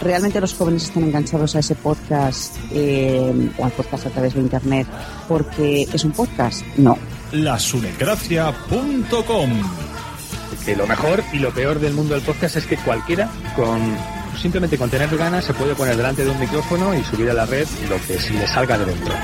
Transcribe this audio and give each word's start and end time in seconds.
¿Realmente 0.00 0.40
los 0.40 0.54
jóvenes 0.54 0.84
están 0.84 1.04
enganchados 1.04 1.56
a 1.56 1.58
ese 1.58 1.74
podcast 1.74 2.56
eh, 2.72 3.50
o 3.58 3.64
al 3.64 3.72
podcast 3.72 4.06
a 4.06 4.10
través 4.10 4.34
de 4.34 4.40
Internet 4.40 4.86
porque 5.26 5.88
es 5.92 6.04
un 6.04 6.12
podcast? 6.12 6.64
No. 6.76 6.96
lasunecracia.com. 7.32 9.50
que 10.64 10.76
lo 10.76 10.86
mejor 10.86 11.24
y 11.32 11.38
lo 11.38 11.52
peor 11.52 11.80
del 11.80 11.94
mundo 11.94 12.14
del 12.14 12.22
podcast 12.22 12.56
es 12.56 12.66
que 12.66 12.76
cualquiera 12.76 13.28
con 13.56 13.80
simplemente 14.40 14.78
con 14.78 14.88
tener 14.88 15.14
ganas 15.16 15.44
se 15.44 15.52
puede 15.52 15.74
poner 15.74 15.96
delante 15.96 16.24
de 16.24 16.30
un 16.30 16.38
micrófono 16.38 16.94
y 16.94 17.02
subir 17.02 17.30
a 17.30 17.34
la 17.34 17.46
red 17.46 17.66
lo 17.88 17.96
que 18.06 18.18
se 18.18 18.32
le 18.32 18.46
salga 18.46 18.78
de 18.78 18.84
dentro. 18.84 19.14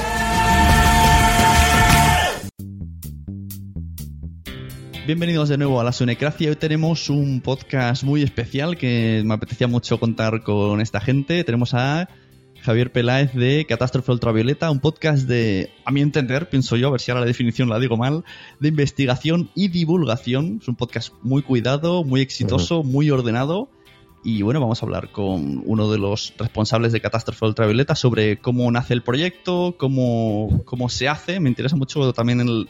Bienvenidos 5.06 5.50
de 5.50 5.58
nuevo 5.58 5.82
a 5.82 5.84
la 5.84 5.92
Sonecracia. 5.92 6.48
Hoy 6.48 6.56
tenemos 6.56 7.10
un 7.10 7.42
podcast 7.42 8.04
muy 8.04 8.22
especial 8.22 8.78
que 8.78 9.22
me 9.22 9.34
apetecía 9.34 9.66
mucho 9.66 10.00
contar 10.00 10.42
con 10.42 10.80
esta 10.80 10.98
gente. 10.98 11.44
Tenemos 11.44 11.74
a 11.74 12.08
Javier 12.62 12.90
Peláez 12.90 13.34
de 13.34 13.66
Catástrofe 13.68 14.12
Ultravioleta, 14.12 14.70
un 14.70 14.80
podcast 14.80 15.28
de, 15.28 15.70
a 15.84 15.92
mi 15.92 16.00
entender, 16.00 16.48
pienso 16.48 16.76
yo, 16.76 16.88
a 16.88 16.92
ver 16.92 17.02
si 17.02 17.10
ahora 17.10 17.20
la 17.20 17.26
definición 17.26 17.68
la 17.68 17.78
digo 17.78 17.98
mal, 17.98 18.24
de 18.60 18.68
investigación 18.68 19.50
y 19.54 19.68
divulgación. 19.68 20.60
Es 20.62 20.68
un 20.68 20.76
podcast 20.76 21.12
muy 21.20 21.42
cuidado, 21.42 22.02
muy 22.02 22.22
exitoso, 22.22 22.82
muy 22.82 23.10
ordenado. 23.10 23.68
Y 24.24 24.40
bueno, 24.40 24.58
vamos 24.58 24.82
a 24.82 24.86
hablar 24.86 25.12
con 25.12 25.62
uno 25.66 25.90
de 25.90 25.98
los 25.98 26.32
responsables 26.38 26.92
de 26.92 27.02
Catástrofe 27.02 27.44
Ultravioleta 27.44 27.94
sobre 27.94 28.38
cómo 28.38 28.70
nace 28.70 28.94
el 28.94 29.02
proyecto, 29.02 29.74
cómo, 29.76 30.62
cómo 30.64 30.88
se 30.88 31.08
hace. 31.08 31.40
Me 31.40 31.50
interesa 31.50 31.76
mucho 31.76 32.14
también 32.14 32.40
el, 32.40 32.68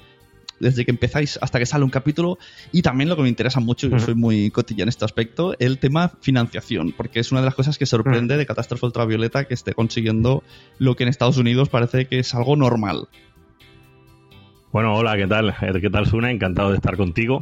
desde 0.65 0.87
que 0.87 0.91
empezáis 0.91 1.39
hasta 1.43 1.59
que 1.59 1.67
sale 1.67 1.85
un 1.85 1.91
capítulo 1.91 2.39
y 2.73 2.81
también 2.81 3.11
lo 3.11 3.17
que 3.17 3.23
me 3.23 3.29
interesa 3.29 3.61
mucho, 3.61 3.87
yo 3.89 3.99
soy 3.99 4.15
muy 4.15 4.51
cotilla 4.51 4.83
en 4.83 4.89
este 4.89 5.05
aspecto, 5.05 5.55
el 5.59 5.79
tema 5.79 6.13
financiación, 6.21 6.95
porque 6.97 7.21
es 7.21 7.31
una 7.33 7.43
de 7.43 7.45
las 7.45 7.55
cosas 7.55 7.77
que 7.77 7.85
sorprende 7.85 8.39
de 8.39 8.47
Catástrofe 8.47 8.87
Ultravioleta 8.87 9.45
que 9.45 9.53
esté 9.53 9.75
consiguiendo 9.75 10.43
lo 10.79 10.97
que 10.97 11.03
en 11.03 11.11
Estados 11.11 11.37
Unidos 11.37 11.69
parece 11.69 12.07
que 12.07 12.19
es 12.19 12.35
algo 12.35 12.57
normal. 12.57 13.09
Bueno, 14.73 14.95
hola, 14.95 15.17
¿qué 15.17 15.27
tal? 15.27 15.55
¿Qué 15.81 15.91
tal, 15.91 16.07
Suna? 16.07 16.31
Encantado 16.31 16.71
de 16.71 16.77
estar 16.77 16.97
contigo. 16.97 17.41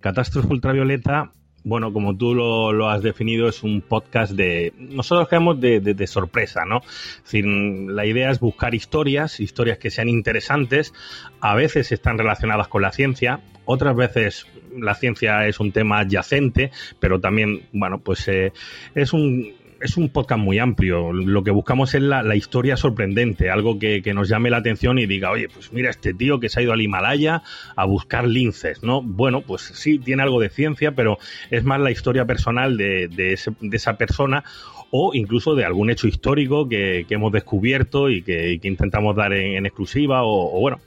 Catástrofe 0.00 0.48
Ultravioleta, 0.48 1.30
bueno, 1.64 1.92
como 1.92 2.16
tú 2.16 2.34
lo, 2.34 2.72
lo 2.72 2.88
has 2.88 3.02
definido, 3.02 3.48
es 3.48 3.62
un 3.62 3.80
podcast 3.82 4.32
de. 4.32 4.72
Nosotros 4.76 5.28
creemos 5.28 5.60
de, 5.60 5.80
de, 5.80 5.94
de 5.94 6.06
sorpresa, 6.06 6.64
¿no? 6.64 6.78
Es 6.78 7.22
decir, 7.24 7.46
la 7.46 8.04
idea 8.06 8.30
es 8.30 8.40
buscar 8.40 8.74
historias, 8.74 9.40
historias 9.40 9.78
que 9.78 9.90
sean 9.90 10.08
interesantes. 10.08 10.92
A 11.40 11.54
veces 11.54 11.92
están 11.92 12.18
relacionadas 12.18 12.68
con 12.68 12.82
la 12.82 12.92
ciencia, 12.92 13.40
otras 13.64 13.94
veces 13.94 14.46
la 14.76 14.94
ciencia 14.94 15.46
es 15.46 15.60
un 15.60 15.72
tema 15.72 16.00
adyacente, 16.00 16.70
pero 16.98 17.20
también, 17.20 17.68
bueno, 17.72 17.98
pues 17.98 18.26
eh, 18.28 18.52
es 18.94 19.12
un 19.12 19.52
es 19.82 19.96
un 19.96 20.08
podcast 20.08 20.40
muy 20.40 20.58
amplio. 20.58 21.12
Lo 21.12 21.42
que 21.42 21.50
buscamos 21.50 21.94
es 21.94 22.02
la, 22.02 22.36
historia 22.36 22.76
sorprendente, 22.76 23.50
algo 23.50 23.78
que, 23.78 24.02
nos 24.14 24.28
llame 24.28 24.50
la 24.50 24.58
atención 24.58 24.98
y 24.98 25.06
diga, 25.06 25.30
oye, 25.30 25.48
pues 25.48 25.72
mira 25.72 25.90
este 25.90 26.14
tío 26.14 26.38
que 26.40 26.48
se 26.48 26.60
ha 26.60 26.62
ido 26.62 26.72
al 26.72 26.80
Himalaya 26.80 27.42
a 27.76 27.84
buscar 27.84 28.26
linces, 28.26 28.82
¿no? 28.82 29.02
Bueno, 29.02 29.42
pues 29.42 29.62
sí, 29.62 29.98
tiene 29.98 30.22
algo 30.22 30.40
de 30.40 30.50
ciencia, 30.50 30.92
pero 30.92 31.18
es 31.50 31.64
más 31.64 31.80
la 31.80 31.90
historia 31.90 32.24
personal 32.24 32.76
de, 32.76 33.08
de, 33.08 33.32
ese, 33.32 33.52
de 33.60 33.76
esa 33.76 33.96
persona 33.96 34.44
o 34.90 35.12
incluso 35.14 35.54
de 35.54 35.64
algún 35.64 35.90
hecho 35.90 36.06
histórico 36.06 36.68
que, 36.68 37.06
que 37.08 37.14
hemos 37.14 37.32
descubierto 37.32 38.10
y 38.10 38.22
que, 38.22 38.52
y 38.52 38.58
que 38.58 38.68
intentamos 38.68 39.16
dar 39.16 39.32
en, 39.32 39.56
en 39.56 39.66
exclusiva 39.66 40.22
o, 40.22 40.56
o 40.56 40.60
bueno. 40.60 40.80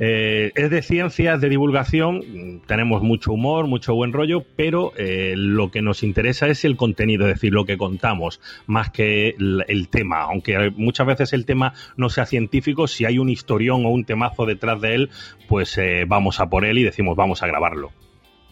Eh, 0.00 0.52
es 0.54 0.70
de 0.70 0.80
ciencias, 0.82 1.40
de 1.40 1.48
divulgación, 1.48 2.62
tenemos 2.66 3.02
mucho 3.02 3.32
humor, 3.32 3.66
mucho 3.66 3.94
buen 3.94 4.12
rollo, 4.12 4.44
pero 4.54 4.92
eh, 4.96 5.34
lo 5.36 5.72
que 5.72 5.82
nos 5.82 6.04
interesa 6.04 6.46
es 6.46 6.64
el 6.64 6.76
contenido, 6.76 7.26
es 7.26 7.34
decir, 7.34 7.52
lo 7.52 7.64
que 7.64 7.76
contamos, 7.76 8.40
más 8.66 8.90
que 8.90 9.34
el, 9.36 9.88
tema. 9.90 10.22
Aunque 10.22 10.70
muchas 10.76 11.06
veces 11.06 11.32
el 11.32 11.44
tema 11.44 11.74
no 11.96 12.10
sea 12.10 12.26
científico, 12.26 12.86
si 12.86 13.06
hay 13.06 13.18
un 13.18 13.28
historión 13.28 13.84
o 13.84 13.88
un 13.88 14.04
temazo 14.04 14.46
detrás 14.46 14.80
de 14.80 14.94
él, 14.94 15.10
pues 15.48 15.76
eh, 15.78 16.04
vamos 16.06 16.38
a 16.38 16.48
por 16.48 16.64
él 16.64 16.78
y 16.78 16.84
decimos 16.84 17.16
vamos 17.16 17.42
a 17.42 17.46
grabarlo 17.46 17.90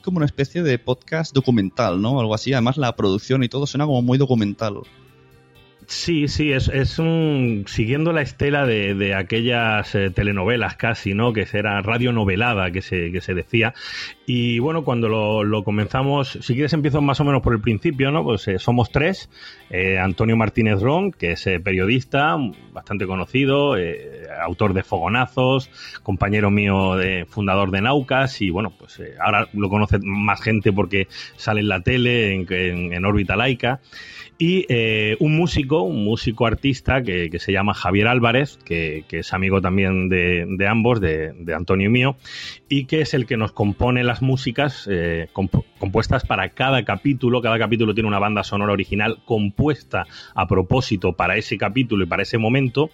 como 0.03 0.19
una 0.19 0.27
especie 0.27 0.63
de 0.63 0.79
podcast 0.79 1.35
documental, 1.35 2.01
¿no? 2.01 2.21
Algo 2.21 2.33
así. 2.33 2.53
Además, 2.53 2.77
la 2.77 2.95
producción 2.95 3.43
y 3.43 3.49
todo 3.49 3.67
suena 3.67 3.87
como 3.87 4.03
muy 4.03 4.19
documental. 4.19 4.77
Sí, 5.89 6.27
sí, 6.27 6.53
es, 6.53 6.69
es 6.69 6.99
un. 6.99 7.65
siguiendo 7.69 8.13
la 8.13 8.21
estela 8.21 8.67
de, 8.67 8.95
de 8.95 9.15
aquellas 9.15 9.95
eh, 9.95 10.11
telenovelas 10.11 10.75
casi, 10.75 11.15
¿no? 11.15 11.33
Que 11.33 11.47
era 11.53 11.81
radionovelada, 11.81 12.73
que 12.73 12.83
se, 12.83 13.13
que 13.13 13.21
se 13.21 13.35
decía. 13.35 13.73
Y 14.27 14.59
bueno, 14.59 14.83
cuando 14.83 15.09
lo, 15.09 15.45
lo, 15.45 15.63
comenzamos, 15.63 16.39
si 16.41 16.55
quieres 16.55 16.73
empiezo 16.73 17.01
más 17.03 17.21
o 17.21 17.25
menos 17.25 17.41
por 17.41 17.53
el 17.55 17.61
principio, 17.61 18.11
¿no? 18.11 18.25
Pues 18.25 18.49
eh, 18.49 18.59
somos 18.59 18.91
tres. 18.91 19.31
Eh, 19.71 19.97
Antonio 19.97 20.37
Martínez 20.37 20.81
Ron, 20.81 21.13
que 21.13 21.33
es 21.33 21.45
periodista, 21.63 22.37
bastante 22.73 23.07
conocido, 23.07 23.77
autor 24.45 24.75
de 24.75 24.83
Fogonazos, 24.83 25.71
compañero 26.03 26.51
mío 26.51 26.97
de 26.97 27.27
fundador 27.27 27.71
de 27.71 27.83
Naucas, 27.83 28.43
y 28.43 28.51
bueno, 28.51 28.73
pues 28.77 29.01
ahora 29.21 29.49
lo 29.53 29.69
conoce 29.69 29.99
más 30.03 30.41
gente 30.41 30.73
porque 30.73 31.07
sale 31.37 31.61
en 31.61 31.69
la 31.69 31.81
tele, 31.81 32.35
en, 32.35 32.93
en 32.93 33.05
órbita 33.05 33.37
laica 33.37 33.81
y 34.39 34.67
eh, 34.69 35.17
un 35.21 35.37
músico, 35.37 35.83
un 35.83 36.05
músico 36.05 36.47
artista 36.47 37.03
que, 37.03 37.31
que 37.31 37.39
se 37.39 37.53
llama 37.53 37.73
Javier 37.73 38.09
Álvarez, 38.09 38.59
que, 38.65 39.05
que 39.09 39.21
es 39.21 39.33
amigo 39.33 39.63
también 39.63 40.11
de, 40.11 40.47
de 40.47 40.69
ambos, 40.69 41.01
de, 41.01 41.33
de, 41.33 41.55
Antonio 41.55 41.87
y 41.87 41.91
mío, 41.91 42.17
y 42.69 42.85
que 42.85 43.01
es 43.01 43.15
el 43.15 43.27
que 43.27 43.39
nos 43.39 43.53
compone 43.53 44.05
las 44.05 44.21
músicas 44.21 44.87
eh, 44.91 45.29
comp 45.33 45.55
compuestas 45.79 46.25
para 46.25 46.51
cada 46.51 46.85
capítulo. 46.85 47.43
Cada 47.43 47.59
capítulo 47.59 47.95
tiene 47.95 48.09
una 48.09 48.19
banda 48.19 48.43
sonora 48.43 48.73
original 48.73 49.23
compuesta 49.25 50.07
a 50.35 50.47
propósito 50.47 51.13
para 51.13 51.37
ese 51.37 51.59
capítulo 51.59 52.05
y 52.05 52.07
para 52.07 52.23
ese 52.23 52.39
momento. 52.39 52.91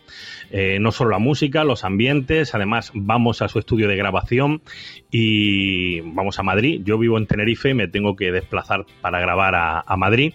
Eh, 0.51 0.79
no 0.81 0.91
solo 0.91 1.11
la 1.11 1.19
música, 1.19 1.65
los 1.65 1.85
ambientes, 1.85 2.55
además 2.55 2.91
vamos 2.95 3.41
a 3.41 3.49
su 3.49 3.59
estudio 3.59 3.89
de 3.89 3.97
grabación 3.97 4.63
y 5.11 6.01
vamos 6.01 6.39
a 6.39 6.43
Madrid. 6.43 6.83
Yo 6.85 6.99
vivo 6.99 7.19
en 7.19 7.27
Tenerife 7.27 7.71
y 7.71 7.75
me 7.75 7.89
tengo 7.89 8.17
que 8.17 8.33
desplazar 8.33 8.85
para 9.01 9.21
grabar 9.21 9.55
a, 9.55 9.81
a 9.81 9.97
Madrid. 9.97 10.35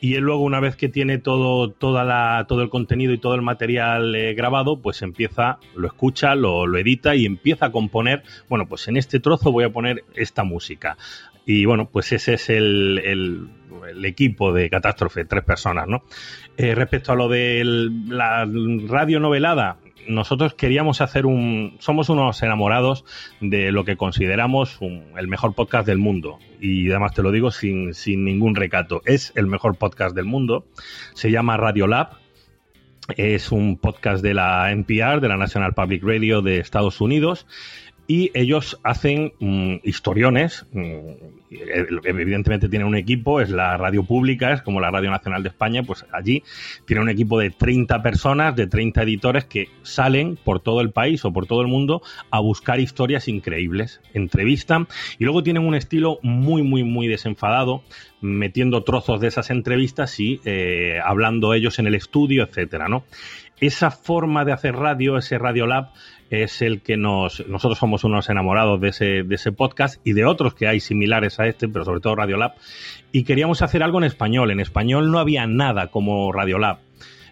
Y 0.00 0.14
él 0.14 0.24
luego 0.24 0.43
una 0.44 0.60
vez 0.60 0.76
que 0.76 0.88
tiene 0.88 1.18
todo, 1.18 1.70
toda 1.70 2.04
la, 2.04 2.44
todo 2.48 2.62
el 2.62 2.70
contenido 2.70 3.12
y 3.12 3.18
todo 3.18 3.34
el 3.34 3.42
material 3.42 4.14
eh, 4.14 4.34
grabado, 4.34 4.80
pues 4.80 5.02
empieza, 5.02 5.58
lo 5.74 5.86
escucha, 5.86 6.34
lo, 6.34 6.76
edita 6.76 7.14
y 7.14 7.26
empieza 7.26 7.66
a 7.66 7.72
componer, 7.72 8.22
bueno, 8.48 8.66
pues 8.66 8.88
en 8.88 8.96
este 8.96 9.20
trozo 9.20 9.52
voy 9.52 9.64
a 9.64 9.70
poner 9.70 10.04
esta 10.14 10.44
música. 10.44 10.96
Y 11.46 11.66
bueno, 11.66 11.88
pues 11.90 12.12
ese 12.12 12.34
es 12.34 12.48
el, 12.48 13.00
el, 13.04 13.48
el 13.90 14.04
equipo 14.04 14.52
de 14.52 14.70
Catástrofe, 14.70 15.24
tres 15.24 15.44
personas, 15.44 15.86
¿no? 15.86 16.04
Eh, 16.56 16.74
respecto 16.74 17.12
a 17.12 17.16
lo 17.16 17.28
de 17.28 17.62
la 18.08 18.48
radio 18.88 19.20
novelada, 19.20 19.76
nosotros 20.08 20.54
queríamos 20.54 21.00
hacer 21.00 21.26
un. 21.26 21.76
Somos 21.80 22.08
unos 22.08 22.42
enamorados 22.42 23.04
de 23.40 23.72
lo 23.72 23.84
que 23.84 23.96
consideramos 23.96 24.80
un, 24.80 25.12
el 25.16 25.28
mejor 25.28 25.54
podcast 25.54 25.86
del 25.86 25.98
mundo. 25.98 26.38
Y 26.60 26.90
además 26.90 27.14
te 27.14 27.22
lo 27.22 27.30
digo 27.30 27.50
sin, 27.50 27.94
sin 27.94 28.24
ningún 28.24 28.54
recato. 28.54 29.02
Es 29.04 29.32
el 29.36 29.46
mejor 29.46 29.76
podcast 29.76 30.14
del 30.14 30.24
mundo. 30.24 30.66
Se 31.14 31.30
llama 31.30 31.56
Radio 31.56 31.86
Lab. 31.86 32.18
Es 33.16 33.52
un 33.52 33.76
podcast 33.76 34.22
de 34.22 34.32
la 34.32 34.72
NPR, 34.72 35.20
de 35.20 35.28
la 35.28 35.36
National 35.36 35.74
Public 35.74 36.02
Radio 36.02 36.40
de 36.40 36.58
Estados 36.58 37.02
Unidos 37.02 37.46
y 38.06 38.30
ellos 38.34 38.78
hacen 38.82 39.32
mmm, 39.38 39.76
historiones. 39.82 40.66
Mmm, 40.72 41.34
evidentemente 42.04 42.68
tienen 42.68 42.88
un 42.88 42.96
equipo, 42.96 43.40
es 43.40 43.50
la 43.50 43.76
radio 43.76 44.04
pública, 44.04 44.52
es 44.52 44.62
como 44.62 44.80
la 44.80 44.90
Radio 44.90 45.10
Nacional 45.10 45.42
de 45.42 45.48
España, 45.50 45.82
pues 45.82 46.04
allí 46.12 46.42
tiene 46.86 47.02
un 47.02 47.08
equipo 47.08 47.38
de 47.38 47.50
30 47.50 48.02
personas, 48.02 48.56
de 48.56 48.66
30 48.66 49.02
editores 49.02 49.44
que 49.44 49.68
salen 49.82 50.36
por 50.42 50.60
todo 50.60 50.80
el 50.80 50.90
país 50.90 51.24
o 51.24 51.32
por 51.32 51.46
todo 51.46 51.60
el 51.62 51.68
mundo 51.68 52.02
a 52.30 52.40
buscar 52.40 52.80
historias 52.80 53.28
increíbles, 53.28 54.00
entrevistan 54.12 54.88
y 55.18 55.24
luego 55.24 55.42
tienen 55.42 55.66
un 55.66 55.74
estilo 55.74 56.18
muy, 56.22 56.62
muy, 56.62 56.82
muy 56.82 57.08
desenfadado, 57.08 57.82
metiendo 58.20 58.82
trozos 58.84 59.20
de 59.20 59.28
esas 59.28 59.50
entrevistas 59.50 60.18
y 60.18 60.40
eh, 60.44 60.98
hablando 61.04 61.54
ellos 61.54 61.78
en 61.78 61.86
el 61.86 61.94
estudio, 61.94 62.44
etcétera, 62.44 62.88
¿no? 62.88 63.04
Esa 63.60 63.90
forma 63.90 64.44
de 64.44 64.52
hacer 64.52 64.74
radio, 64.74 65.16
ese 65.16 65.38
Radio 65.38 65.66
Lab, 65.66 65.90
es 66.30 66.62
el 66.62 66.80
que 66.82 66.96
nos. 66.96 67.46
Nosotros 67.46 67.78
somos 67.78 68.04
unos 68.04 68.28
enamorados 68.28 68.80
de 68.80 68.88
ese, 68.88 69.22
de 69.22 69.34
ese 69.34 69.52
podcast 69.52 70.00
y 70.04 70.12
de 70.12 70.24
otros 70.24 70.54
que 70.54 70.66
hay 70.66 70.80
similares 70.80 71.40
a 71.40 71.46
este, 71.46 71.68
pero 71.68 71.84
sobre 71.84 72.00
todo 72.00 72.16
Radiolab. 72.16 72.54
Y 73.12 73.24
queríamos 73.24 73.62
hacer 73.62 73.82
algo 73.82 73.98
en 73.98 74.04
español. 74.04 74.50
En 74.50 74.60
español 74.60 75.10
no 75.10 75.18
había 75.18 75.46
nada 75.46 75.88
como 75.88 76.32
Radiolab. 76.32 76.78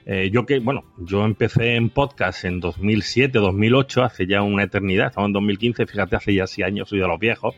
Eh, 0.04 0.30
yo 0.32 0.46
que, 0.46 0.58
bueno, 0.58 0.84
yo 0.98 1.24
empecé 1.24 1.76
en 1.76 1.90
podcast 1.90 2.44
en 2.44 2.58
2007, 2.58 3.38
2008, 3.38 4.02
hace 4.02 4.26
ya 4.26 4.42
una 4.42 4.64
eternidad, 4.64 5.08
estamos 5.08 5.28
en 5.28 5.34
2015, 5.34 5.86
fíjate, 5.86 6.16
hace 6.16 6.34
ya 6.34 6.46
6 6.46 6.66
años, 6.66 6.88
soy 6.88 6.98
de 6.98 7.06
los 7.06 7.20
viejos, 7.20 7.54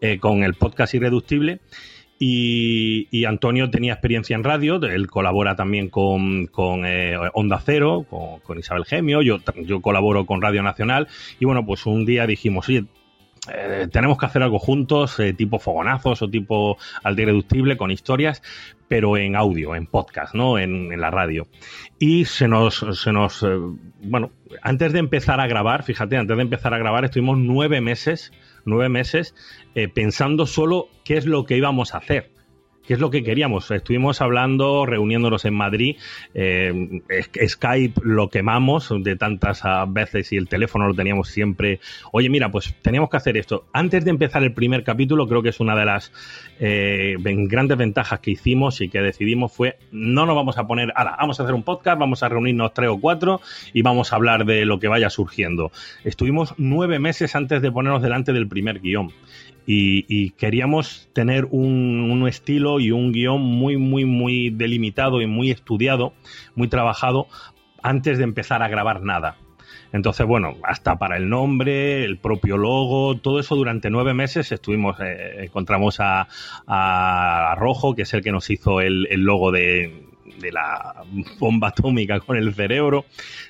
eh, 0.00 0.18
con 0.18 0.42
el 0.42 0.54
podcast 0.54 0.94
Irreductible. 0.94 1.60
Y, 2.18 3.24
Antonio 3.26 3.70
tenía 3.70 3.92
experiencia 3.92 4.36
en 4.36 4.44
radio, 4.44 4.76
él 4.76 5.06
colabora 5.08 5.54
también 5.54 5.90
con, 5.90 6.46
con 6.46 6.86
eh, 6.86 7.16
Onda 7.34 7.60
Cero, 7.64 8.06
con, 8.42 8.58
Isabel 8.58 8.84
Gemio, 8.86 9.20
yo, 9.20 9.38
yo 9.64 9.82
colaboro 9.82 10.24
con 10.24 10.40
Radio 10.40 10.62
Nacional 10.62 11.08
y 11.38 11.44
bueno, 11.44 11.66
pues 11.66 11.84
un 11.84 12.06
día 12.06 12.26
dijimos, 12.26 12.68
oye, 12.68 12.86
eh, 13.52 13.88
tenemos 13.92 14.16
que 14.16 14.26
hacer 14.26 14.42
algo 14.42 14.58
juntos, 14.58 15.20
eh, 15.20 15.34
tipo 15.34 15.58
fogonazos 15.58 16.22
o 16.22 16.30
tipo 16.30 16.78
al 17.02 17.18
irreductible 17.20 17.76
con 17.76 17.90
historias, 17.90 18.42
pero 18.88 19.16
en 19.18 19.36
audio, 19.36 19.74
en 19.74 19.86
podcast, 19.86 20.34
¿no? 20.34 20.58
En, 20.58 20.92
en 20.92 21.00
la 21.00 21.10
radio. 21.10 21.46
Y 21.98 22.24
se 22.24 22.48
nos, 22.48 22.84
se 22.92 23.12
nos, 23.12 23.44
bueno, 24.02 24.30
antes 24.62 24.92
de 24.92 25.00
empezar 25.00 25.40
a 25.40 25.46
grabar, 25.46 25.82
fíjate, 25.82 26.16
antes 26.16 26.36
de 26.36 26.42
empezar 26.42 26.72
a 26.72 26.78
grabar 26.78 27.04
estuvimos 27.04 27.38
nueve 27.38 27.80
meses 27.80 28.32
nueve 28.66 28.88
meses 28.88 29.34
eh, 29.74 29.88
pensando 29.88 30.46
solo 30.46 30.88
qué 31.04 31.16
es 31.16 31.24
lo 31.24 31.46
que 31.46 31.56
íbamos 31.56 31.94
a 31.94 31.98
hacer. 31.98 32.35
¿Qué 32.86 32.94
es 32.94 33.00
lo 33.00 33.10
que 33.10 33.24
queríamos? 33.24 33.68
Estuvimos 33.72 34.20
hablando, 34.20 34.86
reuniéndonos 34.86 35.44
en 35.44 35.54
Madrid. 35.54 35.96
Eh, 36.34 37.02
Skype 37.44 38.00
lo 38.04 38.28
quemamos 38.28 38.92
de 39.02 39.16
tantas 39.16 39.62
veces 39.88 40.32
y 40.32 40.36
el 40.36 40.48
teléfono 40.48 40.86
lo 40.86 40.94
teníamos 40.94 41.28
siempre. 41.28 41.80
Oye, 42.12 42.28
mira, 42.28 42.50
pues 42.50 42.74
teníamos 42.82 43.10
que 43.10 43.16
hacer 43.16 43.36
esto. 43.36 43.64
Antes 43.72 44.04
de 44.04 44.10
empezar 44.10 44.44
el 44.44 44.52
primer 44.52 44.84
capítulo, 44.84 45.26
creo 45.26 45.42
que 45.42 45.48
es 45.48 45.58
una 45.58 45.74
de 45.74 45.84
las 45.84 46.12
eh, 46.60 47.16
grandes 47.18 47.76
ventajas 47.76 48.20
que 48.20 48.30
hicimos 48.30 48.80
y 48.80 48.88
que 48.88 49.00
decidimos 49.00 49.52
fue 49.52 49.78
no 49.90 50.24
nos 50.24 50.36
vamos 50.36 50.56
a 50.56 50.66
poner, 50.68 50.92
ahora, 50.94 51.16
vamos 51.18 51.40
a 51.40 51.42
hacer 51.42 51.54
un 51.54 51.64
podcast, 51.64 51.98
vamos 51.98 52.22
a 52.22 52.28
reunirnos 52.28 52.72
tres 52.72 52.90
o 52.90 53.00
cuatro 53.00 53.40
y 53.72 53.82
vamos 53.82 54.12
a 54.12 54.16
hablar 54.16 54.44
de 54.44 54.64
lo 54.64 54.78
que 54.78 54.86
vaya 54.86 55.10
surgiendo. 55.10 55.72
Estuvimos 56.04 56.54
nueve 56.56 57.00
meses 57.00 57.34
antes 57.34 57.62
de 57.62 57.72
ponernos 57.72 58.02
delante 58.02 58.32
del 58.32 58.46
primer 58.46 58.78
guion. 58.78 59.12
Y, 59.66 60.30
queríamos 60.32 61.08
tener 61.12 61.46
un, 61.50 62.10
un, 62.10 62.28
estilo 62.28 62.78
y 62.78 62.92
un 62.92 63.12
guion 63.12 63.40
muy, 63.40 63.76
muy, 63.76 64.04
muy 64.04 64.50
delimitado 64.50 65.20
y 65.20 65.26
muy 65.26 65.50
estudiado, 65.50 66.12
muy 66.54 66.68
trabajado, 66.68 67.26
antes 67.82 68.18
de 68.18 68.24
empezar 68.24 68.62
a 68.62 68.68
grabar 68.68 69.02
nada. 69.02 69.36
Entonces, 69.92 70.26
bueno, 70.26 70.56
hasta 70.62 70.98
para 70.98 71.16
el 71.16 71.28
nombre, 71.28 72.04
el 72.04 72.18
propio 72.18 72.56
logo, 72.56 73.16
todo 73.18 73.40
eso 73.40 73.56
durante 73.56 73.90
nueve 73.90 74.14
meses 74.14 74.52
estuvimos, 74.52 74.98
eh, 75.00 75.44
encontramos 75.44 76.00
a, 76.00 76.28
a, 76.66 77.54
Rojo, 77.56 77.94
que 77.94 78.02
es 78.02 78.14
el 78.14 78.22
que 78.22 78.32
nos 78.32 78.50
hizo 78.50 78.80
el, 78.80 79.06
el 79.10 79.22
logo 79.22 79.52
de, 79.52 80.06
de 80.40 80.52
la 80.52 81.04
bomba 81.38 81.68
atómica 81.68 82.20
con 82.20 82.36
el 82.36 82.54
cerebro. 82.54 83.04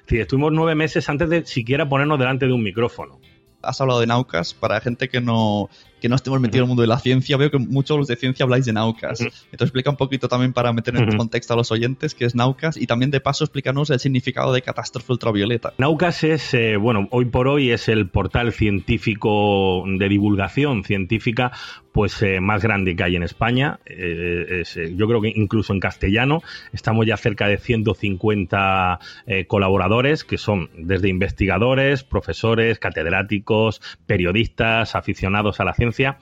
Sí, 0.06 0.18
estuvimos 0.18 0.52
nueve 0.52 0.74
meses 0.74 1.08
antes 1.08 1.28
de 1.28 1.44
siquiera 1.44 1.88
ponernos 1.88 2.18
delante 2.18 2.46
de 2.46 2.52
un 2.52 2.62
micrófono 2.62 3.18
has 3.66 3.80
hablado 3.80 4.00
de 4.00 4.06
Naucas, 4.06 4.54
para 4.54 4.80
gente 4.80 5.08
que 5.08 5.20
no, 5.20 5.68
que 6.00 6.08
no 6.08 6.16
estemos 6.16 6.40
metidos 6.40 6.58
en 6.58 6.62
el 6.64 6.68
mundo 6.68 6.82
de 6.82 6.88
la 6.88 6.98
ciencia, 6.98 7.36
veo 7.36 7.50
que 7.50 7.58
muchos 7.58 7.96
los 7.96 8.06
de 8.06 8.16
ciencia 8.16 8.44
habláis 8.44 8.64
de 8.64 8.72
Naucas. 8.72 9.20
Entonces 9.20 9.60
explica 9.60 9.90
un 9.90 9.96
poquito 9.96 10.28
también 10.28 10.52
para 10.52 10.72
meter 10.72 10.96
en 10.96 11.16
contexto 11.16 11.54
a 11.54 11.56
los 11.56 11.70
oyentes 11.70 12.14
qué 12.14 12.24
es 12.24 12.34
Naucas 12.34 12.76
y 12.76 12.86
también 12.86 13.10
de 13.10 13.20
paso 13.20 13.44
explícanos 13.44 13.90
el 13.90 14.00
significado 14.00 14.52
de 14.52 14.62
catástrofe 14.62 15.12
ultravioleta. 15.12 15.72
Naucas 15.78 16.24
es, 16.24 16.54
eh, 16.54 16.76
bueno, 16.76 17.08
hoy 17.10 17.26
por 17.26 17.48
hoy 17.48 17.70
es 17.70 17.88
el 17.88 18.08
portal 18.08 18.52
científico 18.52 19.84
de 19.86 20.08
divulgación 20.08 20.84
científica 20.84 21.52
pues 21.96 22.20
eh, 22.20 22.40
más 22.42 22.62
grande 22.62 22.94
que 22.94 23.04
hay 23.04 23.16
en 23.16 23.22
España. 23.22 23.80
Eh, 23.86 24.64
eh, 24.76 24.94
yo 24.94 25.06
creo 25.08 25.22
que 25.22 25.32
incluso 25.34 25.72
en 25.72 25.80
castellano 25.80 26.42
estamos 26.74 27.06
ya 27.06 27.16
cerca 27.16 27.48
de 27.48 27.56
150 27.56 29.00
eh, 29.26 29.46
colaboradores 29.46 30.22
que 30.22 30.36
son 30.36 30.68
desde 30.76 31.08
investigadores, 31.08 32.04
profesores, 32.04 32.78
catedráticos, 32.78 33.80
periodistas, 34.04 34.94
aficionados 34.94 35.58
a 35.58 35.64
la 35.64 35.72
ciencia. 35.72 36.18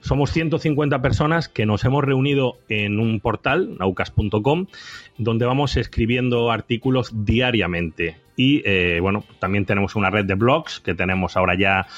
Somos 0.00 0.32
150 0.32 1.02
personas 1.02 1.50
que 1.50 1.66
nos 1.66 1.84
hemos 1.84 2.02
reunido 2.02 2.54
en 2.70 2.98
un 2.98 3.20
portal, 3.20 3.76
naucas.com, 3.78 4.64
donde 5.18 5.44
vamos 5.44 5.76
escribiendo 5.76 6.50
artículos 6.50 7.12
diariamente. 7.26 8.16
Y 8.40 8.62
bueno, 9.00 9.24
también 9.40 9.64
tenemos 9.64 9.96
una 9.96 10.10
red 10.10 10.24
de 10.24 10.36
blogs 10.36 10.78
que 10.78 10.94
tenemos 10.94 11.36
ahora 11.36 11.58
ya 11.58 11.88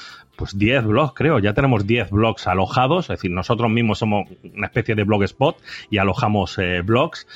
pues 0.41 0.57
10 0.57 0.85
blogs, 0.85 1.13
creo. 1.13 1.37
Ya 1.37 1.53
tenemos 1.53 1.85
10 1.85 2.09
blogs 2.09 2.47
alojados, 2.47 3.05
es 3.05 3.19
decir, 3.19 3.29
nosotros 3.29 3.69
mismos 3.69 3.99
somos 3.99 4.27
una 4.55 4.65
especie 4.65 4.95
de 4.95 5.03
blogspot 5.03 5.55
y 5.91 5.99
alojamos 5.99 6.57
eh, 6.57 6.81
blogs. 6.81 7.27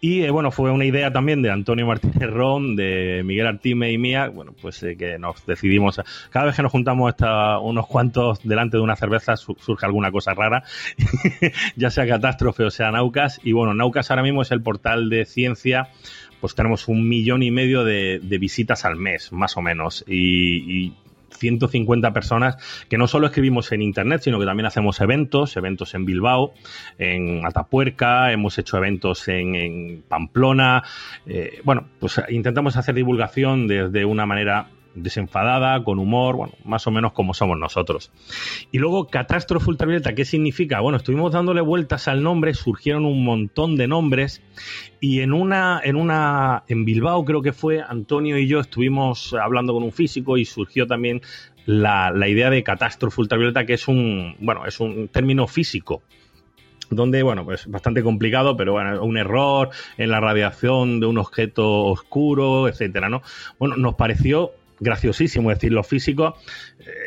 Y 0.00 0.22
eh, 0.22 0.30
bueno, 0.30 0.50
fue 0.50 0.70
una 0.70 0.86
idea 0.86 1.12
también 1.12 1.42
de 1.42 1.50
Antonio 1.50 1.86
Martínez 1.86 2.30
Ron, 2.30 2.74
de 2.74 3.20
Miguel 3.22 3.48
Artime 3.48 3.92
y 3.92 3.98
mía, 3.98 4.28
bueno, 4.28 4.54
pues 4.58 4.82
eh, 4.82 4.96
que 4.96 5.18
nos 5.18 5.44
decidimos, 5.44 6.00
cada 6.30 6.46
vez 6.46 6.56
que 6.56 6.62
nos 6.62 6.72
juntamos 6.72 7.10
hasta 7.10 7.58
unos 7.58 7.86
cuantos 7.86 8.42
delante 8.42 8.78
de 8.78 8.82
una 8.82 8.96
cerveza 8.96 9.36
surge 9.36 9.84
alguna 9.84 10.10
cosa 10.10 10.32
rara, 10.32 10.62
ya 11.76 11.90
sea 11.90 12.06
catástrofe 12.06 12.64
o 12.64 12.70
sea 12.70 12.90
Naucas. 12.90 13.42
Y 13.44 13.52
bueno, 13.52 13.74
Naucas 13.74 14.10
ahora 14.10 14.22
mismo 14.22 14.40
es 14.40 14.50
el 14.52 14.62
portal 14.62 15.10
de 15.10 15.26
ciencia 15.26 15.90
pues 16.40 16.54
tenemos 16.54 16.88
un 16.88 17.08
millón 17.08 17.42
y 17.42 17.50
medio 17.50 17.84
de, 17.84 18.20
visitas 18.38 18.84
al 18.84 18.96
mes, 18.96 19.32
más 19.32 19.56
o 19.56 19.62
menos. 19.62 20.04
y, 20.06 20.92
150 21.44 22.12
personas 22.12 22.56
que 22.88 22.96
no 22.96 23.06
solo 23.06 23.26
escribimos 23.26 23.70
en 23.72 23.82
Internet, 23.82 24.22
sino 24.22 24.38
que 24.38 24.46
también 24.46 24.66
hacemos 24.66 25.00
eventos, 25.00 25.56
eventos 25.56 25.94
en 25.94 26.06
Bilbao, 26.06 26.54
en 26.98 27.46
Atapuerca, 27.46 28.32
hemos 28.32 28.58
hecho 28.58 28.78
eventos 28.78 29.28
en, 29.28 30.02
Pamplona. 30.08 30.82
Eh, 31.26 31.60
bueno, 31.64 31.86
pues 31.98 32.20
intentamos 32.30 32.76
hacer 32.76 32.94
divulgación 32.94 33.66
desde 33.66 34.04
una 34.04 34.26
manera 34.26 34.68
desenfadada, 34.94 35.82
con 35.84 35.98
humor, 35.98 36.36
bueno, 36.36 36.54
más 36.64 36.86
o 36.86 36.90
menos 36.90 37.12
como 37.12 37.34
somos 37.34 37.58
nosotros. 37.58 38.12
Y 38.72 38.78
luego, 38.78 39.06
catástrofe 39.08 39.70
ultravioleta, 39.70 40.14
¿qué 40.14 40.24
significa? 40.24 40.80
Bueno, 40.80 40.98
estuvimos 40.98 41.32
dándole 41.32 41.60
vueltas 41.60 42.08
al 42.08 42.22
nombre, 42.22 42.54
surgieron 42.54 43.04
un 43.04 43.24
montón 43.24 43.76
de 43.76 43.88
nombres 43.88 44.42
y 45.00 45.20
en 45.20 45.32
una, 45.32 45.80
en 45.82 45.96
una, 45.96 46.64
en 46.68 46.84
Bilbao 46.84 47.24
creo 47.24 47.42
que 47.42 47.52
fue, 47.52 47.80
Antonio 47.80 48.38
y 48.38 48.46
yo 48.46 48.60
estuvimos 48.60 49.34
hablando 49.34 49.72
con 49.72 49.82
un 49.82 49.92
físico 49.92 50.36
y 50.36 50.44
surgió 50.44 50.86
también 50.86 51.20
la, 51.66 52.10
la 52.10 52.28
idea 52.28 52.50
de 52.50 52.62
catástrofe 52.62 53.20
ultravioleta, 53.20 53.66
que 53.66 53.74
es 53.74 53.88
un, 53.88 54.36
bueno, 54.40 54.66
es 54.66 54.80
un 54.80 55.08
término 55.08 55.46
físico 55.46 56.02
donde, 56.90 57.22
bueno, 57.22 57.44
pues 57.44 57.66
bastante 57.66 58.02
complicado, 58.02 58.56
pero 58.56 58.72
bueno, 58.72 59.02
un 59.02 59.16
error 59.16 59.70
en 59.96 60.10
la 60.10 60.20
radiación 60.20 61.00
de 61.00 61.06
un 61.06 61.18
objeto 61.18 61.84
oscuro, 61.84 62.68
etcétera, 62.68 63.08
¿no? 63.08 63.22
Bueno, 63.58 63.76
nos 63.76 63.94
pareció 63.94 64.52
graciosísimo. 64.80 65.50
Es 65.50 65.58
decir, 65.58 65.72
los 65.72 65.86
físicos 65.86 66.34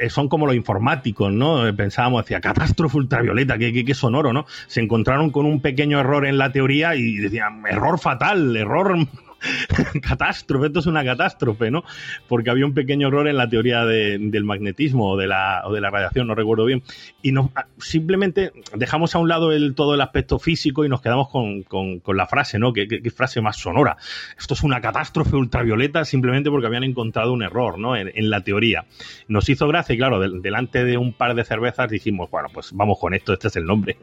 eh, 0.01 0.09
son 0.09 0.29
como 0.29 0.45
los 0.47 0.55
informáticos, 0.55 1.31
¿no? 1.31 1.63
Pensábamos, 1.75 2.23
decía, 2.23 2.41
catástrofe 2.41 2.97
ultravioleta, 2.97 3.57
qué, 3.57 3.85
qué, 3.85 3.93
sonoro, 3.93 4.33
¿no? 4.33 4.45
Se 4.67 4.81
encontraron 4.81 5.29
con 5.31 5.45
un 5.45 5.61
pequeño 5.61 5.99
error 5.99 6.25
en 6.25 6.37
la 6.37 6.51
teoría 6.51 6.95
y 6.95 7.17
decían, 7.17 7.63
error 7.67 7.99
fatal, 7.99 8.55
error 8.55 8.97
catástrofe, 10.01 10.67
esto 10.67 10.79
es 10.79 10.85
una 10.85 11.03
catástrofe, 11.03 11.71
¿no? 11.71 11.83
Porque 12.27 12.49
había 12.49 12.65
un 12.65 12.73
pequeño 12.73 13.07
error 13.07 13.27
en 13.27 13.37
la 13.37 13.49
teoría 13.49 13.85
del 13.85 14.43
magnetismo 14.43 15.11
o 15.11 15.17
de, 15.17 15.27
la, 15.27 15.63
o 15.65 15.73
de 15.73 15.81
la 15.81 15.89
radiación, 15.89 16.27
no 16.27 16.35
recuerdo 16.35 16.65
bien. 16.65 16.83
Y 17.21 17.33
ah, 17.37 17.67
simplemente 17.77 18.51
dejamos 18.75 19.15
a 19.15 19.19
un 19.19 19.27
lado 19.27 19.51
el, 19.51 19.75
todo 19.75 19.93
el 19.93 20.01
aspecto 20.01 20.39
físico 20.39 20.85
y 20.85 20.89
nos 20.89 21.01
quedamos 21.01 21.29
con, 21.29 21.63
con, 21.63 22.01
la 22.17 22.27
frase, 22.27 22.59
¿no? 22.59 22.73
¿Qué, 22.73 23.11
frase 23.15 23.41
más 23.41 23.57
sonora? 23.57 23.97
Esto 24.37 24.53
es 24.53 24.63
una 24.63 24.81
catástrofe 24.81 25.35
ultravioleta 25.35 26.05
simplemente 26.05 26.49
porque 26.49 26.67
habían 26.67 26.83
encontrado 26.83 27.33
un 27.33 27.43
error, 27.43 27.77
¿no? 27.77 27.95
En, 27.95 28.27
la 28.27 28.41
teoría. 28.41 28.85
Nos 29.27 29.47
hizo 29.47 29.67
gracia 29.67 29.95
y 29.95 29.97
claro, 29.97 30.19
delante 30.19 30.83
de 30.83 30.97
un 30.97 31.13
par 31.13 31.33
de 31.35 31.45
cervezas 31.45 31.89
dijimos, 31.89 32.29
bueno, 32.29 32.49
pues 32.53 32.71
vamos 32.73 32.97
con 32.99 33.13
esto, 33.13 33.33
este 33.33 33.47
es 33.47 33.55
el 33.55 33.65
nombre. 33.65 33.97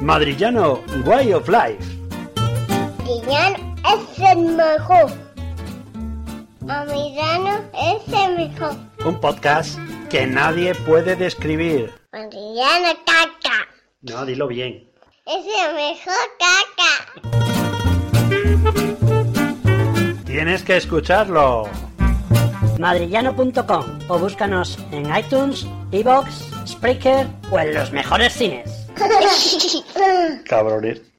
Madrillano 0.00 0.82
Way 1.06 1.32
of 1.32 1.48
Life 1.48 2.03
es 3.28 4.18
el 4.18 4.38
mejor. 4.38 5.10
Amidano 6.68 7.60
es 7.74 8.02
el 8.12 8.36
mejor. 8.36 8.76
Un 9.04 9.20
podcast 9.20 9.78
que 10.10 10.26
nadie 10.26 10.74
puede 10.74 11.16
describir. 11.16 11.92
Madrillano 12.12 12.98
caca. 13.04 13.66
No, 14.02 14.24
dilo 14.24 14.46
bien. 14.46 14.88
Es 15.26 15.44
el 15.46 15.74
mejor 15.74 16.14
caca. 16.38 16.92
Tienes 20.24 20.62
que 20.62 20.76
escucharlo. 20.76 21.68
Madrillano.com 22.78 23.84
o 24.08 24.18
búscanos 24.18 24.78
en 24.90 25.14
iTunes, 25.16 25.66
Evox, 25.92 26.50
Spreaker 26.66 27.26
o 27.50 27.58
en 27.58 27.72
los 27.74 27.92
mejores 27.92 28.32
cines. 28.32 28.86
Cabrones. 30.44 31.13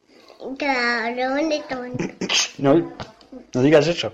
No, 2.58 2.94
no 3.54 3.62
digas 3.62 3.88
eso. 3.88 4.14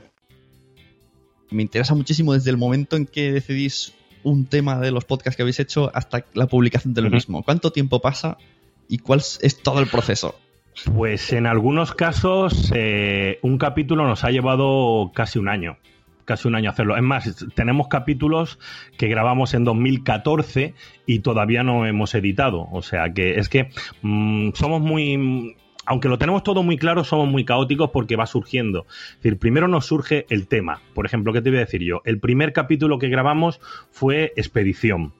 Me 1.51 1.61
interesa 1.61 1.93
muchísimo 1.93 2.33
desde 2.33 2.49
el 2.49 2.57
momento 2.57 2.95
en 2.95 3.05
que 3.05 3.31
decidís 3.31 3.93
un 4.23 4.45
tema 4.45 4.79
de 4.79 4.91
los 4.91 5.05
podcasts 5.05 5.35
que 5.35 5.43
habéis 5.43 5.59
hecho 5.59 5.91
hasta 5.93 6.25
la 6.33 6.47
publicación 6.47 6.93
del 6.93 7.11
mismo. 7.11 7.43
¿Cuánto 7.43 7.71
tiempo 7.71 7.99
pasa 7.99 8.37
y 8.87 8.99
cuál 8.99 9.19
es 9.19 9.61
todo 9.61 9.79
el 9.79 9.87
proceso? 9.87 10.35
Pues 10.95 11.33
en 11.33 11.45
algunos 11.45 11.93
casos 11.93 12.71
eh, 12.73 13.39
un 13.41 13.57
capítulo 13.57 14.07
nos 14.07 14.23
ha 14.23 14.31
llevado 14.31 15.11
casi 15.13 15.37
un 15.37 15.49
año 15.49 15.77
casi 16.25 16.47
un 16.47 16.55
año 16.55 16.69
hacerlo. 16.69 16.95
Es 16.95 17.03
más, 17.03 17.45
tenemos 17.55 17.87
capítulos 17.87 18.57
que 18.97 19.07
grabamos 19.07 19.53
en 19.53 19.65
2014 19.65 20.73
y 21.05 21.19
todavía 21.19 21.63
no 21.63 21.85
hemos 21.85 22.15
editado. 22.15 22.69
O 22.71 22.81
sea 22.81 23.11
que 23.13 23.35
es 23.35 23.49
que 23.49 23.69
mm, 24.01 24.51
somos 24.53 24.81
muy 24.81 25.57
aunque 25.91 26.07
lo 26.07 26.17
tenemos 26.17 26.43
todo 26.43 26.63
muy 26.63 26.77
claro, 26.77 27.03
somos 27.03 27.27
muy 27.27 27.43
caóticos 27.43 27.89
porque 27.89 28.15
va 28.15 28.25
surgiendo. 28.25 28.85
Es 28.87 29.17
decir, 29.17 29.37
primero 29.37 29.67
nos 29.67 29.87
surge 29.87 30.25
el 30.29 30.47
tema. 30.47 30.79
Por 30.93 31.05
ejemplo, 31.05 31.33
¿qué 31.33 31.41
te 31.41 31.49
voy 31.49 31.57
a 31.57 31.65
decir 31.65 31.83
yo? 31.83 32.01
El 32.05 32.17
primer 32.21 32.53
capítulo 32.53 32.97
que 32.97 33.09
grabamos 33.09 33.59
fue 33.91 34.31
Expedición. 34.37 35.11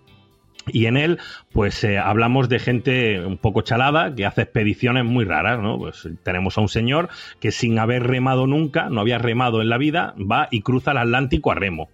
Y 0.67 0.85
en 0.85 0.95
él, 0.95 1.19
pues 1.51 1.83
eh, 1.83 1.97
hablamos 1.97 2.47
de 2.47 2.59
gente 2.59 3.19
un 3.19 3.37
poco 3.37 3.63
chalada 3.63 4.15
que 4.15 4.25
hace 4.25 4.43
expediciones 4.43 5.03
muy 5.03 5.25
raras, 5.25 5.59
¿no? 5.61 5.77
Pues 5.77 6.07
tenemos 6.23 6.57
a 6.57 6.61
un 6.61 6.69
señor 6.69 7.09
que 7.41 7.51
sin 7.51 7.77
haber 7.77 8.03
remado 8.03 8.47
nunca, 8.47 8.87
no 8.89 9.01
había 9.01 9.17
remado 9.17 9.61
en 9.61 9.67
la 9.67 9.77
vida, 9.77 10.15
va 10.19 10.47
y 10.51 10.61
cruza 10.61 10.91
el 10.91 10.99
Atlántico 10.99 11.51
a 11.51 11.55
remo. 11.55 11.89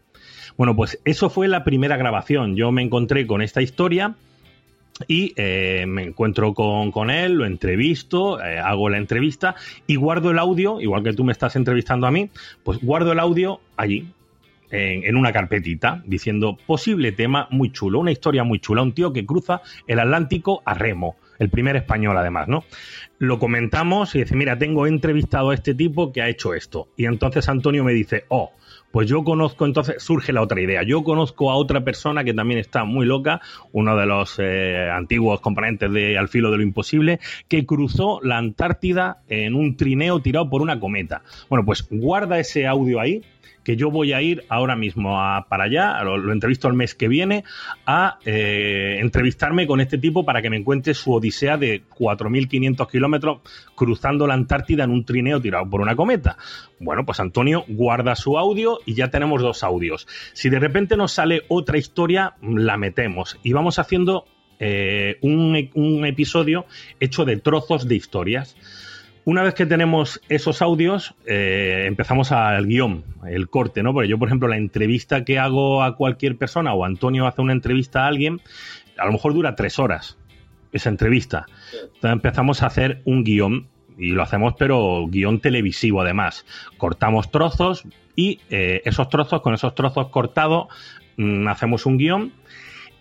Bueno, 0.56 0.76
pues 0.76 1.02
eso 1.04 1.32
fue 1.32 1.48
la 1.48 1.64
primera 1.64 1.98
grabación. 1.98 2.56
Yo 2.56 2.72
me 2.72 2.84
encontré 2.84 3.26
con 3.26 3.42
esta 3.42 3.64
historia 3.64 4.14
y 5.08 5.34
eh, 5.36 5.86
me 5.88 6.04
encuentro 6.04 6.54
con, 6.54 7.10
él, 7.10 7.34
lo 7.34 7.46
entrevisto, 7.46 8.42
eh, 8.42 8.58
hago 8.60 8.90
la 8.90 8.98
entrevista 8.98 9.56
y 9.86 9.96
guardo 9.96 10.32
el 10.32 10.40
audio, 10.40 10.82
igual 10.82 11.04
que 11.04 11.14
tú 11.14 11.24
me 11.24 11.32
estás 11.32 11.56
entrevistando 11.56 12.08
a 12.08 12.12
mí, 12.12 12.30
pues 12.64 12.80
guardo 12.82 13.12
el 13.12 13.20
audio 13.20 13.60
allí, 13.76 14.08
en, 14.70 15.04
en, 15.06 15.16
una 15.16 15.32
carpetita, 15.32 16.02
diciendo 16.06 16.58
posible 16.66 17.12
tema 17.14 17.48
muy 17.52 17.72
chulo, 17.72 18.00
una 18.00 18.12
historia 18.12 18.44
muy 18.44 18.60
chula, 18.60 18.82
un 18.82 18.94
tío 18.94 19.14
que 19.14 19.26
cruza 19.26 19.62
el 19.88 20.00
Atlántico 20.00 20.62
a 20.66 20.74
remo, 20.74 21.16
el 21.40 21.50
primer 21.50 21.76
español 21.76 22.18
además, 22.18 22.48
¿no? 22.48 22.66
Lo 23.20 23.40
comentamos 23.40 24.14
y 24.16 24.20
dice, 24.20 24.36
mira, 24.36 24.58
tengo 24.58 24.88
entrevistado 24.88 25.52
a 25.52 25.54
este 25.54 25.74
tipo 25.74 26.12
que 26.12 26.22
ha 26.22 26.30
hecho 26.30 26.54
esto. 26.54 26.90
Y 26.98 27.06
entonces 27.06 27.48
Antonio 27.48 27.84
me 27.84 27.94
dice, 27.94 28.26
oh, 28.28 28.52
pues 28.92 29.08
yo 29.08 29.24
conozco, 29.24 29.66
entonces 29.66 30.02
surge 30.02 30.34
la 30.34 30.42
otra 30.42 30.62
idea. 30.62 30.84
Yo 30.84 31.04
conozco 31.04 31.52
a 31.52 31.56
otra 31.56 31.84
persona 31.84 32.24
que 32.24 32.34
también 32.34 32.60
está 32.60 32.84
muy 32.84 33.06
loca, 33.06 33.42
uno 33.72 33.96
de 33.96 34.06
los 34.06 34.36
eh, 34.40 34.90
antiguos 34.92 35.40
componentes 35.42 35.92
de 35.92 36.18
Al 36.18 36.30
filo 36.30 36.52
de 36.52 36.58
lo 36.58 36.64
imposible, 36.64 37.20
que 37.48 37.66
cruzó 37.66 38.20
la 38.24 38.38
Antártida 38.38 39.22
en 39.28 39.56
un 39.56 39.78
trineo 39.78 40.22
tirado 40.22 40.50
por 40.50 40.62
una 40.62 40.80
cometa. 40.80 41.22
Bueno, 41.50 41.66
pues 41.66 41.88
guarda 41.90 42.40
ese 42.40 42.68
audio 42.68 43.00
ahí, 43.00 43.24
que 43.68 43.76
yo 43.76 43.92
voy 43.92 44.14
a 44.14 44.22
ir 44.22 44.46
ahora 44.48 44.78
mismo 44.78 45.20
para 45.50 45.66
allá, 45.66 46.02
lo, 46.02 46.32
entrevisto 46.32 46.70
el 46.70 46.74
mes 46.74 46.96
que 46.96 47.10
viene, 47.10 47.44
a 47.86 48.18
eh, 48.24 49.00
entrevistarme 49.02 49.68
con 49.68 49.82
este 49.82 49.98
tipo 49.98 50.24
para 50.24 50.42
que 50.42 50.50
me 50.50 50.64
cuente 50.64 50.94
su 50.94 51.12
odisea 51.12 51.58
de 51.58 51.84
4.500 51.84 52.90
kilómetros 52.90 53.40
cruzando 53.76 54.26
la 54.26 54.36
Antártida 54.36 54.86
en 54.86 54.92
un 54.92 55.04
trineo 55.04 55.42
tirado 55.42 55.70
por 55.70 55.82
una 55.82 55.98
cometa. 55.98 56.38
Bueno, 56.80 57.06
pues 57.06 57.20
Antonio 57.20 57.66
guarda 57.68 58.16
su 58.16 58.38
audio 58.38 58.80
y 58.86 58.94
ya 58.94 59.10
tenemos 59.10 59.42
dos 59.42 59.62
audios. 59.64 60.08
Si 60.32 60.48
de 60.48 60.60
repente 60.60 60.96
nos 60.96 61.12
sale 61.12 61.42
otra 61.50 61.78
historia, 61.78 62.36
la 62.42 62.78
metemos 62.78 63.38
y 63.44 63.52
vamos 63.52 63.80
haciendo 63.80 64.28
eh, 64.62 65.18
un 65.24 66.06
episodio 66.06 66.68
hecho 67.02 67.26
de 67.26 67.36
trozos 67.36 67.86
de 67.86 67.96
historias. 67.96 68.56
Una 69.28 69.44
vez 69.44 69.56
que 69.56 69.66
tenemos 69.66 70.22
esos 70.30 70.62
audios, 70.62 71.14
eh, 71.26 71.84
empezamos 71.86 72.32
al 72.32 72.66
guion, 72.66 73.04
el 73.28 73.50
corte, 73.50 73.84
¿no? 73.84 73.92
Porque 73.92 74.08
yo, 74.08 74.18
por 74.18 74.30
ejemplo, 74.30 74.48
la 74.48 74.56
entrevista 74.56 75.26
que 75.26 75.38
hago 75.38 75.84
a 75.84 75.98
cualquier 75.98 76.38
persona 76.38 76.74
o 76.74 76.86
Antonio 76.86 77.28
hace 77.28 77.42
una 77.42 77.52
entrevista 77.52 78.06
a 78.06 78.08
alguien, 78.08 78.40
a 78.98 79.06
lo 79.06 79.12
mejor 79.12 79.34
dura 79.34 79.54
tres 79.54 79.80
horas 79.80 80.18
esa 80.72 80.88
entrevista. 80.88 81.46
Entonces 81.74 82.12
empezamos 82.14 82.64
a 82.64 82.68
hacer 82.68 83.02
un 83.04 83.26
guion 83.26 83.68
y 83.98 84.12
lo 84.12 84.24
hacemos, 84.24 84.54
pero 84.58 85.06
guion 85.10 85.42
televisivo 85.42 86.00
además. 86.00 86.46
Cortamos 86.78 87.30
trozos 87.30 87.84
y 88.16 88.40
eh, 88.50 88.82
esos 88.86 89.10
trozos, 89.10 89.42
con 89.42 89.54
esos 89.54 89.76
trozos 89.76 90.08
cortados, 90.08 90.68
mm, 91.18 91.50
hacemos 91.50 91.86
un 91.86 91.98
guion 91.98 92.32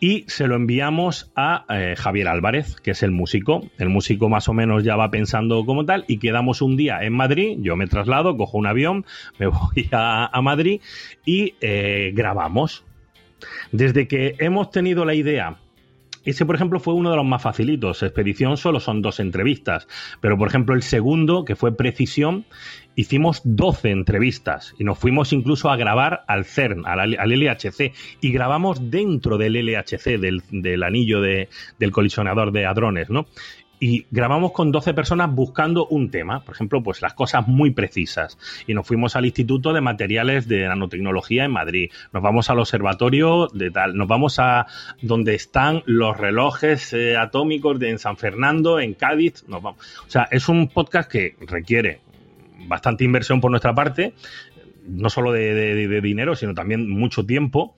y 0.01 0.25
se 0.29 0.47
lo 0.47 0.57
enviamos 0.57 1.31
a 1.37 1.65
eh, 1.69 1.95
Javier 1.97 2.29
Álvarez, 2.29 2.77
que 2.81 2.91
es 2.93 3.03
el 3.03 3.11
músico. 3.11 3.69
El 3.79 3.89
músico 3.89 4.29
más 4.29 4.49
o 4.49 4.53
menos 4.53 4.85
ya 4.85 4.97
va 4.97 5.11
pensando 5.11 5.65
como 5.65 5.85
tal 5.85 6.05
y 6.09 6.19
quedamos 6.19 6.63
un 6.63 6.77
día 6.77 7.03
en 7.03 7.15
Madrid, 7.15 7.57
yo 7.61 7.77
me 7.77 7.87
traslado, 7.87 8.37
cojo 8.37 8.59
un 8.59 8.67
avión, 8.67 9.07
me 9.39 9.47
voy 9.47 9.89
a, 9.93 10.41
Madrid 10.43 10.81
y 11.25 11.55
eh, 11.61 12.13
grabamos. 12.15 12.85
Desde 13.73 14.09
que 14.09 14.35
hemos 14.39 14.71
tenido 14.71 15.05
la 15.05 15.15
idea 15.15 15.59
ese, 16.27 16.45
por 16.45 16.57
ejemplo, 16.57 16.81
fue 16.81 16.93
uno 16.93 17.11
de 17.11 17.17
los 17.17 17.25
más 17.25 17.41
facilitos. 17.41 18.03
Expedición 18.03 18.57
solo 18.57 18.81
son 18.81 19.01
dos 19.01 19.21
entrevistas. 19.21 19.87
Pero, 20.21 20.37
por 20.37 20.49
ejemplo, 20.49 20.75
el 20.75 20.83
segundo, 20.83 21.45
que 21.45 21.55
fue 21.55 21.77
Precisión, 21.77 22.47
hicimos 22.97 23.43
12 23.45 23.91
entrevistas 23.91 24.75
y 24.79 24.85
nos 24.85 24.99
fuimos 24.99 25.33
incluso 25.33 25.71
a 25.71 25.77
grabar 25.77 26.25
al 26.27 26.45
CERN, 26.45 26.85
al, 26.87 27.13
LHC, 27.13 27.93
y 28.21 28.33
grabamos 28.33 28.91
dentro 28.91 29.39
del 29.39 29.53
LHC, 29.55 30.19
del, 30.19 30.43
del 30.51 30.83
anillo 30.83 31.21
de, 31.21 31.49
del 31.79 31.93
colisionador 31.93 32.51
de 32.51 32.67
hadrones, 32.67 33.11
¿no? 33.11 33.27
y 33.79 34.07
grabamos 34.11 34.53
con 34.53 34.73
12 34.73 34.95
personas 34.95 35.31
buscando 35.33 35.87
un 35.87 36.11
tema, 36.11 36.41
por 36.41 36.55
ejemplo, 36.55 36.83
pues 36.83 37.03
las 37.03 37.15
cosas 37.15 37.47
muy 37.47 37.71
precisas. 37.71 38.39
Y 38.67 38.75
nos 38.75 38.87
fuimos 38.87 39.17
al 39.17 39.27
Instituto 39.27 39.73
de 39.73 39.81
Materiales 39.81 40.49
de 40.49 40.67
Nanotecnología 40.67 41.45
en 41.45 41.53
Madrid, 41.53 41.91
nos 42.13 42.23
vamos 42.23 42.49
al 42.51 42.59
observatorio 42.59 43.49
de 43.53 43.71
tal, 43.71 43.97
nos 43.97 44.09
vamos 44.09 44.39
a 44.39 44.67
donde 45.03 45.35
están 45.35 45.83
los 45.87 46.17
relojes 46.17 46.93
eh, 46.93 47.17
atómicos 47.17 47.79
de 47.79 47.91
en 47.91 47.99
San 47.99 48.17
Fernando, 48.17 48.81
en 48.81 48.95
Cádiz, 48.95 49.45
nos 49.47 49.63
vamos. 49.63 49.81
O 50.07 50.11
sea, 50.11 50.29
es 50.31 50.49
un 50.49 50.69
podcast 50.69 51.11
que 51.11 51.37
requiere 51.41 52.01
bastante 52.67 53.05
inversión 53.05 53.41
por 53.41 53.51
nuestra 53.51 53.75
parte, 53.75 54.15
no 54.89 55.11
solo 55.11 55.33
de, 55.33 55.55
de, 55.55 55.89
de, 55.89 56.01
dinero, 56.01 56.37
sino 56.37 56.55
también 56.55 56.89
mucho 56.89 57.25
tiempo. 57.25 57.77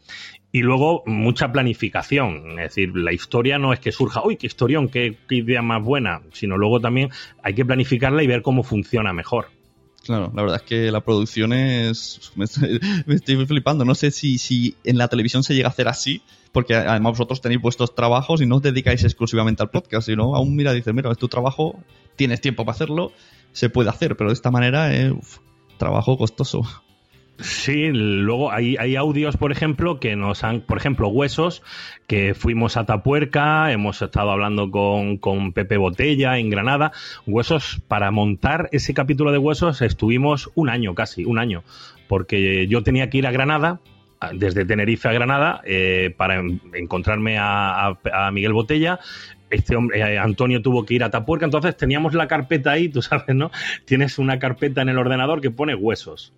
Y 0.51 0.61
luego 0.63 1.03
mucha 1.07 1.53
planificación. 1.53 2.59
Es 2.59 2.75
decir, 2.75 2.97
la 2.97 3.13
historia 3.13 3.59
no 3.59 3.73
es 3.73 3.81
que 3.81 3.93
surja, 3.93 4.25
uy, 4.25 4.37
qué 4.37 4.47
historión, 4.47 4.89
qué, 4.89 5.17
idea 5.31 5.61
más 5.61 5.83
buena, 5.83 6.23
sino 6.33 6.57
luego 6.57 6.81
también 6.81 7.11
hay 7.43 7.55
que 7.55 7.67
planificarla 7.67 8.23
y 8.23 8.27
ver 8.27 8.43
cómo 8.43 8.63
funciona 8.63 9.13
mejor. 9.13 9.49
Claro, 10.05 10.33
la 10.35 10.43
verdad 10.43 10.61
es 10.63 10.63
que 10.63 10.91
la 10.91 11.03
producción 11.03 11.53
es. 11.53 12.33
Me 12.35 12.47
estoy, 12.47 12.81
me 13.07 13.15
estoy, 13.17 13.45
flipando. 13.45 13.85
No 13.85 13.95
sé 13.95 14.11
si, 14.11 14.39
si 14.39 14.75
en 14.85 14.97
la 14.97 15.09
televisión 15.09 15.43
se 15.43 15.55
llega 15.55 15.69
a 15.69 15.71
hacer 15.71 15.89
así, 15.89 16.23
porque 16.53 16.75
además 16.75 17.13
vosotros 17.13 17.43
tenéis 17.43 17.61
vuestros 17.61 17.95
trabajos 17.95 18.41
y 18.41 18.47
no 18.47 18.57
os 18.57 18.63
dedicáis 18.63 19.05
exclusivamente 19.05 19.63
al 19.63 19.71
podcast, 19.71 20.07
sino 20.07 20.35
aún 20.35 20.57
mira, 20.57 20.73
dices, 20.73 20.95
mira, 20.95 21.11
es 21.11 21.19
tu 21.19 21.29
trabajo, 21.29 21.79
tienes 22.17 22.41
tiempo 22.41 22.65
para 22.65 22.75
hacerlo, 22.75 23.13
se 23.53 23.71
puede 23.71 23.91
hacer, 23.91 24.17
pero 24.17 24.31
de 24.31 24.35
esta 24.35 24.51
manera 24.51 24.95
es 24.95 25.13
trabajo 25.79 26.19
costoso. 26.19 26.63
Sí, 27.41 27.91
luego 27.93 28.51
hay, 28.51 28.77
hay, 28.79 28.97
audios, 28.97 29.37
por 29.37 29.53
ejemplo, 29.53 30.01
que 30.01 30.17
nos 30.17 30.43
han, 30.43 30.61
por 30.61 30.77
ejemplo, 30.77 31.07
Huesos, 31.09 31.63
que 32.09 32.35
fuimos 32.35 32.77
a 32.77 32.85
Tapuerca, 32.85 33.71
hemos 33.71 34.03
estado 34.03 34.33
hablando 34.33 34.73
con, 34.73 35.19
con 35.19 35.53
Pepe 35.53 35.77
Botella 35.77 36.39
en 36.39 36.51
Granada. 36.51 36.91
Huesos, 37.27 37.81
para 37.87 38.11
montar 38.11 38.69
ese 38.73 38.93
capítulo 38.93 39.31
de 39.31 39.39
Huesos 39.39 39.83
estuvimos 39.83 40.51
un 40.57 40.69
año 40.69 40.97
casi, 40.97 41.25
un 41.25 41.39
año, 41.39 41.63
porque 42.09 42.67
yo 42.67 42.83
tenía 42.83 43.09
que 43.09 43.19
ir 43.19 43.27
a 43.29 43.31
Granada, 43.31 43.79
desde 44.35 44.65
Tenerife 44.65 45.09
a 45.09 45.13
Granada, 45.13 45.61
eh, 45.65 46.13
para 46.17 46.43
encontrarme 46.75 47.39
a 47.39 47.97
Miguel 48.33 48.53
Botella, 48.53 48.99
este 49.51 49.77
hombre, 49.77 50.01
eh, 50.01 50.19
Antonio 50.19 50.63
tuvo 50.63 50.85
que 50.85 50.95
ir 50.95 51.05
a 51.05 51.11
Tapuerca, 51.11 51.45
entonces 51.45 51.77
teníamos 51.77 52.15
la 52.15 52.29
carpeta 52.29 52.73
ahí, 52.73 52.89
tú 52.89 53.03
sabes, 53.03 53.35
¿no? 53.35 53.51
Tienes 53.85 54.19
una 54.19 54.39
carpeta 54.39 54.83
en 54.83 54.89
el 54.89 54.99
ordenador 54.99 55.41
que 55.41 55.51
pone 55.51 55.75
huesos 55.75 56.33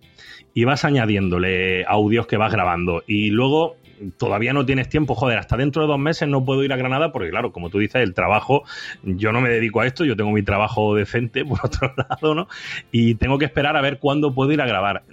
y 0.53 0.63
vas 0.65 0.85
añadiéndole 0.85 1.85
audios 1.85 2.27
que 2.27 2.37
vas 2.37 2.51
grabando 2.51 3.03
y 3.07 3.29
luego 3.29 3.77
todavía 4.17 4.53
no 4.53 4.65
tienes 4.65 4.89
tiempo, 4.89 5.15
joder, 5.15 5.37
hasta 5.37 5.57
dentro 5.57 5.83
de 5.83 5.87
dos 5.87 5.99
meses 5.99 6.27
no 6.27 6.43
puedo 6.43 6.63
ir 6.63 6.73
a 6.73 6.75
Granada 6.75 7.11
porque 7.11 7.29
claro, 7.29 7.51
como 7.51 7.69
tú 7.69 7.79
dices, 7.79 8.01
el 8.01 8.13
trabajo, 8.13 8.63
yo 9.03 9.31
no 9.31 9.41
me 9.41 9.49
dedico 9.49 9.81
a 9.81 9.87
esto, 9.87 10.05
yo 10.05 10.15
tengo 10.15 10.31
mi 10.31 10.43
trabajo 10.43 10.95
decente 10.95 11.45
por 11.45 11.59
otro 11.63 11.93
lado, 11.95 12.35
¿no? 12.35 12.47
Y 12.91 13.15
tengo 13.15 13.37
que 13.37 13.45
esperar 13.45 13.77
a 13.77 13.81
ver 13.81 13.99
cuándo 13.99 14.33
puedo 14.33 14.51
ir 14.51 14.61
a 14.61 14.65
grabar 14.65 15.03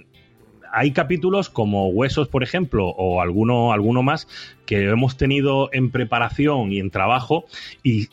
hay 0.71 0.91
capítulos 0.91 1.49
como 1.49 1.87
Huesos, 1.89 2.27
por 2.27 2.43
ejemplo, 2.43 2.87
o 2.87 3.21
alguno, 3.21 3.73
alguno 3.73 4.03
más 4.03 4.27
que 4.65 4.89
hemos 4.89 5.17
tenido 5.17 5.69
en 5.73 5.91
preparación 5.91 6.71
y 6.71 6.79
en 6.79 6.91
trabajo 6.91 7.45
y, 7.83 8.09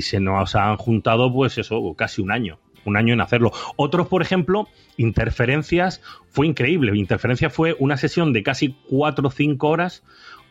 se 0.00 0.20
nos 0.20 0.54
han 0.54 0.76
juntado, 0.76 1.32
pues 1.32 1.58
eso, 1.58 1.94
casi 1.96 2.22
un 2.22 2.32
año. 2.32 2.58
Un 2.86 2.96
año 2.96 3.12
en 3.12 3.20
hacerlo. 3.20 3.52
Otros, 3.76 4.08
por 4.08 4.22
ejemplo, 4.22 4.66
Interferencias, 4.96 6.00
fue 6.30 6.46
increíble. 6.46 6.96
Interferencias 6.96 7.52
fue 7.52 7.76
una 7.78 7.98
sesión 7.98 8.32
de 8.32 8.42
casi 8.42 8.76
cuatro 8.88 9.28
o 9.28 9.30
cinco 9.30 9.68
horas 9.68 10.02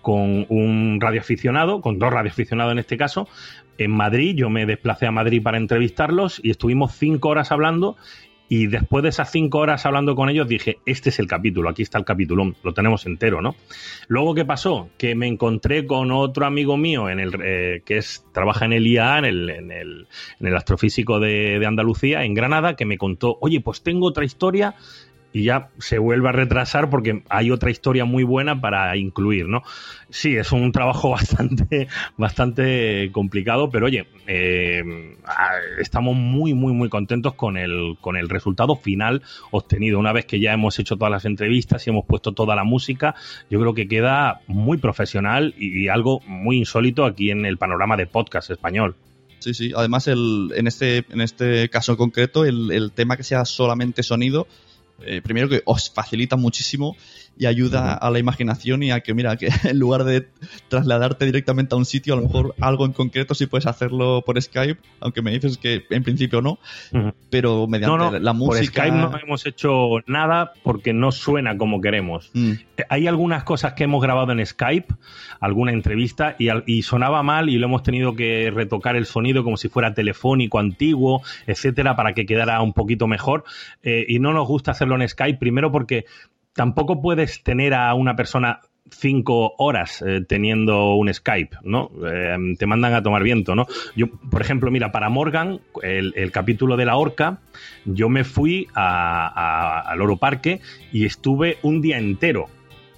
con 0.01 0.45
un 0.49 0.99
radioaficionado, 1.01 1.81
con 1.81 1.99
dos 1.99 2.11
radioaficionados 2.13 2.71
en 2.71 2.79
este 2.79 2.97
caso, 2.97 3.27
en 3.77 3.91
Madrid. 3.91 4.35
Yo 4.35 4.49
me 4.49 4.65
desplacé 4.65 5.07
a 5.07 5.11
Madrid 5.11 5.41
para 5.41 5.57
entrevistarlos 5.57 6.39
y 6.43 6.51
estuvimos 6.51 6.93
cinco 6.93 7.29
horas 7.29 7.51
hablando 7.51 7.97
y 8.49 8.65
después 8.65 9.03
de 9.03 9.09
esas 9.09 9.31
cinco 9.31 9.59
horas 9.59 9.85
hablando 9.85 10.15
con 10.15 10.27
ellos 10.27 10.47
dije, 10.47 10.79
este 10.85 11.09
es 11.09 11.19
el 11.19 11.27
capítulo, 11.27 11.69
aquí 11.69 11.83
está 11.83 11.99
el 11.99 12.03
capítulo, 12.03 12.55
lo 12.63 12.73
tenemos 12.73 13.05
entero, 13.05 13.41
¿no? 13.41 13.55
Luego, 14.07 14.33
¿qué 14.33 14.43
pasó? 14.43 14.89
Que 14.97 15.13
me 15.13 15.27
encontré 15.27 15.85
con 15.85 16.11
otro 16.11 16.47
amigo 16.47 16.75
mío 16.75 17.09
en 17.09 17.19
el, 17.19 17.31
eh, 17.43 17.81
que 17.85 17.97
es, 17.97 18.25
trabaja 18.33 18.65
en 18.65 18.73
el 18.73 18.87
IAA, 18.87 19.19
en 19.19 19.25
el, 19.25 19.49
en 19.51 19.71
el, 19.71 20.07
en 20.39 20.47
el 20.47 20.55
astrofísico 20.55 21.19
de, 21.19 21.59
de 21.59 21.65
Andalucía, 21.65 22.23
en 22.23 22.33
Granada, 22.33 22.75
que 22.75 22.85
me 22.85 22.97
contó, 22.97 23.37
oye, 23.39 23.61
pues 23.61 23.83
tengo 23.83 24.07
otra 24.07 24.25
historia 24.25 24.75
y 25.31 25.43
ya 25.43 25.69
se 25.77 25.99
vuelve 25.99 26.29
a 26.29 26.31
retrasar 26.31 26.89
porque 26.89 27.23
hay 27.29 27.51
otra 27.51 27.69
historia 27.69 28.05
muy 28.05 28.23
buena 28.23 28.59
para 28.59 28.95
incluir, 28.97 29.47
¿no? 29.47 29.61
Sí, 30.09 30.35
es 30.35 30.51
un 30.51 30.71
trabajo 30.71 31.09
bastante, 31.11 31.87
bastante 32.17 33.11
complicado, 33.11 33.69
pero 33.69 33.85
oye, 33.85 34.07
eh, 34.27 34.83
estamos 35.79 36.15
muy, 36.15 36.53
muy, 36.53 36.73
muy 36.73 36.89
contentos 36.89 37.35
con 37.35 37.57
el, 37.57 37.97
con 38.01 38.17
el 38.17 38.29
resultado 38.29 38.75
final 38.75 39.21
obtenido. 39.51 39.99
Una 39.99 40.13
vez 40.13 40.25
que 40.25 40.39
ya 40.39 40.53
hemos 40.53 40.79
hecho 40.79 40.97
todas 40.97 41.11
las 41.11 41.25
entrevistas 41.25 41.85
y 41.85 41.91
hemos 41.91 42.05
puesto 42.05 42.31
toda 42.31 42.55
la 42.55 42.63
música, 42.63 43.15
yo 43.49 43.59
creo 43.59 43.73
que 43.73 43.87
queda 43.87 44.41
muy 44.47 44.77
profesional 44.77 45.53
y, 45.57 45.89
algo 45.89 46.19
muy 46.27 46.57
insólito 46.57 47.05
aquí 47.05 47.31
en 47.31 47.45
el 47.45 47.57
panorama 47.57 47.97
de 47.97 48.05
podcast 48.05 48.51
español. 48.51 48.95
Sí, 49.39 49.53
sí. 49.53 49.71
Además, 49.75 50.07
el, 50.07 50.51
en, 50.55 50.67
este, 50.67 51.05
en 51.09 51.21
este 51.21 51.69
caso 51.69 51.97
concreto, 51.97 52.45
el, 52.45 52.71
el 52.71 52.91
tema 52.91 53.15
que 53.17 53.23
sea 53.23 53.45
solamente 53.45 54.03
sonido, 54.03 54.45
eh, 55.03 55.21
primero 55.21 55.49
que 55.49 55.61
os 55.65 55.87
facilita 55.87 56.35
muchísimo 56.35 56.95
y 57.39 57.45
ayuda 57.45 57.93
a 57.93 58.11
la 58.11 58.19
imaginación 58.19 58.83
y 58.83 58.91
a 58.91 58.99
que, 58.99 59.13
mira, 59.13 59.37
que 59.37 59.47
en 59.63 59.79
lugar 59.79 60.03
de 60.03 60.27
trasladarte 60.67 61.25
directamente 61.25 61.73
a 61.73 61.77
un 61.77 61.85
sitio, 61.85 62.13
a 62.13 62.17
lo 62.17 62.23
mejor 62.23 62.53
algo 62.59 62.85
en 62.85 62.91
concreto 62.91 63.33
sí 63.33 63.47
puedes 63.47 63.65
hacerlo 63.65 64.21
por 64.25 64.39
Skype, 64.39 64.79
aunque 64.99 65.21
me 65.21 65.31
dices 65.31 65.57
que 65.57 65.85
en 65.89 66.03
principio 66.03 66.41
no, 66.41 66.59
uh 66.91 66.97
-huh. 66.97 67.13
pero 67.29 67.65
mediante 67.65 67.97
no, 67.97 68.11
no, 68.11 68.19
la 68.19 68.33
música... 68.33 68.57
Por 68.57 68.65
Skype 68.65 68.97
no 68.97 69.17
hemos 69.17 69.45
hecho 69.45 70.01
nada 70.05 70.51
porque 70.63 70.91
no 70.91 71.13
suena 71.13 71.57
como 71.57 71.79
queremos. 71.79 72.29
Mm. 72.33 72.51
Hay 72.89 73.07
algunas 73.07 73.45
cosas 73.45 73.71
que 73.71 73.85
hemos 73.85 74.03
grabado 74.03 74.33
en 74.33 74.45
Skype, 74.45 74.93
alguna 75.39 75.71
entrevista, 75.71 76.35
y, 76.37 76.49
y, 76.65 76.81
sonaba 76.81 77.23
mal 77.23 77.47
y 77.49 77.57
lo 77.57 77.67
hemos 77.67 77.83
tenido 77.83 78.15
que 78.15 78.51
retocar 78.53 78.97
el 78.97 79.05
sonido 79.05 79.45
como 79.45 79.55
si 79.55 79.69
fuera 79.69 79.93
telefónico, 79.93 80.59
antiguo, 80.59 81.21
etcétera, 81.47 81.95
para 81.95 82.13
que 82.13 82.25
quedara 82.25 82.61
un 82.61 82.73
poquito 82.73 83.07
mejor. 83.07 83.45
Eh, 83.81 84.05
y 84.09 84.19
no 84.19 84.33
nos 84.33 84.45
gusta 84.45 84.71
hacerlo 84.71 84.95
en 84.95 85.07
Skype, 85.07 85.39
primero 85.39 85.71
porque 85.71 86.05
tampoco 86.53 87.01
puedes 87.01 87.43
tener 87.43 87.73
a 87.73 87.93
una 87.93 88.15
persona 88.15 88.61
cinco 88.91 89.53
horas 89.57 90.03
eh, 90.05 90.21
teniendo 90.27 90.95
un 90.95 91.13
Skype, 91.13 91.57
¿no? 91.63 91.91
Eh, 92.05 92.55
te 92.57 92.65
mandan 92.65 92.93
a 92.93 93.03
tomar 93.03 93.23
viento, 93.23 93.55
¿no? 93.55 93.67
Yo, 93.95 94.07
por 94.07 94.41
ejemplo, 94.41 94.71
mira, 94.71 94.91
para 94.91 95.09
Morgan, 95.09 95.59
el, 95.83 96.31
capítulo 96.31 96.77
de 96.77 96.85
la 96.85 96.97
orca, 96.97 97.39
yo 97.85 98.09
me 98.09 98.23
fui 98.23 98.67
a, 98.73 99.27
a, 99.27 99.79
al 99.81 100.01
Oro 100.01 100.17
Parque 100.17 100.61
y 100.91 101.05
estuve 101.05 101.57
un 101.61 101.81
día 101.81 101.97
entero 101.97 102.47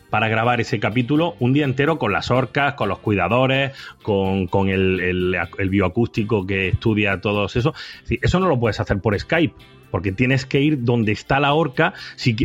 para 0.09 0.27
grabar 0.27 0.59
ese 0.59 0.79
capítulo 0.79 1.35
un 1.39 1.53
día 1.53 1.63
entero 1.63 1.97
con 1.97 2.11
las 2.11 2.29
orcas, 2.29 2.73
con 2.73 2.89
los 2.89 2.99
cuidadores, 2.99 3.71
con, 4.03 4.47
el, 4.67 4.99
el, 4.99 5.69
bioacústico 5.69 6.45
que 6.45 6.67
estudia 6.67 7.21
todo 7.21 7.45
eso. 7.45 7.73
Eso 8.21 8.39
no 8.39 8.47
lo 8.47 8.59
puedes 8.59 8.79
hacer 8.79 8.99
por 8.99 9.17
Skype 9.17 9.55
porque 9.91 10.11
tienes 10.11 10.45
que 10.45 10.61
ir 10.61 10.83
donde 10.83 11.11
está 11.11 11.39
la 11.39 11.53
orca. 11.53 11.93
Si, 12.15 12.35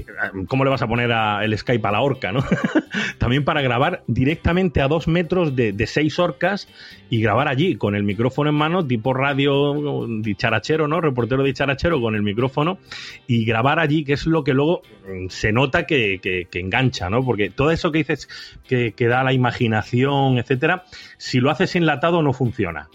¿Cómo 0.49 0.65
le 0.65 0.71
vas 0.71 0.83
a 0.83 0.89
poner 0.89 1.11
el 1.43 1.57
Skype 1.57 1.87
a 1.87 1.93
la 1.93 2.03
orca? 2.03 2.33
¿no? 2.33 2.45
También 3.19 3.45
para 3.45 3.63
grabar 3.63 4.03
directamente 4.07 4.83
a 4.83 4.89
dos 4.89 5.09
metros 5.09 5.55
de, 5.57 5.87
seis 5.87 6.19
orcas 6.19 6.69
y 7.09 7.21
grabar 7.21 7.49
allí 7.49 7.77
con 7.77 7.95
el 7.95 8.03
micrófono 8.03 8.51
en 8.51 8.57
mano, 8.57 8.85
tipo 8.85 9.15
radio 9.15 10.07
dicharachero, 10.21 10.89
¿no? 10.89 11.01
Reportero 11.01 11.45
dicharachero 11.45 12.01
con 12.01 12.17
el 12.17 12.23
micrófono 12.23 12.79
y 13.29 13.45
grabar 13.45 13.79
allí, 13.79 14.05
que 14.05 14.15
es 14.15 14.27
lo 14.27 14.43
que 14.43 14.53
luego 14.53 14.83
se 15.29 15.53
nota 15.53 15.87
que 15.87 16.49
engancha, 16.53 17.09
¿no? 17.09 17.25
Porque 17.25 17.51
todo 17.51 17.71
eso 17.71 17.93
que 17.93 17.99
dices 17.99 18.29
que, 18.67 18.93
que 18.93 19.07
da 19.07 19.23
la 19.23 19.33
imaginación, 19.33 20.39
etcétera, 20.39 20.85
si 21.19 21.39
lo 21.39 21.51
haces 21.51 21.77
enlatado 21.77 22.23
no 22.23 22.33
funciona 22.33 22.89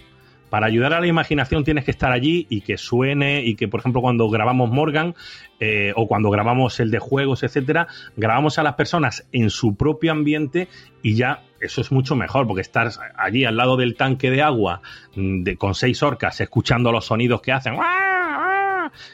para 0.51 0.67
ayudar 0.67 0.93
a 0.93 0.99
la 0.99 1.07
imaginación 1.07 1.63
tienes 1.63 1.85
que 1.85 1.91
estar 1.91 2.11
allí 2.11 2.45
y 2.49 2.59
que 2.59 2.77
suene 2.77 3.41
y 3.45 3.55
que, 3.55 3.69
por 3.69 3.79
ejemplo, 3.79 4.01
cuando 4.01 4.29
grabamos 4.29 4.69
Morgan 4.69 5.15
eh, 5.61 5.93
o 5.95 6.09
cuando 6.09 6.29
grabamos 6.29 6.81
el 6.81 6.91
de 6.91 6.99
juegos, 6.99 7.43
etcétera, 7.43 7.87
grabamos 8.17 8.59
a 8.59 8.63
las 8.63 8.73
personas 8.73 9.25
en 9.31 9.49
su 9.49 9.75
propio 9.75 10.11
ambiente 10.11 10.67
y 11.01 11.15
ya 11.15 11.43
eso 11.61 11.79
es 11.79 11.93
mucho 11.93 12.17
mejor, 12.17 12.47
porque 12.47 12.59
estar 12.59 12.91
allí 13.15 13.45
al 13.45 13.55
lado 13.55 13.77
del 13.77 13.95
tanque 13.95 14.29
de 14.29 14.41
agua 14.41 14.81
mm, 15.15 15.43
de, 15.43 15.55
con 15.55 15.73
seis 15.73 16.03
orcas, 16.03 16.41
escuchando 16.41 16.91
los 16.91 17.05
sonidos 17.05 17.41
que 17.41 17.53
hacen 17.53 17.75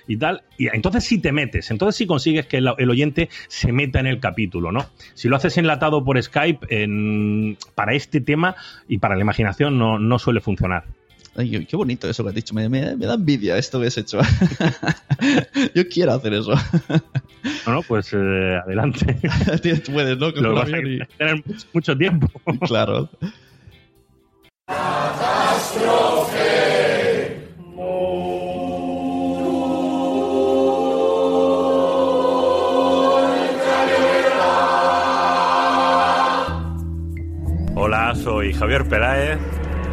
y 0.08 0.18
tal, 0.18 0.42
y 0.58 0.70
entonces 0.74 1.04
sí 1.04 1.20
te 1.20 1.32
metes, 1.32 1.70
entonces 1.70 1.98
sí 1.98 2.08
consigues 2.08 2.48
que 2.48 2.58
el, 2.58 2.90
oyente 2.90 3.30
se 3.48 3.72
meta 3.72 4.00
en 4.00 4.08
el 4.08 4.20
capítulo, 4.20 4.72
¿no? 4.72 4.88
Si 5.14 5.28
lo 5.28 5.36
haces 5.36 5.56
enlatado 5.60 6.04
por 6.04 6.20
Skype, 6.20 6.88
para 7.76 7.94
este 7.94 8.22
tema 8.22 8.56
y 8.88 8.98
para 8.98 9.16
la 9.16 9.22
imaginación 9.22 9.78
no 9.78 10.18
suele 10.18 10.42
funcionar. 10.42 10.86
Ay, 11.38 11.66
qué 11.66 11.76
bonito 11.78 12.10
eso 12.10 12.24
que 12.24 12.30
has 12.30 12.36
dicho. 12.36 12.54
Me, 12.56 12.68
me- 12.68 12.96
me 12.96 13.06
da 13.06 13.14
envidia 13.14 13.58
esto 13.58 13.80
que 13.80 13.88
has 13.88 13.98
hecho. 13.98 14.20
Yo 15.76 15.88
quiero 15.88 16.14
hacer 16.14 16.34
eso. 16.34 16.54
Bueno, 17.66 17.82
pues 17.88 18.10
eh, 18.14 18.60
adelante. 18.66 19.06
Tienes- 19.62 19.90
Puedes, 19.90 20.18
¿no? 20.18 20.32
Lo 20.32 20.64
y- 20.68 21.00
tener 21.18 21.36
mucho, 21.46 21.66
mucho 21.74 21.98
tiempo. 21.98 22.28
Claro. 22.66 23.10
Hola, 37.76 38.14
soy 38.16 38.54
Javier 38.54 38.88
Peláez. 38.88 39.38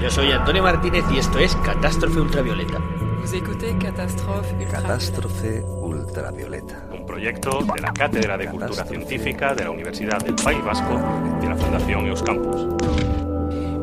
Yo 0.01 0.11
soy 0.11 0.33
Antonio 0.33 0.63
Martínez 0.63 1.05
y 1.13 1.19
esto 1.19 1.39
es 1.39 1.55
Catástrofe 1.57 2.21
Ultravioleta. 2.21 2.81
Catástrofe 4.71 5.63
ultravioleta. 5.63 6.89
Un 6.93 7.07
proyecto 7.07 7.61
de 7.75 7.81
la 7.81 7.93
Cátedra 7.93 8.37
de 8.37 8.47
Cultura 8.49 8.85
Científica 8.85 9.55
de 9.55 9.65
la 9.65 9.71
Universidad 9.71 10.19
del 10.23 10.35
País 10.35 10.63
Vasco 10.63 11.01
y 11.43 11.47
la 11.47 11.57
Fundación 11.57 12.07
Euskampus. 12.07 12.67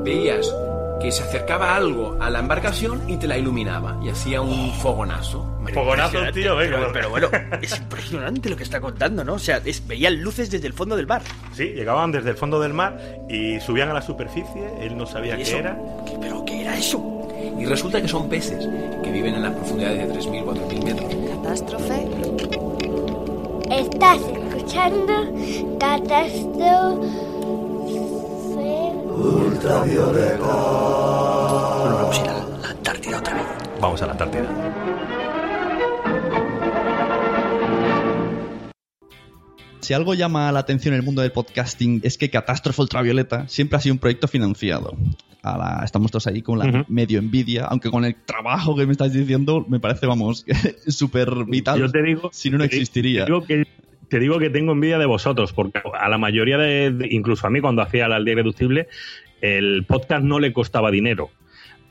Veías 0.03 0.53
que 1.01 1.11
se 1.11 1.23
acercaba 1.23 1.75
algo 1.75 2.17
a 2.21 2.29
la 2.29 2.39
embarcación 2.39 3.09
y 3.09 3.17
te 3.17 3.27
la 3.27 3.37
iluminaba 3.37 3.97
y 4.03 4.09
hacía 4.09 4.41
un 4.41 4.71
fogonazo. 4.73 5.45
Fogonazo, 5.73 6.19
tío, 6.33 6.55
venga. 6.55 6.77
Pero, 6.77 6.91
pero 6.93 7.09
bueno, 7.09 7.29
es 7.61 7.77
impresionante 7.77 8.49
lo 8.49 8.55
que 8.55 8.63
está 8.63 8.79
contando, 8.81 9.23
¿no? 9.23 9.33
O 9.35 9.39
sea, 9.39 9.61
es- 9.65 9.85
veían 9.87 10.21
luces 10.21 10.49
desde 10.51 10.67
el 10.67 10.73
fondo 10.73 10.95
del 10.95 11.05
bar. 11.05 11.21
Sí, 11.53 11.65
llegaban 11.73 12.11
desde 12.11 12.29
el 12.31 12.35
fondo 12.37 12.59
del 12.59 12.73
mar 12.73 12.97
y 13.29 13.59
subían 13.61 13.89
a 13.89 13.93
la 13.93 14.01
superficie. 14.01 14.61
Él 14.81 14.97
no 14.97 15.05
sabía 15.05 15.39
¿Y 15.39 15.43
qué 15.43 15.57
era. 15.57 15.77
¿Qué- 16.05 16.17
¿Pero 16.21 16.43
qué 16.45 16.61
era 16.61 16.77
eso? 16.77 17.27
Y 17.59 17.65
resulta 17.65 18.01
que 18.01 18.07
son 18.07 18.29
peces 18.29 18.67
que 19.03 19.11
viven 19.11 19.35
en 19.35 19.43
las 19.43 19.53
profundidades 19.53 20.07
de 20.07 20.13
3.000, 20.13 20.43
4.000 20.43 20.83
metros. 20.83 21.11
Catástrofe. 21.41 22.07
Estás 23.69 24.19
escuchando 24.19 25.13
Catástrofe. 25.79 27.30
Bueno, 29.21 29.59
vamos 31.95 32.19
a 32.19 32.23
ir 32.23 32.29
a 32.29 32.33
la 32.33 32.69
Antártida 32.69 33.19
otra 33.19 33.33
vez. 33.35 33.43
Vamos 33.79 34.01
a 34.01 34.05
la 34.07 34.11
Antártida. 34.13 34.47
Si 39.79 39.93
algo 39.95 40.13
llama 40.13 40.51
la 40.51 40.59
atención 40.59 40.93
en 40.93 40.99
el 40.99 41.05
mundo 41.05 41.21
del 41.23 41.31
podcasting 41.31 42.01
es 42.03 42.17
que 42.17 42.29
Catástrofe 42.29 42.81
Ultravioleta 42.83 43.47
siempre 43.47 43.77
ha 43.77 43.81
sido 43.81 43.93
un 43.93 43.99
proyecto 43.99 44.27
financiado. 44.27 44.95
A 45.43 45.57
la- 45.57 45.81
estamos 45.83 46.11
todos 46.11 46.27
ahí 46.27 46.43
con 46.43 46.59
la 46.59 46.85
medio 46.87 47.17
envidia, 47.17 47.65
aunque 47.65 47.89
con 47.89 48.05
el 48.05 48.13
trabajo 48.15 48.75
que 48.75 48.85
me 48.85 48.91
estás 48.91 49.11
diciendo 49.11 49.65
me 49.67 49.79
parece, 49.79 50.05
vamos, 50.05 50.45
súper 50.87 51.45
vital. 51.45 51.79
Yo 51.79 51.89
te 51.91 52.03
digo, 52.03 52.29
si 52.31 52.51
no, 52.51 52.59
no 52.59 52.63
existiría. 52.63 53.25
Te 53.25 53.31
digo, 53.31 53.43
que, 53.45 53.63
te 54.11 54.19
digo 54.19 54.39
que 54.39 54.49
tengo 54.49 54.73
envidia 54.73 54.99
de 54.99 55.05
vosotros, 55.05 55.53
porque 55.53 55.81
a 55.97 56.09
la 56.09 56.17
mayoría 56.17 56.57
de, 56.57 57.07
incluso 57.11 57.47
a 57.47 57.49
mí 57.49 57.61
cuando 57.61 57.81
hacía 57.81 58.09
la 58.09 58.17
aldea 58.17 58.33
irreductible, 58.33 58.89
el 59.39 59.85
podcast 59.87 60.25
no 60.25 60.41
le 60.41 60.51
costaba 60.51 60.91
dinero. 60.91 61.29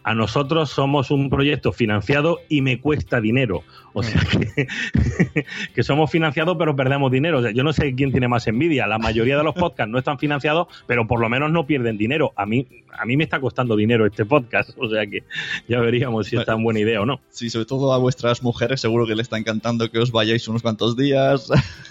A 0.02 0.14
nosotros 0.14 0.70
somos 0.70 1.10
un 1.10 1.28
proyecto 1.28 1.72
financiado 1.72 2.38
y 2.48 2.62
me 2.62 2.80
cuesta 2.80 3.20
dinero. 3.20 3.62
O 3.92 4.02
sea 4.02 4.20
que, 4.22 4.66
que 5.74 5.82
somos 5.82 6.10
financiados 6.10 6.56
pero 6.58 6.74
perdemos 6.76 7.10
dinero. 7.10 7.38
O 7.38 7.42
sea, 7.42 7.50
yo 7.50 7.62
no 7.64 7.72
sé 7.72 7.94
quién 7.94 8.10
tiene 8.10 8.28
más 8.28 8.46
envidia. 8.46 8.86
La 8.86 8.98
mayoría 8.98 9.36
de 9.36 9.44
los 9.44 9.54
podcasts 9.54 9.90
no 9.90 9.98
están 9.98 10.18
financiados, 10.18 10.68
pero 10.86 11.06
por 11.06 11.20
lo 11.20 11.28
menos 11.28 11.50
no 11.50 11.66
pierden 11.66 11.98
dinero. 11.98 12.32
A 12.36 12.46
mí, 12.46 12.66
a 12.98 13.04
mí 13.04 13.16
me 13.16 13.24
está 13.24 13.40
costando 13.40 13.76
dinero 13.76 14.06
este 14.06 14.24
podcast. 14.24 14.70
O 14.78 14.88
sea 14.88 15.06
que 15.06 15.24
ya 15.68 15.80
veríamos 15.80 16.26
si 16.26 16.36
es 16.36 16.44
tan 16.44 16.62
buena 16.62 16.80
idea 16.80 17.00
o 17.02 17.06
no. 17.06 17.20
Sí, 17.30 17.50
sobre 17.50 17.66
todo 17.66 17.92
a 17.92 17.98
vuestras 17.98 18.42
mujeres 18.42 18.80
seguro 18.80 19.06
que 19.06 19.14
le 19.14 19.22
está 19.22 19.38
encantando 19.38 19.90
que 19.90 19.98
os 19.98 20.12
vayáis 20.12 20.48
unos 20.48 20.62
cuantos 20.62 20.96
días. 20.96 21.50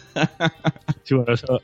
Sí, 1.04 1.16
bueno, 1.16 1.34
eso 1.34 1.62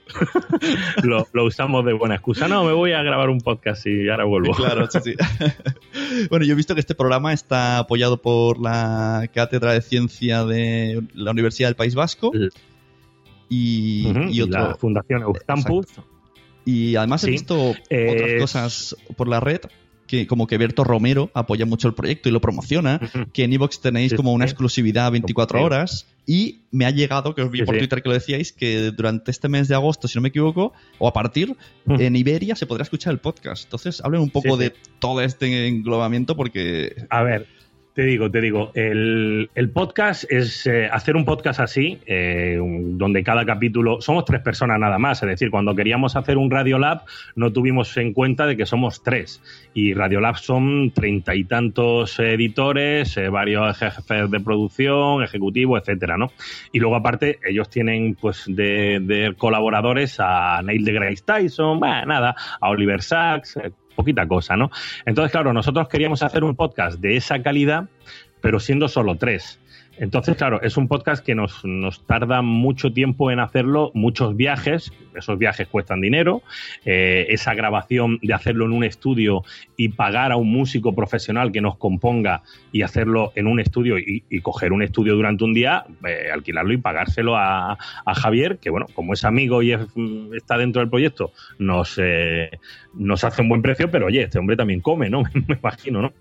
lo, 1.04 1.28
lo 1.34 1.46
usamos 1.46 1.86
de 1.86 1.94
buena 1.94 2.16
excusa. 2.16 2.48
No, 2.48 2.64
me 2.64 2.74
voy 2.74 2.94
a 2.94 3.04
grabar 3.04 3.30
un 3.30 3.42
podcast 3.42 3.86
y 3.86 4.10
ahora 4.10 4.26
vuelvo. 4.26 4.54
Claro, 4.54 4.88
sí, 4.90 5.00
sí. 5.04 5.16
Bueno, 6.36 6.46
yo 6.48 6.52
he 6.52 6.58
visto 6.58 6.74
que 6.74 6.82
este 6.82 6.96
programa 6.96 7.32
está 7.32 7.78
apoyado 7.78 8.22
por 8.22 8.60
la 8.60 9.30
Cátedra 9.34 9.72
de 9.72 9.82
Ciencia 9.82 10.44
de 10.44 11.02
la 11.14 11.32
Universidad 11.32 11.70
del 11.70 11.78
País 11.78 11.96
Vasco 11.96 12.34
y, 13.48 14.42
otro. 14.42 14.60
la 14.60 14.76
Fundación 14.76 15.22
Euskampus. 15.22 15.88
Y 16.66 16.98
además 16.98 17.24
he 17.24 17.32
visto 17.32 17.74
Eh, 17.90 18.12
otras 18.12 18.42
cosas 18.42 18.98
por 19.16 19.30
la 19.30 19.40
red 19.40 19.62
que 20.08 20.28
como 20.28 20.48
que 20.48 20.58
Berto 20.58 20.84
Romero 20.84 21.32
apoya 21.34 21.66
mucho 21.66 21.88
el 21.88 21.94
proyecto 21.94 22.30
y 22.30 22.32
lo 22.32 22.42
promociona, 22.42 23.00
que 23.34 23.44
en 23.44 23.54
Evox 23.54 23.82
tenéis 23.82 24.14
como 24.14 24.34
una 24.34 24.46
exclusividad 24.46 25.12
24 25.12 25.60
Sí. 25.60 25.64
horas 25.66 26.08
y 26.28 26.60
me 26.72 26.86
ha 26.86 26.92
llegado, 26.92 27.36
que 27.36 27.42
os 27.44 27.52
vi 27.52 27.64
por. 27.64 27.78
Twitter 27.78 28.02
que 28.02 28.10
lo 28.10 28.14
decíais, 28.16 28.52
que 28.52 28.92
durante 28.92 29.32
este 29.32 29.48
mes 29.48 29.68
de 29.68 29.76
agosto, 29.76 30.08
si 30.08 30.18
no 30.18 30.22
me 30.24 30.30
equivoco, 30.30 30.74
o 30.98 31.08
a 31.08 31.14
partir, 31.14 31.56
en 31.88 32.16
Iberia 32.16 32.56
se 32.56 32.66
podrá 32.66 32.84
escuchar 32.84 33.14
el 33.14 33.20
podcast. 33.20 33.64
Entonces, 33.66 34.02
hablen 34.04 34.22
un 34.22 34.30
poco 34.32 34.50
Sí, 34.50 34.54
sí. 34.54 34.60
de 34.60 34.74
todo 35.00 35.22
este 35.22 35.68
englobamiento 35.68 36.36
porque... 36.36 36.96
A 37.10 37.22
ver, 37.24 37.48
te 37.96 38.04
digo, 38.04 38.30
te 38.30 38.42
digo, 38.42 38.72
el, 38.74 39.50
podcast 39.74 40.30
es 40.30 40.68
eh, 40.68 40.90
hacer 40.92 41.16
un 41.16 41.24
podcast 41.24 41.62
así, 41.62 41.98
eh, 42.06 42.60
donde 42.60 43.24
cada 43.24 43.46
capítulo, 43.46 44.02
somos 44.02 44.26
tres 44.26 44.42
personas 44.42 44.78
nada 44.78 45.00
más, 45.00 45.24
es 45.24 45.30
decir, 45.30 45.50
cuando 45.50 45.74
queríamos 45.74 46.18
hacer 46.18 46.38
un 46.38 46.52
Radiolab 46.52 47.04
no 47.38 47.54
tuvimos 47.54 47.96
en 47.96 48.12
cuenta 48.12 48.48
de 48.48 48.58
que 48.58 48.66
somos 48.66 49.02
tres, 49.02 49.42
y 49.74 49.94
Radiolab 49.94 50.36
son 50.36 50.92
treinta 50.92 51.36
y 51.36 51.46
tantos 51.46 52.20
editores, 52.20 53.16
eh, 53.16 53.30
varios 53.30 53.78
jefes 53.78 54.30
de 54.30 54.42
producción, 54.42 55.24
ejecutivo, 55.24 55.78
etcétera, 55.78 56.18
¿no? 56.18 56.34
Y 56.74 56.80
luego 56.80 56.98
aparte 56.98 57.40
ellos 57.48 57.70
tienen 57.70 58.16
pues 58.16 58.44
de, 58.46 59.00
de 59.02 59.36
colaboradores 59.38 60.18
a 60.20 60.62
Neil 60.62 60.84
deGrasse 60.84 61.24
Tyson, 61.24 61.80
nada, 61.80 62.36
a 62.60 62.70
Oliver 62.70 63.02
Sacks, 63.02 63.58
poquita 63.96 64.28
cosa, 64.28 64.56
¿no? 64.56 64.70
Entonces, 65.06 65.32
claro, 65.32 65.54
nosotros 65.54 65.88
queríamos 65.88 66.22
hacer 66.24 66.44
un 66.44 66.56
podcast 66.56 67.00
de 67.00 67.16
esa 67.18 67.42
calidad, 67.42 67.86
pero 68.42 68.60
siendo 68.60 68.88
solo 68.88 69.16
tres. 69.16 69.60
Entonces, 69.98 70.36
claro, 70.36 70.62
es 70.62 70.78
un 70.78 70.88
podcast 70.88 71.26
que 71.26 71.36
nos, 71.36 71.64
nos 71.64 72.06
tarda 72.06 72.42
mucho 72.42 72.92
tiempo 72.92 73.32
en 73.32 73.40
hacerlo, 73.40 73.92
muchos 73.94 74.36
viajes, 74.36 74.92
esos 75.16 75.38
viajes 75.38 75.68
cuestan 75.68 76.02
dinero, 76.02 76.42
eh, 76.86 77.28
esa 77.30 77.54
grabación 77.54 78.20
de 78.22 78.34
hacerlo 78.34 78.66
en 78.66 78.74
un 78.74 78.84
estudio 78.84 79.44
y 79.78 79.90
pagar 79.90 80.32
a 80.32 80.36
un 80.36 80.52
músico 80.52 80.94
profesional 80.94 81.52
que 81.52 81.62
nos 81.62 81.78
componga 81.78 82.44
y 82.72 82.82
hacerlo 82.82 83.32
en 83.36 83.48
un 83.48 83.60
estudio 83.60 83.98
y, 83.98 84.24
coger 84.42 84.74
un 84.74 84.84
estudio 84.84 85.16
durante 85.16 85.44
un 85.44 85.54
día, 85.54 85.86
eh, 86.08 86.30
alquilarlo 86.32 86.74
y 86.74 86.78
pagárselo 86.78 87.36
a, 87.36 87.78
a 88.06 88.16
Javier, 88.16 88.60
que 88.60 88.70
bueno, 88.70 88.86
como 88.94 89.14
es 89.14 89.24
amigo 89.24 89.64
y 89.64 89.76
mm, 89.76 90.34
está 90.36 90.58
dentro 90.58 90.82
del 90.82 90.90
proyecto, 90.90 91.32
nos, 91.58 92.00
eh, 92.02 92.52
nos 92.94 93.24
hace 93.24 93.42
un 93.42 93.50
buen 93.50 93.62
precio, 93.62 93.90
pero 93.90 94.08
oye, 94.08 94.24
este 94.24 94.40
hombre 94.40 94.56
también 94.56 94.82
come, 94.82 95.10
¿no? 95.10 95.24
Me 95.48 95.56
imagino, 95.56 96.02
¿no? 96.02 96.14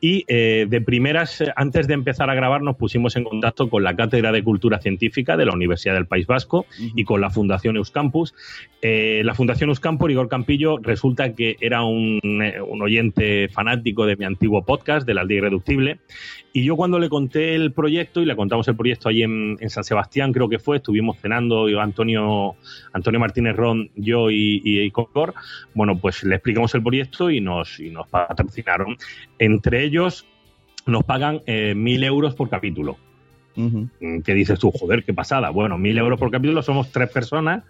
Y 0.00 0.24
eh, 0.28 0.66
de 0.68 0.80
primeras, 0.80 1.40
eh, 1.40 1.52
antes 1.56 1.86
de 1.86 1.94
empezar 1.94 2.30
a 2.30 2.34
grabar, 2.34 2.62
nos 2.62 2.76
pusimos 2.76 3.15
en 3.16 3.24
contacto 3.24 3.68
con 3.68 3.82
la 3.82 3.96
Cátedra 3.96 4.32
de 4.32 4.42
Cultura 4.42 4.78
Científica 4.80 5.36
de 5.36 5.46
la 5.46 5.52
Universidad 5.52 5.94
del 5.94 6.06
País 6.06 6.26
Vasco 6.26 6.66
y 6.78 7.04
con 7.04 7.20
la 7.20 7.30
Fundación 7.30 7.76
Euskampus. 7.76 8.34
Eh, 8.82 9.22
la 9.24 9.34
Fundación 9.34 9.70
Euskampus, 9.70 10.10
Igor 10.10 10.28
Campillo, 10.28 10.78
resulta 10.78 11.34
que 11.34 11.56
era 11.60 11.82
un, 11.82 12.20
eh, 12.22 12.60
un 12.60 12.82
oyente 12.82 13.48
fanático 13.48 14.06
de 14.06 14.16
mi 14.16 14.24
antiguo 14.24 14.64
podcast, 14.64 15.06
de 15.06 15.14
la 15.14 15.22
Aldea 15.22 15.38
Irreductible. 15.38 15.98
Y 16.52 16.64
yo 16.64 16.76
cuando 16.76 16.98
le 16.98 17.08
conté 17.08 17.54
el 17.54 17.72
proyecto, 17.72 18.22
y 18.22 18.24
le 18.24 18.34
contamos 18.34 18.66
el 18.68 18.76
proyecto 18.76 19.08
allí 19.08 19.22
en, 19.22 19.56
en 19.60 19.68
San 19.68 19.84
Sebastián, 19.84 20.32
creo 20.32 20.48
que 20.48 20.58
fue, 20.58 20.78
estuvimos 20.78 21.18
cenando 21.18 21.68
yo, 21.68 21.80
Antonio, 21.80 22.56
Antonio 22.92 23.20
Martínez 23.20 23.56
Ron, 23.56 23.90
yo 23.94 24.30
y, 24.30 24.62
y, 24.64 24.80
y 24.80 24.90
Cocor, 24.90 25.34
bueno, 25.74 25.98
pues 25.98 26.22
le 26.24 26.36
explicamos 26.36 26.74
el 26.74 26.82
proyecto 26.82 27.30
y 27.30 27.40
nos, 27.40 27.78
y 27.78 27.90
nos 27.90 28.08
patrocinaron. 28.08 28.96
Entre 29.38 29.84
ellos 29.84 30.26
nos 30.86 31.04
pagan 31.04 31.42
eh, 31.46 31.74
mil 31.74 32.02
euros 32.04 32.34
por 32.34 32.48
capítulo. 32.48 32.96
Mm, 33.56 34.20
¿Qué 34.24 34.34
dices 34.34 34.58
tú? 34.58 34.70
Joder, 34.70 35.04
qué 35.04 35.14
pasada. 35.14 35.50
Bueno, 35.50 35.78
mil 35.78 35.96
euros 35.98 36.18
por 36.18 36.30
capítulo, 36.30 36.62
somos 36.62 36.92
tres 36.92 37.10
personas. 37.10 37.64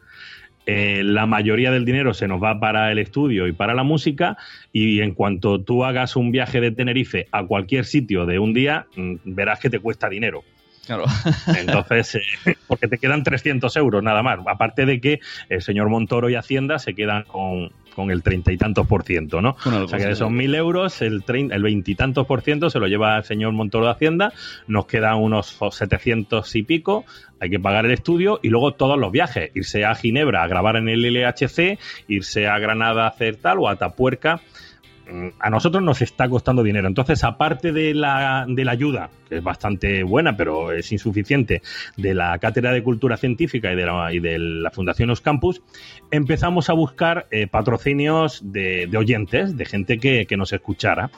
Eh, 0.67 1.03
la 1.05 1.27
mayoría 1.27 1.71
del 1.71 1.85
dinero 1.85 2.13
se 2.13 2.27
nos 2.27 2.43
va 2.43 2.59
para 2.59 2.91
el 2.91 2.99
estudio 2.99 3.47
y 3.47 3.53
para 3.53 3.73
la 3.73 3.85
música 3.85 4.37
y 4.73 5.01
en 5.01 5.15
cuanto 5.15 5.61
tú 5.63 5.85
hagas 5.85 6.17
un 6.17 6.33
viaje 6.33 6.61
de 6.61 6.73
Tenerife 6.73 7.29
a 7.31 7.47
cualquier 7.47 7.85
sitio 7.85 8.27
de 8.27 8.41
un 8.41 8.53
día, 8.53 8.87
mm, 8.97 9.15
verás 9.25 9.61
que 9.61 9.71
te 9.71 9.79
cuesta 9.79 10.09
dinero. 10.09 10.43
Claro. 10.87 11.05
Entonces, 11.59 12.17
eh, 12.47 12.55
porque 12.67 12.89
te 12.89 12.99
quedan 12.99 13.23
300 13.23 13.77
euros 13.77 14.03
nada 14.03 14.23
más. 14.23 14.39
Aparte 14.47 14.87
de 14.87 15.01
que 15.01 15.21
el 15.49 15.61
señor 15.63 15.89
Montoro 15.89 16.31
y 16.31 16.35
Hacienda 16.37 16.79
se 16.79 16.95
quedan 16.95 17.25
con, 17.25 17.71
con 17.95 18.11
el 18.11 18.23
treinta 18.23 18.53
y 18.53 18.57
tantos 18.57 18.87
por 18.87 19.03
ciento, 19.03 19.41
¿no? 19.43 19.57
Bueno, 19.65 19.85
o 19.85 19.89
sea 19.89 19.99
que 19.99 20.07
de 20.07 20.13
esos 20.13 20.31
mil 20.31 20.55
euros, 20.55 21.03
el 21.03 21.23
trein- 21.25 21.53
el 21.53 21.63
veintitantos 21.63 22.27
por 22.27 22.43
ciento 22.43 22.71
se 22.71 22.79
lo 22.79 22.87
lleva 22.87 23.17
el 23.19 23.25
señor 23.25 23.53
Montoro 23.53 23.87
de 23.87 23.93
Hacienda, 23.93 24.33
nos 24.69 24.87
quedan 24.87 25.17
unos 25.17 25.59
700 25.71 26.55
y 26.57 26.63
pico, 26.63 27.05
hay 27.41 27.51
que 27.51 27.59
pagar 27.59 27.85
el 27.85 27.93
estudio 27.93 28.39
y 28.43 28.49
luego 28.49 28.73
todos 28.75 28.99
los 28.99 29.11
viajes, 29.13 29.51
irse 29.55 29.85
a 29.85 29.95
Ginebra 29.95 30.43
a 30.43 30.47
grabar 30.47 30.77
en 30.77 30.89
el 30.89 31.03
LHC, 31.03 31.79
irse 32.09 32.47
a 32.47 32.59
Granada 32.59 33.05
a 33.05 33.09
hacer 33.09 33.37
tal 33.37 33.59
o 33.59 33.69
a 33.69 33.77
Tapuerca 33.77 34.41
a 35.39 35.51
nosotros 35.51 35.83
nos 35.83 36.03
está 36.03 36.29
costando 36.29 36.63
dinero. 36.63 36.89
Entonces, 36.89 37.23
aparte 37.25 37.73
de 37.73 37.95
la, 37.95 38.45
de 38.49 38.65
la 38.65 38.73
ayuda, 38.73 39.11
que 39.29 39.37
es 39.37 39.43
bastante 39.43 40.03
buena, 40.03 40.37
pero 40.37 40.73
es 40.73 40.91
insuficiente, 40.93 41.63
de 41.97 42.15
la 42.15 42.39
Cátedra 42.39 42.73
de 42.73 42.83
Cultura 42.83 43.17
Científica 43.17 43.73
y 43.73 43.77
de 44.21 44.39
la, 44.39 44.71
Fundación 44.71 45.11
Oscampus, 45.11 45.63
empezamos 46.11 46.69
a 46.71 46.73
buscar 46.73 47.29
eh, 47.31 47.47
patrocinios 47.47 48.41
de, 48.43 48.91
oyentes, 48.97 49.57
de 49.57 49.65
gente 49.65 49.99
que, 49.99 50.27
que 50.27 50.37
nos 50.37 50.53
escuchara. 50.53 51.11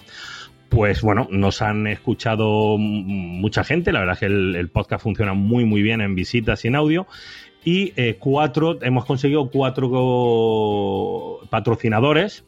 Pues 0.69 1.01
bueno, 1.01 1.27
nos 1.31 1.63
han 1.63 1.87
escuchado 1.87 2.77
mucha 2.77 3.65
gente, 3.65 3.91
la 3.91 4.01
verdad 4.01 4.15
es 4.15 4.21
que 4.21 4.27
el, 4.27 4.55
el 4.55 4.69
podcast 4.69 5.03
funciona 5.03 5.33
muy 5.33 5.65
muy 5.65 5.81
bien 5.81 6.03
en 6.03 6.15
visitas 6.15 6.63
y 6.65 6.69
en 6.69 6.77
audio. 6.77 7.07
Y 7.65 7.95
eh, 7.97 8.17
cuatro, 8.19 8.79
hemos 8.83 9.07
conseguido 9.07 9.51
cuatro 9.51 9.89
patrocinadores 11.51 12.45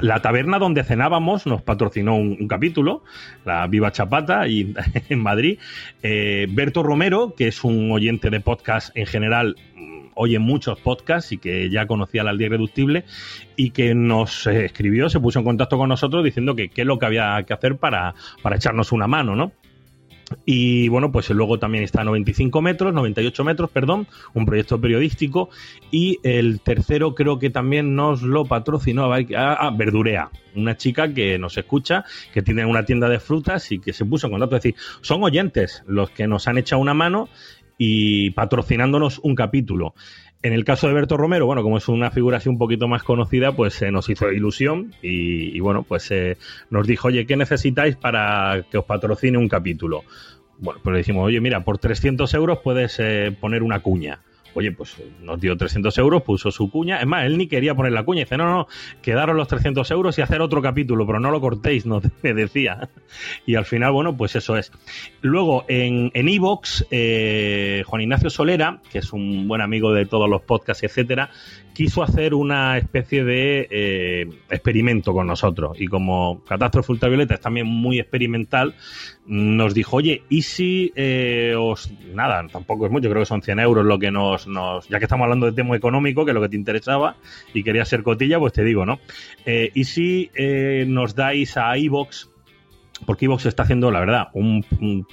la 0.00 0.20
taberna 0.20 0.58
donde 0.58 0.84
cenábamos 0.84 1.46
nos 1.46 1.62
patrocinó 1.62 2.16
un, 2.16 2.48
capítulo, 2.48 3.02
la 3.44 3.66
Viva 3.66 3.92
Chapata, 3.92 4.48
y, 4.48 4.74
en 5.08 5.20
Madrid. 5.20 5.58
Eh, 6.02 6.46
Berto 6.50 6.82
Romero, 6.82 7.34
que 7.36 7.48
es 7.48 7.64
un 7.64 7.90
oyente 7.92 8.30
de 8.30 8.40
podcast 8.40 8.96
en 8.96 9.06
general, 9.06 9.56
mm, 9.76 10.08
oye 10.14 10.38
muchos 10.38 10.80
podcasts 10.80 11.32
y 11.32 11.38
que 11.38 11.70
ya 11.70 11.86
conocía 11.86 12.24
la 12.24 12.30
aldea 12.30 12.48
irreductible, 12.48 13.04
y 13.56 13.70
que 13.70 13.94
nos 13.94 14.46
eh, 14.46 14.64
escribió, 14.64 15.08
se 15.08 15.20
puso 15.20 15.38
en 15.38 15.44
contacto 15.44 15.78
con 15.78 15.88
nosotros 15.88 16.24
diciendo 16.24 16.54
que 16.54 16.68
qué 16.68 16.82
es 16.82 16.86
lo 16.86 16.98
que 16.98 17.06
había 17.06 17.42
que 17.46 17.52
hacer 17.52 17.76
para, 17.76 18.14
para 18.42 18.56
echarnos 18.56 18.92
una 18.92 19.06
mano, 19.06 19.36
¿no? 19.36 19.52
Y 20.44 20.88
bueno, 20.88 21.12
pues 21.12 21.30
luego 21.30 21.58
también 21.58 21.84
está 21.84 22.04
95 22.04 22.62
metros, 22.62 22.92
98 22.94 23.44
metros, 23.44 23.70
perdón, 23.70 24.06
un 24.34 24.46
proyecto 24.46 24.80
periodístico. 24.80 25.50
Y 25.90 26.18
el 26.22 26.60
tercero 26.60 27.14
creo 27.14 27.38
que 27.38 27.50
también 27.50 27.94
nos 27.94 28.22
lo 28.22 28.44
patrocinó, 28.44 29.12
ah, 29.12 29.20
ah, 29.36 29.70
Verdurea, 29.76 30.30
una 30.54 30.76
chica 30.76 31.12
que 31.12 31.38
nos 31.38 31.56
escucha, 31.56 32.04
que 32.32 32.42
tiene 32.42 32.64
una 32.64 32.84
tienda 32.84 33.08
de 33.08 33.20
frutas 33.20 33.70
y 33.72 33.78
que 33.78 33.92
se 33.92 34.04
puso 34.04 34.26
en 34.26 34.32
contacto. 34.32 34.56
Es 34.56 34.62
decir, 34.62 34.80
son 35.00 35.22
oyentes 35.22 35.82
los 35.86 36.10
que 36.10 36.26
nos 36.26 36.48
han 36.48 36.58
echado 36.58 36.80
una 36.80 36.94
mano 36.94 37.28
y 37.78 38.30
patrocinándonos 38.30 39.18
un 39.24 39.34
capítulo. 39.34 39.94
En 40.42 40.52
el 40.52 40.64
caso 40.64 40.88
de 40.88 40.94
Berto 40.94 41.16
Romero, 41.16 41.46
bueno, 41.46 41.62
como 41.62 41.78
es 41.78 41.86
una 41.88 42.10
figura 42.10 42.38
así 42.38 42.48
un 42.48 42.58
poquito 42.58 42.88
más 42.88 43.04
conocida, 43.04 43.52
pues 43.52 43.80
eh, 43.80 43.92
nos 43.92 44.08
hizo 44.10 44.32
ilusión 44.32 44.92
y, 45.00 45.60
bueno, 45.60 45.84
pues 45.84 46.10
eh, 46.10 46.36
nos 46.68 46.84
dijo, 46.84 47.08
oye, 47.08 47.26
¿qué 47.26 47.36
necesitáis 47.36 47.94
para 47.94 48.64
que 48.68 48.78
os 48.78 48.84
patrocine 48.84 49.38
un 49.38 49.48
capítulo? 49.48 50.02
Bueno, 50.58 50.80
pues 50.82 50.92
le 50.92 50.98
dijimos, 50.98 51.26
oye, 51.26 51.40
mira, 51.40 51.64
por 51.64 51.78
300 51.78 52.34
euros 52.34 52.58
puedes 52.58 52.98
eh, 52.98 53.36
poner 53.40 53.62
una 53.62 53.80
cuña. 53.80 54.18
Oye, 54.54 54.72
pues 54.72 54.96
nos 55.22 55.40
dio 55.40 55.56
300 55.56 55.96
euros, 55.98 56.22
puso 56.22 56.50
su 56.50 56.70
cuña. 56.70 57.00
Es 57.00 57.06
más, 57.06 57.24
él 57.24 57.38
ni 57.38 57.46
quería 57.46 57.74
poner 57.74 57.92
la 57.92 58.04
cuña. 58.04 58.20
Dice, 58.20 58.36
no, 58.36 58.50
no, 58.50 58.66
quedaros 59.02 59.36
los 59.36 59.48
300 59.48 59.90
euros 59.90 60.18
y 60.18 60.22
hacer 60.22 60.40
otro 60.40 60.62
capítulo, 60.62 61.06
pero 61.06 61.20
no 61.20 61.30
lo 61.30 61.40
cortéis, 61.40 61.86
nos 61.92 62.02
decía. 62.22 62.88
Y 63.46 63.54
al 63.54 63.64
final, 63.64 63.92
bueno, 63.92 64.16
pues 64.16 64.36
eso 64.36 64.56
es. 64.56 64.72
Luego, 65.20 65.64
en 65.68 66.10
en 66.14 66.28
Evox, 66.28 66.86
eh, 66.90 67.82
Juan 67.86 68.02
Ignacio 68.02 68.30
Solera, 68.30 68.80
que 68.90 68.98
es 68.98 69.12
un 69.12 69.48
buen 69.48 69.60
amigo 69.60 69.92
de 69.92 70.06
todos 70.06 70.28
los 70.28 70.42
podcasts, 70.42 70.82
etcétera, 70.82 71.30
quiso 71.72 72.02
hacer 72.02 72.34
una 72.34 72.78
especie 72.78 73.24
de 73.24 73.68
eh, 73.70 74.28
experimento 74.50 75.12
con 75.12 75.26
nosotros. 75.26 75.80
Y 75.80 75.86
como 75.86 76.42
Catástrofe 76.44 76.92
Ultravioleta 76.92 77.34
es 77.34 77.40
también 77.40 77.66
muy 77.66 77.98
experimental, 77.98 78.74
nos 79.26 79.74
dijo, 79.74 79.96
oye, 79.96 80.22
¿y 80.28 80.42
si 80.42 80.92
eh, 80.96 81.54
os... 81.58 81.92
Nada, 82.12 82.46
tampoco 82.48 82.86
es 82.86 82.92
mucho, 82.92 83.08
creo 83.08 83.22
que 83.22 83.26
son 83.26 83.42
100 83.42 83.60
euros 83.60 83.84
lo 83.84 83.98
que 83.98 84.10
nos, 84.10 84.46
nos... 84.46 84.88
Ya 84.88 84.98
que 84.98 85.04
estamos 85.04 85.24
hablando 85.24 85.46
de 85.46 85.52
tema 85.52 85.76
económico, 85.76 86.24
que 86.24 86.32
es 86.32 86.34
lo 86.34 86.42
que 86.42 86.48
te 86.48 86.56
interesaba, 86.56 87.16
y 87.54 87.62
querías 87.62 87.88
ser 87.88 88.02
cotilla, 88.02 88.38
pues 88.38 88.52
te 88.52 88.64
digo, 88.64 88.84
¿no? 88.84 88.98
Eh, 89.46 89.70
¿Y 89.74 89.84
si 89.84 90.30
eh, 90.34 90.84
nos 90.86 91.14
dais 91.14 91.56
a 91.56 91.76
iVox 91.76 92.31
porque 93.06 93.26
Evox 93.26 93.46
está 93.46 93.62
haciendo, 93.64 93.90
la 93.90 94.00
verdad, 94.00 94.28
un, 94.34 94.64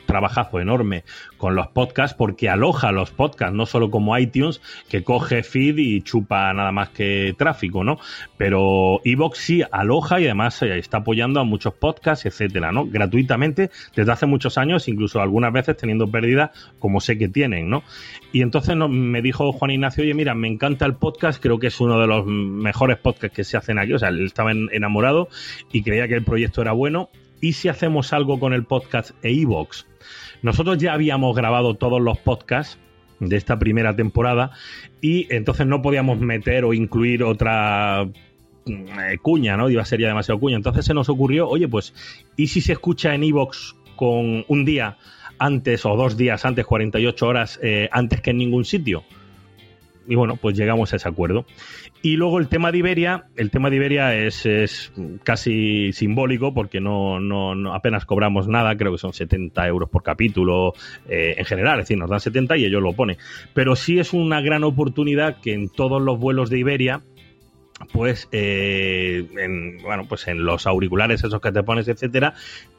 trabajazo 0.06 0.60
enorme 0.60 1.04
con 1.38 1.56
los 1.56 1.67
podcasts, 1.67 2.15
porque 2.17 2.49
aloja 2.49 2.91
los 2.91 3.12
podcasts, 3.12 3.56
no 3.56 3.65
solo 3.65 3.89
como 3.89 4.17
iTunes, 4.17 4.62
que 4.89 5.04
coge 5.04 5.43
feed 5.43 5.78
y 5.78 6.02
chupa 6.02 6.54
nada 6.54 6.71
más 6.71 6.89
que 6.89 7.34
tráfico, 7.38 7.84
¿no? 7.84 7.99
Pero 8.38 9.02
Evox 9.04 9.38
sí 9.39 9.63
aloja 9.71 10.19
y 10.19 10.25
además 10.25 10.62
eh, 10.62 10.78
está 10.78 10.97
apoyando 10.97 11.39
a 11.39 11.43
muchos 11.43 11.73
podcasts, 11.73 12.25
etcétera, 12.25 12.71
¿no? 12.71 12.86
Gratuitamente 12.86 13.69
desde 13.95 14.12
hace 14.12 14.25
muchos 14.25 14.58
años, 14.58 14.88
incluso 14.88 15.21
algunas 15.21 15.54
veces 15.54 15.78
teniendo 15.78 16.10
pérdidas, 16.10 16.52
como 16.80 16.99
sé 16.99 17.17
que 17.17 17.28
tienen, 17.28 17.69
¿no? 17.69 17.84
Y 18.32 18.41
entonces 18.41 18.75
me 18.75 19.21
dijo 19.21 19.52
Juan 19.52 19.71
Ignacio, 19.71 20.04
oye, 20.04 20.13
mira, 20.13 20.36
me 20.36 20.47
encanta 20.47 20.86
el 20.86 20.95
podcast, 20.95 21.41
creo 21.41 21.60
que 21.60 21.67
es 21.67 21.80
uno 21.80 21.99
de 21.99 22.08
los 22.08 22.25
mejores 22.25 22.97
podcasts 22.97 23.36
que 23.36 23.43
se 23.43 23.58
hacen 23.58 23.80
aquí, 23.80 23.93
o 23.93 23.99
sea, 23.99 24.10
él 24.10 24.25
estaba 24.25 24.52
en, 24.52 24.69
enamorado 24.71 25.30
y 25.71 25.84
creía 25.84 26.08
que 26.08 26.15
el 26.15 26.23
proyecto 26.23 26.62
era 26.62 26.71
bueno 26.71 27.10
¿y 27.41 27.54
si 27.54 27.69
hacemos 27.69 28.13
algo 28.13 28.39
con 28.39 28.54
el 28.54 28.65
podcast 28.65 29.12
e 29.23 29.32
iVoox? 29.32 29.86
Nosotros 30.41 30.78
ya 30.78 30.93
habíamos 30.93 31.36
grabado 31.36 31.75
todos 31.75 32.02
los 32.02 32.17
podcasts 32.17 32.78
de 33.19 33.36
esta 33.36 33.60
primera 33.60 33.95
temporada 33.95 34.52
y 35.02 35.34
entonces 35.34 35.67
no 35.67 35.82
podíamos 35.82 36.19
meter 36.19 36.63
o 36.63 36.73
incluir 36.73 37.23
otra 37.23 38.08
eh, 38.65 39.17
cuña, 39.21 39.58
¿no? 39.58 39.69
Iba 39.69 39.84
a 39.84 39.86
demasiado 39.86 40.39
cuña. 40.39 40.56
Entonces 40.56 40.86
se 40.86 40.93
nos 40.93 41.10
ocurrió, 41.10 41.47
oye, 41.47 41.67
pues, 41.67 41.93
¿y 42.36 42.47
si 42.47 42.62
se 42.62 42.73
escucha 42.73 43.13
en 43.13 43.23
iVoox 43.23 43.75
con 43.95 44.45
un 44.47 44.65
día 44.65 44.97
antes 45.38 45.86
o 45.86 45.95
dos 45.95 46.17
días 46.17 46.45
antes, 46.45 46.65
48 46.65 47.28
horas 47.28 47.60
eh, 47.62 47.89
antes 47.91 48.21
que 48.21 48.32
en 48.32 48.38
ningún 48.38 48.65
sitio? 48.65 49.04
Y 50.10 50.15
bueno, 50.15 50.38
pues 50.38 50.58
llegamos 50.58 50.91
a 50.91 50.95
ese 50.95 51.08
acuerdo. 51.08 51.45
Y 52.02 52.17
luego 52.17 52.39
el 52.39 52.48
tema 52.48 52.72
de 52.72 52.80
Iberia, 52.80 53.28
el 53.36 53.52
tema 53.52 53.69
de 53.69 53.76
Iberia 53.76 54.15
es, 54.15 54.43
es 54.48 54.91
casi 55.24 55.93
simbólico 55.93 56.52
porque 56.52 56.82
no, 56.82 57.19
no, 57.19 57.74
apenas 57.76 58.06
cobramos 58.06 58.48
nada, 58.48 58.76
creo 58.76 58.91
que 58.91 58.98
son 58.98 59.13
70 59.13 59.67
euros 59.67 59.88
por 59.88 60.02
capítulo 60.02 60.74
eh, 61.08 61.36
en 61.38 61.45
general, 61.45 61.80
es 61.80 61.86
decir, 61.86 62.00
nos 62.00 62.10
dan 62.10 62.19
70 62.19 62.58
y 62.58 62.65
ellos 62.65 62.82
lo 62.82 62.93
ponen. 62.93 63.17
Pero 63.54 63.76
sí 63.76 64.00
es 64.00 64.12
una 64.12 64.41
gran 64.41 64.63
oportunidad 64.63 65.39
que 65.41 65.54
en 65.54 65.69
todos 65.69 66.02
los 66.02 66.19
vuelos 66.19 66.50
de 66.50 66.58
Iberia, 66.58 67.04
pues 67.91 68.28
eh, 68.32 69.28
en, 69.38 69.82
bueno 69.82 70.06
pues 70.08 70.28
en 70.28 70.45
los 70.45 70.67
auriculares 70.67 71.23
esos 71.23 71.41
que 71.41 71.52
te 71.52 71.63
pones 71.63 71.88
etcétera 71.88 72.34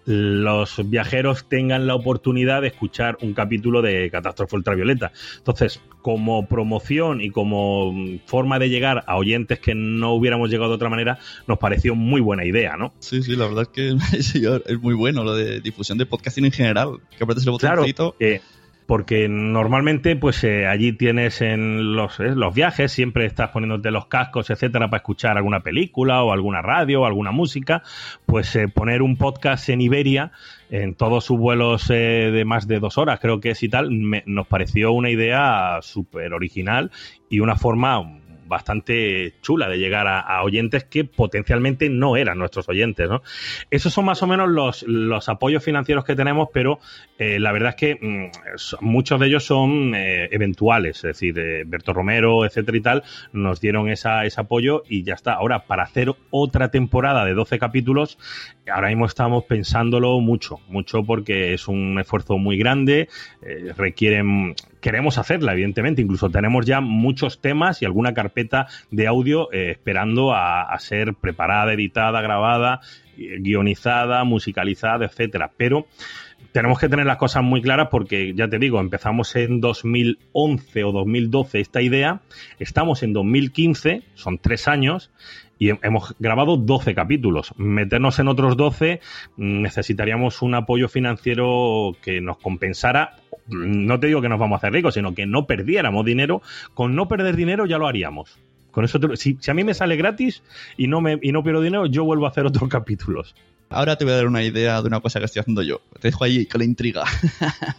los 0.06 0.88
viajeros 0.88 1.48
tengan 1.48 1.86
la 1.86 1.94
oportunidad 1.94 2.62
de 2.62 2.68
escuchar 2.68 3.18
un 3.20 3.34
capítulo 3.34 3.82
de 3.82 4.10
Catástrofe 4.10 4.56
Ultravioleta 4.56 5.12
entonces 5.38 5.80
como 6.02 6.46
promoción 6.46 7.20
y 7.20 7.30
como 7.30 7.94
forma 8.26 8.58
de 8.58 8.70
llegar 8.70 9.04
a 9.06 9.16
oyentes 9.16 9.58
que 9.58 9.74
no 9.74 10.14
hubiéramos 10.14 10.50
llegado 10.50 10.70
de 10.70 10.76
otra 10.76 10.88
manera 10.88 11.18
nos 11.46 11.58
pareció 11.58 11.94
muy 11.94 12.20
buena 12.20 12.44
idea 12.44 12.76
¿no? 12.76 12.94
Sí, 13.00 13.22
sí, 13.22 13.36
la 13.36 13.46
verdad 13.46 13.62
es 13.62 13.68
que 13.68 13.96
es 14.72 14.80
muy 14.80 14.94
bueno 14.94 15.24
lo 15.24 15.34
de 15.34 15.60
difusión 15.60 15.98
de 15.98 16.06
podcasting 16.06 16.46
en 16.46 16.52
general 16.52 17.00
que 17.16 17.24
apretes 17.24 17.46
el 17.46 17.56
claro, 17.58 17.82
botoncito 17.82 18.16
eh, 18.20 18.40
porque 18.90 19.28
normalmente 19.28 20.16
pues 20.16 20.42
eh, 20.42 20.66
allí 20.66 20.92
tienes 20.92 21.42
en 21.42 21.94
los, 21.94 22.18
eh, 22.18 22.34
los 22.34 22.52
viajes 22.52 22.90
siempre 22.90 23.24
estás 23.24 23.50
poniéndote 23.50 23.92
los 23.92 24.06
cascos 24.06 24.50
etcétera 24.50 24.90
para 24.90 24.98
escuchar 24.98 25.36
alguna 25.36 25.60
película 25.60 26.24
o 26.24 26.32
alguna 26.32 26.60
radio 26.60 27.02
o 27.02 27.06
alguna 27.06 27.30
música 27.30 27.84
pues 28.26 28.56
eh, 28.56 28.66
poner 28.66 29.02
un 29.02 29.16
podcast 29.16 29.68
en 29.68 29.80
Iberia 29.80 30.32
en 30.70 30.96
todos 30.96 31.24
sus 31.24 31.38
vuelos 31.38 31.88
eh, 31.90 32.32
de 32.32 32.44
más 32.44 32.66
de 32.66 32.80
dos 32.80 32.98
horas 32.98 33.20
creo 33.20 33.38
que 33.38 33.50
es 33.50 33.62
y 33.62 33.68
tal 33.68 33.92
me, 33.92 34.24
nos 34.26 34.48
pareció 34.48 34.90
una 34.90 35.08
idea 35.08 35.78
súper 35.82 36.32
original 36.32 36.90
y 37.28 37.38
una 37.38 37.54
forma 37.54 38.19
bastante 38.50 39.34
chula 39.42 39.68
de 39.68 39.78
llegar 39.78 40.08
a, 40.08 40.42
oyentes 40.42 40.84
que 40.84 41.04
potencialmente 41.04 41.88
no 41.88 42.16
eran 42.16 42.36
nuestros 42.36 42.68
oyentes, 42.68 43.08
¿no? 43.08 43.22
Esos 43.70 43.92
son 43.92 44.04
más 44.04 44.22
o 44.22 44.26
menos 44.26 44.50
los, 44.84 45.28
apoyos 45.28 45.62
financieros 45.62 46.04
que 46.04 46.16
tenemos, 46.16 46.48
pero 46.52 46.80
eh, 47.18 47.38
la 47.38 47.52
verdad 47.52 47.70
es 47.70 47.76
que 47.76 47.98
mmm, 48.00 48.30
muchos 48.80 49.20
de 49.20 49.26
ellos 49.28 49.44
son 49.44 49.94
eh, 49.94 50.28
eventuales, 50.32 50.96
es 50.96 51.02
decir, 51.02 51.38
eh, 51.38 51.64
Romero, 51.86 52.44
etcétera 52.44 52.76
y 52.76 52.80
tal, 52.80 53.02
nos 53.32 53.60
dieron 53.60 53.88
esa, 53.88 54.24
ese 54.24 54.40
apoyo 54.40 54.82
y 54.88 55.04
ya 55.04 55.14
está. 55.14 55.34
Ahora, 55.34 55.66
para 55.66 55.84
hacer 55.84 56.12
otra 56.30 56.70
temporada 56.70 57.24
de 57.24 57.34
12 57.34 57.58
capítulos, 57.58 58.18
ahora 58.72 58.88
mismo 58.88 59.06
estamos 59.06 59.44
pensándolo 59.44 60.18
mucho, 60.20 60.58
mucho 60.68 61.04
porque 61.04 61.54
es 61.54 61.68
un 61.68 61.98
esfuerzo 62.00 62.38
muy 62.38 62.58
grande, 62.58 63.08
eh, 63.42 63.72
requieren 63.76 64.54
queremos 64.80 65.18
hacerla, 65.18 65.52
evidentemente. 65.52 66.02
Incluso 66.02 66.30
tenemos 66.30 66.66
ya 66.66 66.80
muchos 66.80 67.40
temas 67.40 67.82
y 67.82 67.84
alguna 67.84 68.14
carpeta 68.14 68.66
de 68.90 69.06
audio 69.06 69.52
eh, 69.52 69.72
esperando 69.72 70.32
a, 70.32 70.62
a, 70.62 70.78
ser 70.78 71.14
preparada, 71.14 71.72
editada, 71.72 72.20
grabada, 72.20 72.80
guionizada, 73.16 74.24
musicalizada, 74.24 75.06
etcétera. 75.06 75.50
Pero 75.56 75.86
tenemos 76.52 76.78
que 76.78 76.88
tener 76.88 77.06
las 77.06 77.16
cosas 77.16 77.42
muy 77.42 77.62
claras 77.62 77.88
porque, 77.90 78.34
ya 78.34 78.48
te 78.48 78.58
digo, 78.58 78.80
empezamos 78.80 79.34
en 79.36 79.60
2011 79.60 80.84
o 80.84 80.92
2012 80.92 81.60
esta 81.60 81.82
idea, 81.82 82.20
estamos 82.58 83.02
en 83.02 83.12
2015, 83.12 84.02
son 84.14 84.38
tres 84.38 84.68
años, 84.68 85.10
y 85.60 85.68
hemos 85.68 86.16
grabado 86.18 86.56
12 86.56 86.94
capítulos. 86.94 87.52
Meternos 87.58 88.18
en 88.18 88.28
otros 88.28 88.56
12 88.56 89.00
mm, 89.36 89.60
necesitaríamos 89.60 90.40
un 90.40 90.54
apoyo 90.54 90.88
financiero 90.88 91.94
que 92.02 92.22
nos 92.22 92.38
compensara. 92.38 93.16
No 93.46 94.00
te 94.00 94.06
digo 94.06 94.22
que 94.22 94.30
nos 94.30 94.40
vamos 94.40 94.56
a 94.56 94.58
hacer 94.58 94.72
ricos, 94.72 94.94
sino 94.94 95.14
que 95.14 95.26
no 95.26 95.46
perdiéramos 95.46 96.06
dinero. 96.06 96.40
Con 96.72 96.96
no 96.96 97.08
perder 97.08 97.36
dinero 97.36 97.66
ya 97.66 97.76
lo 97.76 97.86
haríamos. 97.86 98.38
Con 98.70 98.86
eso, 98.86 98.98
si, 99.16 99.36
si, 99.38 99.50
a 99.50 99.54
mí 99.54 99.62
me 99.62 99.74
sale 99.74 99.96
gratis 99.96 100.42
y 100.78 100.86
no, 100.86 101.02
me, 101.02 101.18
y 101.20 101.30
no 101.32 101.42
pierdo 101.42 101.60
dinero, 101.60 101.84
yo 101.86 102.04
vuelvo 102.04 102.24
a 102.24 102.30
hacer 102.30 102.46
otros 102.46 102.68
capítulos. 102.70 103.34
Ahora 103.70 103.96
te 103.96 104.04
voy 104.04 104.14
a 104.14 104.16
dar 104.16 104.26
una 104.26 104.42
idea 104.42 104.82
de 104.82 104.88
una 104.88 105.00
cosa 105.00 105.20
que 105.20 105.26
estoy 105.26 105.40
haciendo 105.40 105.62
yo. 105.62 105.80
Te 106.00 106.08
dejo 106.08 106.24
ahí 106.24 106.44
con 106.46 106.58
la 106.58 106.64
intriga. 106.64 107.04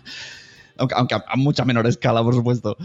aunque, 0.77 1.15
a, 1.15 1.36
mucha 1.36 1.65
menor 1.65 1.86
escala, 1.86 2.23
por 2.23 2.34
supuesto. 2.34 2.77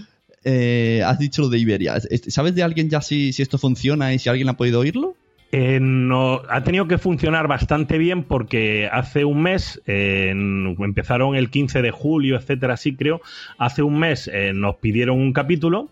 Eh, 0.44 1.02
has 1.06 1.18
dicho 1.20 1.42
lo 1.42 1.48
de 1.48 1.58
Iberia. 1.58 1.94
¿Sabes 2.28 2.56
de 2.56 2.64
alguien 2.64 2.90
ya 2.90 3.00
si, 3.00 3.30
esto 3.30 3.58
funciona 3.58 4.12
y 4.12 4.18
si 4.18 4.28
alguien 4.28 4.48
ha 4.48 4.56
podido 4.56 4.80
oírlo? 4.80 5.16
Eh, 5.52 5.78
no, 5.80 6.42
ha 6.50 6.64
tenido 6.64 6.88
que 6.88 6.98
funcionar 6.98 7.46
bastante 7.46 7.96
bien 7.96 8.24
porque 8.24 8.88
hace 8.90 9.24
un 9.24 9.40
mes, 9.40 9.80
empezaron 9.86 11.36
el 11.36 11.50
15 11.50 11.82
de 11.82 11.92
julio, 11.92 12.36
etcétera, 12.36 12.76
sí 12.76 12.96
creo, 12.96 13.20
hace 13.56 13.82
un 13.82 14.00
mes 14.00 14.28
eh, 14.32 14.50
nos 14.52 14.76
pidieron 14.76 15.20
un 15.20 15.32
capítulo 15.32 15.88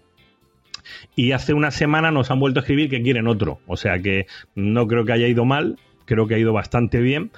y 1.15 1.31
hace 1.31 1.55
una 1.55 1.71
semana 1.71 2.11
nos 2.11 2.33
han 2.33 2.41
vuelto 2.41 2.59
a 2.59 2.63
escribir 2.63 2.91
que 2.91 3.03
quieren 3.03 3.29
otro. 3.29 3.61
O 3.69 3.77
sea 3.77 4.01
que 4.01 4.27
no 4.57 4.89
creo 4.89 5.05
que 5.05 5.13
haya 5.13 5.29
ido 5.29 5.45
mal, 5.45 5.79
creo 6.05 6.27
que 6.27 6.35
ha 6.35 6.39
ido 6.39 6.53
bastante 6.53 7.01
bien. 7.01 7.31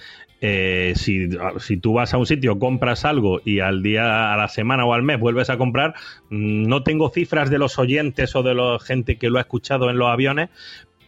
Eh, 0.42 0.92
si, 0.96 1.30
si, 1.60 1.78
tú 1.78 1.94
vas 1.94 2.12
a 2.12 2.18
un 2.18 2.26
sitio, 2.26 2.58
compras 2.58 3.06
algo 3.06 3.40
y 3.44 3.60
al 3.60 3.82
día, 3.82 4.34
a 4.34 4.36
la 4.36 4.48
semana 4.48 4.84
o 4.84 4.92
al 4.92 5.02
mes 5.02 5.18
vuelves 5.18 5.48
a 5.48 5.56
comprar, 5.56 5.94
mm, 6.28 6.66
no 6.68 6.82
tengo 6.82 7.10
cifras 7.10 7.48
de 7.48 7.58
los 7.58 7.78
oyentes 7.78 8.36
o 8.36 8.42
de 8.42 8.54
la 8.54 8.78
gente 8.78 9.16
que 9.16 9.30
lo 9.30 9.38
ha 9.38 9.42
escuchado 9.42 9.88
en 9.88 9.96
los 9.96 10.08
aviones, 10.08 10.50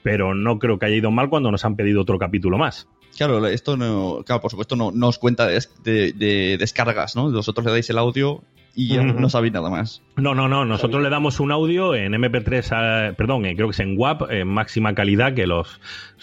pero 0.03 0.35
no 0.35 0.59
creo 0.59 0.79
que 0.79 0.87
haya 0.87 0.97
ido 0.97 1.11
mal 1.11 1.29
cuando 1.29 1.51
nos 1.51 1.65
han 1.65 1.77
pedido 1.77 2.01
otro 2.01 2.19
capítulo 2.19 2.57
más. 2.57 2.89
Claro, 3.17 3.45
esto 3.47 3.77
no, 3.77 4.23
claro, 4.25 4.41
por 4.41 4.51
supuesto 4.51 4.77
no, 4.77 5.09
os 5.09 5.19
cuenta 5.19 5.47
de, 5.47 6.13
de, 6.13 6.57
descargas, 6.57 7.17
¿no? 7.17 7.31
Vosotros 7.31 7.67
le 7.67 7.73
dais 7.73 7.91
el 7.91 7.99
audio 7.99 8.43
y 8.79 8.87
ya 8.95 9.03
no 9.03 9.29
sabéis 9.29 9.53
nada 9.53 9.71
más. 9.71 10.03
No, 10.15 10.37
no, 10.37 10.47
no. 10.47 10.65
Nosotros 10.65 11.03
le 11.03 11.11
damos 11.11 11.41
un 11.41 11.51
audio 11.51 11.97
en 11.97 12.13
MP3, 12.13 13.11
a, 13.11 13.13
perdón, 13.15 13.43
creo 13.43 13.67
que 13.67 13.73
es 13.73 13.81
en 13.81 13.99
WAP, 13.99 14.31
en 14.31 14.47
máxima 14.47 14.95
calidad, 14.95 15.35
que 15.35 15.49
los. 15.49 15.81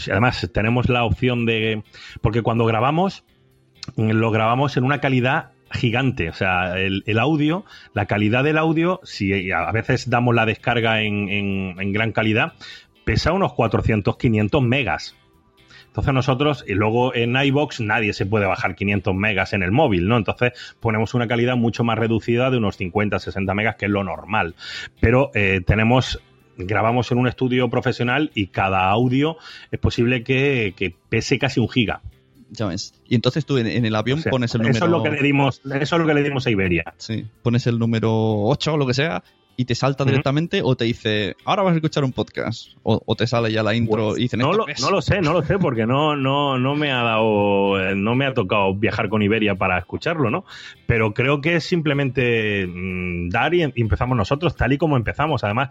Además, 0.09 0.49
tenemos 0.53 0.87
la 0.87 1.03
opción 1.03 1.45
de. 1.45 1.83
Porque 2.21 2.43
cuando 2.43 2.63
grabamos, 2.65 3.25
lo 3.97 4.31
grabamos 4.31 4.77
en 4.77 4.85
una 4.85 5.01
calidad 5.01 5.51
gigante. 5.69 6.29
O 6.29 6.33
sea, 6.33 6.79
el, 6.79 7.03
el, 7.07 7.19
audio, 7.19 7.65
la 7.93 8.05
calidad 8.05 8.45
del 8.45 8.57
audio, 8.57 9.01
si 9.03 9.51
a 9.51 9.69
veces 9.73 10.09
damos 10.09 10.33
la 10.33 10.45
descarga 10.45 11.01
en, 11.01 11.27
en, 11.27 11.75
en 11.77 11.91
gran 11.91 12.13
calidad, 12.13 12.53
pesa 13.03 13.33
unos 13.33 13.51
400, 13.51 14.15
500 14.15 14.61
megas. 14.63 15.17
Entonces 15.95 16.13
nosotros, 16.13 16.65
y 16.67 16.73
luego 16.73 17.15
en 17.15 17.37
iBox 17.37 17.79
nadie 17.79 18.11
se 18.11 18.25
puede 18.25 18.45
bajar 18.45 18.75
500 18.75 19.15
megas 19.15 19.53
en 19.53 19.63
el 19.63 19.71
móvil, 19.71 20.09
¿no? 20.09 20.17
Entonces 20.17 20.51
ponemos 20.81 21.13
una 21.13 21.25
calidad 21.25 21.55
mucho 21.55 21.85
más 21.85 21.97
reducida 21.97 22.51
de 22.51 22.57
unos 22.57 22.75
50, 22.75 23.17
60 23.17 23.53
megas, 23.53 23.77
que 23.77 23.85
es 23.85 23.91
lo 23.91 24.03
normal. 24.03 24.55
Pero 24.99 25.31
eh, 25.33 25.61
tenemos 25.65 26.19
grabamos 26.57 27.09
en 27.13 27.17
un 27.17 27.29
estudio 27.29 27.69
profesional 27.69 28.29
y 28.35 28.47
cada 28.47 28.89
audio 28.89 29.37
es 29.71 29.79
posible 29.79 30.21
que, 30.25 30.73
que 30.75 30.93
pese 31.07 31.39
casi 31.39 31.61
un 31.61 31.69
giga. 31.69 32.01
Ya 32.49 32.65
ves. 32.65 32.93
Y 33.07 33.15
entonces 33.15 33.45
tú 33.45 33.57
en, 33.57 33.67
en 33.67 33.85
el 33.85 33.95
avión 33.95 34.19
O 34.19 34.21
sea, 34.21 34.31
pones 34.31 34.53
el 34.53 34.63
número... 34.63 34.75
Eso 34.75 34.85
es 34.85 34.91
lo 34.91 35.01
que 35.01 35.11
le 35.11 35.21
dimos, 35.21 35.61
eso 35.63 35.95
es 35.95 36.01
lo 36.01 36.05
que 36.05 36.13
le 36.13 36.23
dimos 36.23 36.45
a 36.45 36.49
Iberia. 36.51 36.93
Sí, 36.97 37.25
pones 37.41 37.67
el 37.67 37.79
número 37.79 38.11
8 38.11 38.73
o 38.73 38.77
lo 38.77 38.85
que 38.85 38.93
sea 38.93 39.23
y 39.57 39.65
te 39.65 39.75
salta 39.75 40.03
directamente 40.03 40.61
o 40.63 40.75
te 40.75 40.85
dice, 40.85 41.35
ahora 41.45 41.63
vas 41.63 41.73
a 41.73 41.75
escuchar 41.75 42.03
un 42.03 42.11
podcast. 42.11 42.69
O, 42.83 43.01
o 43.05 43.15
te 43.15 43.25
sale 43.25 43.51
ya 43.51 43.63
la 43.63 43.73
intro 43.73 44.07
Pues 44.09 44.19
y 44.19 44.21
dicen, 44.23 44.39
no 44.41 44.51
"Esto 44.51 44.57
lo, 44.57 44.65
qué 44.65 44.71
es?". 44.73 44.81
no 44.81 45.01
sé, 45.01 45.21
no 45.21 45.33
lo 45.33 45.41
sé, 45.43 45.57
porque 45.57 45.85
no, 45.85 46.15
no, 46.15 46.57
no 46.59 46.75
me 46.75 46.91
ha 46.91 47.01
dado, 47.03 47.79
eh, 47.81 47.95
no 47.95 48.15
me 48.15 48.25
ha 48.25 48.33
tocado 48.33 48.73
viajar 48.75 49.09
con 49.09 49.21
Iberia 49.21 49.55
para 49.55 49.77
escucharlo, 49.77 50.29
¿no? 50.29 50.45
Pero 50.87 51.13
creo 51.13 51.41
que 51.41 51.55
es 51.55 51.63
simplemente 51.63 52.67
mm, 52.67 53.29
dar 53.29 53.53
y, 53.53 53.63
em- 53.63 53.71
y 53.75 53.81
empezamos 53.81 54.17
nosotros, 54.17 54.55
tal 54.55 54.73
y 54.73 54.77
como 54.77 54.97
empezamos. 54.97 55.43
Además, 55.43 55.69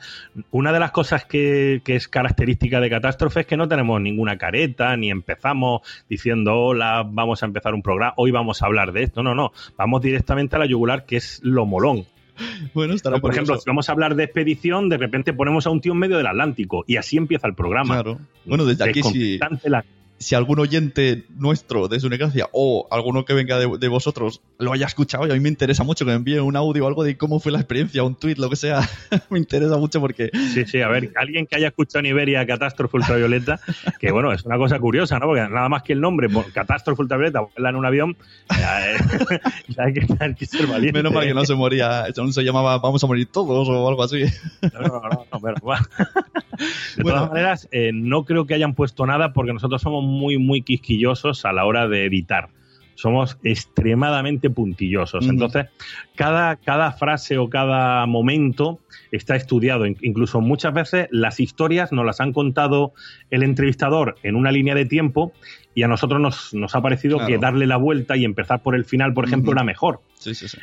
una 0.50 0.72
de 0.72 0.80
las 0.80 0.90
cosas 0.90 1.24
que, 1.24 1.82
que 1.84 1.96
es 1.96 2.08
característica 2.08 2.80
de 2.80 2.90
Catástrofe 2.90 3.40
es 3.40 3.46
que 3.46 3.56
no 3.56 3.68
tenemos 3.68 4.00
ninguna 4.00 4.38
careta, 4.38 4.96
ni 4.96 5.10
empezamos 5.10 5.82
diciendo, 6.08 6.54
hola, 6.56 7.04
vamos 7.06 7.42
a 7.42 7.46
empezar 7.46 7.74
un 7.74 7.82
programa, 7.82 8.14
hoy 8.16 8.30
vamos 8.30 8.62
a 8.62 8.66
hablar 8.66 8.92
de 8.92 9.02
esto. 9.04 9.22
No, 9.22 9.34
no, 9.34 9.52
vamos 9.76 10.00
directamente 10.02 10.56
a 10.56 10.58
la 10.58 10.66
yugular, 10.66 11.04
que 11.04 11.16
es 11.16 11.40
lo 11.42 11.66
molón. 11.66 12.06
Bueno, 12.72 12.94
estará 12.94 13.18
por 13.18 13.32
ejemplo, 13.32 13.56
si 13.58 13.64
vamos 13.66 13.88
a 13.88 13.92
hablar 13.92 14.16
de 14.16 14.24
expedición, 14.24 14.88
de 14.88 14.96
repente 14.96 15.32
ponemos 15.32 15.66
a 15.66 15.70
un 15.70 15.80
tío 15.80 15.92
en 15.92 15.98
medio 15.98 16.16
del 16.16 16.26
Atlántico 16.26 16.84
y 16.86 16.96
así 16.96 17.16
empieza 17.16 17.46
el 17.46 17.54
programa. 17.54 17.94
Claro. 17.94 18.18
Bueno, 18.44 18.64
desde 18.64 18.88
aquí 18.88 19.02
si, 19.02 19.38
la- 19.64 19.84
si 20.24 20.34
algún 20.34 20.58
oyente 20.58 21.26
nuestro 21.36 21.86
de 21.86 22.00
Sunegracia 22.00 22.48
o 22.52 22.88
alguno 22.90 23.26
que 23.26 23.34
venga 23.34 23.58
de, 23.58 23.76
de 23.78 23.88
vosotros 23.88 24.40
lo 24.58 24.72
haya 24.72 24.86
escuchado, 24.86 25.26
y 25.26 25.30
a 25.30 25.34
mí 25.34 25.40
me 25.40 25.50
interesa 25.50 25.84
mucho 25.84 26.06
que 26.06 26.12
me 26.12 26.16
envíe 26.16 26.38
un 26.38 26.56
audio 26.56 26.86
o 26.86 26.88
algo 26.88 27.04
de 27.04 27.18
cómo 27.18 27.40
fue 27.40 27.52
la 27.52 27.58
experiencia, 27.58 28.02
un 28.02 28.14
tweet, 28.14 28.36
lo 28.36 28.48
que 28.48 28.56
sea. 28.56 28.80
me 29.30 29.38
interesa 29.38 29.76
mucho 29.76 30.00
porque 30.00 30.30
Sí, 30.54 30.64
sí, 30.64 30.80
a 30.80 30.88
ver, 30.88 31.12
alguien 31.16 31.46
que 31.46 31.56
haya 31.56 31.68
escuchado 31.68 32.00
en 32.00 32.06
Iberia 32.06 32.46
Catástrofe 32.46 32.96
Ultravioleta, 32.96 33.60
que 34.00 34.12
bueno, 34.12 34.32
es 34.32 34.46
una 34.46 34.56
cosa 34.56 34.78
curiosa, 34.78 35.18
¿no? 35.18 35.26
Porque 35.26 35.42
nada 35.42 35.68
más 35.68 35.82
que 35.82 35.92
el 35.92 36.00
nombre, 36.00 36.28
Catástrofe 36.54 37.02
Ultravioleta, 37.02 37.42
verla 37.54 37.68
en 37.68 37.76
un 37.76 37.84
avión, 37.84 38.16
ya, 38.48 38.92
eh, 38.92 38.96
ya 39.68 39.84
hay, 39.84 39.92
que, 39.92 40.06
hay 40.20 40.34
que 40.34 40.46
ser 40.46 40.66
valiente. 40.66 40.98
menos 40.98 41.12
mal 41.12 41.26
que 41.26 41.34
no 41.34 41.44
se 41.44 41.54
moría, 41.54 42.06
no 42.16 42.32
se 42.32 42.42
llamaba 42.42 42.78
Vamos 42.78 43.04
a 43.04 43.06
morir 43.06 43.28
todos 43.30 43.68
o 43.68 43.88
algo 43.88 44.02
así. 44.02 44.24
No, 44.62 44.80
no, 44.80 44.88
no, 44.88 45.26
no, 45.30 45.40
pero 45.40 45.54
va. 45.66 45.80
De 46.96 47.02
todas 47.02 47.28
maneras, 47.28 47.68
eh, 47.72 47.90
no 47.92 48.24
creo 48.24 48.46
que 48.46 48.54
hayan 48.54 48.74
puesto 48.74 49.06
nada 49.06 49.32
porque 49.32 49.52
nosotros 49.52 49.82
somos 49.82 50.04
muy, 50.14 50.38
muy 50.38 50.62
quisquillosos 50.62 51.44
a 51.44 51.52
la 51.52 51.66
hora 51.66 51.86
de 51.88 52.06
editar. 52.06 52.48
Somos 52.96 53.38
extremadamente 53.42 54.50
puntillosos. 54.50 55.28
Entonces, 55.28 55.66
cada, 56.14 56.54
cada 56.56 56.92
frase 56.92 57.38
o 57.38 57.50
cada 57.50 58.06
momento 58.06 58.78
está 59.10 59.34
estudiado. 59.34 59.84
In- 59.84 59.96
Incluso 60.02 60.40
muchas 60.40 60.72
veces 60.72 61.08
las 61.10 61.40
historias 61.40 61.90
nos 61.92 62.06
las 62.06 62.20
han 62.20 62.32
contado 62.32 62.92
el 63.30 63.42
entrevistador 63.42 64.14
en 64.22 64.36
una 64.36 64.52
línea 64.52 64.76
de 64.76 64.84
tiempo 64.86 65.32
y 65.74 65.82
a 65.82 65.88
nosotros 65.88 66.20
nos, 66.20 66.54
nos 66.54 66.74
ha 66.76 66.82
parecido 66.82 67.16
Claro. 67.16 67.32
que 67.32 67.38
darle 67.38 67.66
la 67.66 67.76
vuelta 67.78 68.16
y 68.16 68.24
empezar 68.24 68.62
por 68.62 68.76
el 68.76 68.84
final, 68.84 69.12
por 69.12 69.24
ejemplo, 69.26 69.50
era 69.52 69.64
mejor. 69.64 70.00
Sí, 70.14 70.34
sí, 70.36 70.46
sí. 70.46 70.58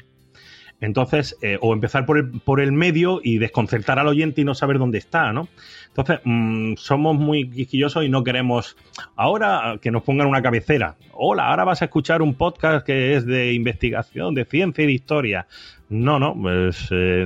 Entonces, 0.82 1.38
eh, 1.44 1.58
o 1.62 1.74
empezar 1.74 2.06
por 2.08 2.18
el, 2.18 2.42
por 2.42 2.60
el 2.60 2.72
medio 2.72 3.22
y 3.24 3.38
desconcertar 3.38 4.00
al 4.00 4.08
oyente 4.08 4.42
y 4.42 4.44
no 4.44 4.56
saber 4.56 4.80
dónde 4.80 4.98
está, 4.98 5.32
¿no? 5.32 5.48
Entonces, 5.90 6.20
mm, 6.24 6.74
somos 6.76 7.18
muy 7.18 7.50
quisquillosos 7.50 8.04
y 8.04 8.10
no 8.10 8.24
queremos 8.24 8.76
ahora 9.16 9.78
que 9.80 9.92
nos 9.92 10.02
pongan 10.02 10.28
una 10.28 10.42
cabecera. 10.42 10.96
Hola, 11.14 11.50
ahora 11.50 11.66
vas 11.66 11.84
a 11.84 11.86
escuchar 11.86 12.24
un 12.24 12.34
podcast 12.34 12.86
que 12.86 13.16
es 13.16 13.26
de 13.28 13.54
investigación, 13.54 14.34
de 14.34 14.46
ciencia 14.46 14.84
y 14.84 14.88
de 14.88 14.94
historia. 14.94 15.48
No, 15.90 16.20
no, 16.20 16.34
pues 16.34 16.88
eh, 16.90 17.26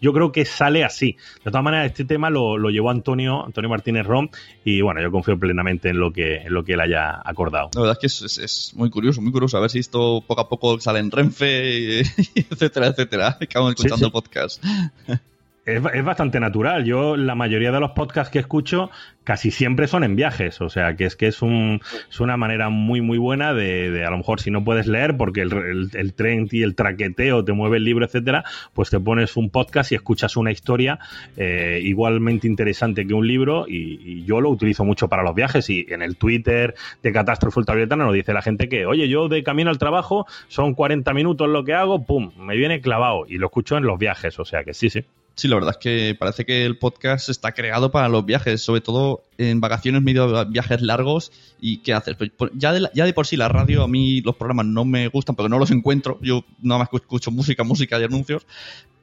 yo 0.00 0.12
creo 0.12 0.32
que 0.32 0.44
sale 0.44 0.84
así. 0.84 1.16
De 1.44 1.50
todas 1.50 1.62
maneras, 1.64 1.86
este 1.86 2.04
tema 2.04 2.30
lo, 2.30 2.58
lo 2.58 2.70
llevó 2.70 2.90
Antonio, 2.90 3.44
Antonio 3.44 3.70
Martínez 3.70 4.06
Rom, 4.06 4.28
y 4.64 4.80
bueno, 4.80 5.00
yo 5.02 5.10
confío 5.10 5.38
plenamente 5.38 5.88
en 5.90 5.98
lo 5.98 6.12
que, 6.12 6.36
en 6.36 6.52
lo 6.54 6.64
que 6.64 6.74
él 6.74 6.80
haya 6.80 7.20
acordado. 7.24 7.70
La 7.74 7.80
verdad 7.82 7.96
es 7.96 7.98
que 8.00 8.06
es, 8.06 8.22
es- 8.22 8.38
es 8.38 8.72
muy 8.74 8.90
curioso, 8.90 9.20
muy 9.22 9.32
curioso. 9.32 9.56
A 9.56 9.60
ver 9.60 9.70
si 9.70 9.78
esto 9.78 10.22
poco 10.26 10.40
a 10.40 10.48
poco 10.48 10.78
sale 10.80 10.98
en 11.00 11.10
Renfe, 11.10 12.00
etcétera, 12.34 12.88
etcétera. 12.88 13.38
Acabamos 13.40 13.74
Sí, 13.76 13.86
escuchando 13.86 13.96
sí. 13.98 14.04
el 14.06 14.12
podcast. 14.12 14.64
Es, 15.66 15.82
es 15.94 16.04
bastante 16.04 16.38
natural. 16.38 16.84
Yo, 16.84 17.16
la 17.16 17.34
mayoría 17.34 17.72
de 17.72 17.80
los 17.80 17.90
podcasts 17.90 18.30
que 18.30 18.38
escucho, 18.38 18.88
casi 19.24 19.50
siempre 19.50 19.88
son 19.88 20.04
en 20.04 20.14
viajes. 20.14 20.60
O 20.60 20.68
sea, 20.68 20.94
que 20.94 21.06
es 21.06 21.16
que 21.16 21.26
es, 21.26 21.42
un, 21.42 21.80
es 22.08 22.20
una 22.20 22.36
manera 22.36 22.68
muy, 22.68 23.00
muy 23.00 23.18
buena 23.18 23.52
de, 23.52 23.90
de, 23.90 24.04
a 24.04 24.10
lo 24.10 24.18
mejor, 24.18 24.40
si 24.40 24.52
no 24.52 24.62
puedes 24.62 24.86
leer, 24.86 25.16
porque 25.16 25.40
el, 25.40 25.90
el, 25.92 26.14
tren 26.14 26.46
y 26.52 26.62
el 26.62 26.76
traqueteo 26.76 27.44
te 27.44 27.52
mueve 27.52 27.78
el 27.78 27.84
libro, 27.84 28.04
etcétera, 28.04 28.44
pues 28.74 28.90
te 28.90 29.00
pones 29.00 29.36
un 29.36 29.50
podcast 29.50 29.90
y 29.90 29.96
escuchas 29.96 30.36
una 30.36 30.52
historia 30.52 31.00
eh, 31.36 31.80
igualmente 31.82 32.46
interesante 32.46 33.04
que 33.04 33.14
un 33.14 33.26
libro. 33.26 33.66
Y, 33.68 33.98
y 34.04 34.24
yo 34.24 34.40
lo 34.40 34.50
utilizo 34.50 34.84
mucho 34.84 35.08
para 35.08 35.24
los 35.24 35.34
viajes. 35.34 35.68
Y 35.68 35.84
en 35.88 36.00
el 36.00 36.16
Twitter 36.16 36.76
de 37.02 37.12
Catástrofe 37.12 37.58
Ultravioleta 37.58 37.96
nos 37.96 38.14
dice 38.14 38.32
la 38.32 38.42
gente 38.42 38.68
que, 38.68 38.86
oye, 38.86 39.08
yo 39.08 39.26
de 39.26 39.42
camino 39.42 39.70
al 39.70 39.78
trabajo 39.78 40.26
son 40.46 40.74
40 40.74 41.12
minutos 41.12 41.48
lo 41.48 41.64
que 41.64 41.74
hago, 41.74 42.06
pum, 42.06 42.30
me 42.38 42.56
viene 42.56 42.80
clavado. 42.80 43.24
Y 43.28 43.38
lo 43.38 43.46
escucho 43.46 43.76
en 43.76 43.82
los 43.82 43.98
viajes. 43.98 44.38
O 44.38 44.44
sea, 44.44 44.62
que 44.62 44.72
sí, 44.72 44.90
sí. 44.90 45.04
Sí, 45.36 45.48
la 45.48 45.56
verdad 45.56 45.72
es 45.72 45.76
que 45.76 46.16
parece 46.18 46.46
que 46.46 46.64
el 46.64 46.78
podcast 46.78 47.28
está 47.28 47.52
creado 47.52 47.90
para 47.90 48.08
los 48.08 48.24
viajes, 48.24 48.62
sobre 48.62 48.80
todo 48.80 49.22
en 49.36 49.60
vacaciones, 49.60 50.00
medio 50.00 50.46
viajes 50.46 50.80
largos. 50.80 51.30
¿Y 51.60 51.82
qué 51.82 51.92
haces? 51.92 52.16
Pues, 52.16 52.30
pues, 52.34 52.52
ya, 52.54 52.72
de 52.72 52.88
ya 52.94 53.04
de 53.04 53.12
por 53.12 53.26
sí 53.26 53.36
la 53.36 53.48
radio, 53.48 53.82
a 53.82 53.88
mí 53.88 54.22
los 54.22 54.34
programas 54.34 54.64
no 54.64 54.86
me 54.86 55.08
gustan 55.08 55.36
porque 55.36 55.50
no 55.50 55.58
los 55.58 55.70
encuentro. 55.70 56.18
Yo 56.22 56.42
nada 56.62 56.78
más 56.78 56.88
escucho 56.90 57.30
música, 57.30 57.64
música 57.64 58.00
y 58.00 58.04
anuncios. 58.04 58.46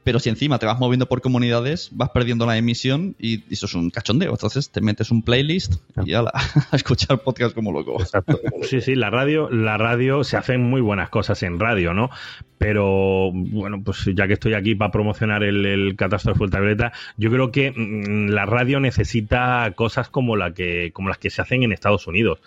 Pero 0.03 0.19
si 0.19 0.29
encima 0.29 0.59
te 0.59 0.65
vas 0.65 0.79
moviendo 0.79 1.07
por 1.07 1.21
comunidades, 1.21 1.89
vas 1.93 2.09
perdiendo 2.09 2.45
la 2.45 2.57
emisión 2.57 3.15
y 3.19 3.43
eso 3.51 3.65
es 3.65 3.73
un 3.73 3.89
cachondeo. 3.89 4.31
Entonces 4.31 4.69
te 4.69 4.81
metes 4.81 5.11
un 5.11 5.23
playlist 5.23 5.75
y 6.03 6.11
ya 6.11 6.19
a 6.71 6.75
escuchar 6.75 7.19
podcast 7.19 7.55
como 7.55 7.71
loco. 7.71 7.99
Exacto. 7.99 8.39
Sí, 8.63 8.81
sí, 8.81 8.95
la 8.95 9.09
radio, 9.09 9.49
la 9.49 9.77
radio 9.77 10.23
se 10.23 10.37
hacen 10.37 10.63
muy 10.63 10.79
buenas 10.81 11.09
cosas 11.09 11.43
en 11.43 11.59
radio, 11.59 11.93
¿no? 11.93 12.09
Pero 12.57 13.31
bueno, 13.33 13.81
pues 13.83 14.05
ya 14.15 14.25
que 14.25 14.33
estoy 14.33 14.53
aquí 14.53 14.73
para 14.73 14.89
promocionar 14.89 15.43
el, 15.43 15.65
el 15.65 15.95
Catástrofe 15.95 16.43
Ultravioleta, 16.43 16.93
yo 17.17 17.29
creo 17.29 17.51
que 17.51 17.71
mm, 17.71 18.29
la 18.29 18.45
radio 18.45 18.79
necesita 18.79 19.71
cosas 19.75 20.09
como 20.09 20.37
la 20.37 20.53
que, 20.53 20.91
como 20.93 21.09
las 21.09 21.17
que 21.17 21.29
se 21.29 21.41
hacen 21.41 21.63
en 21.63 21.73
Estados 21.73 22.07
Unidos. 22.07 22.39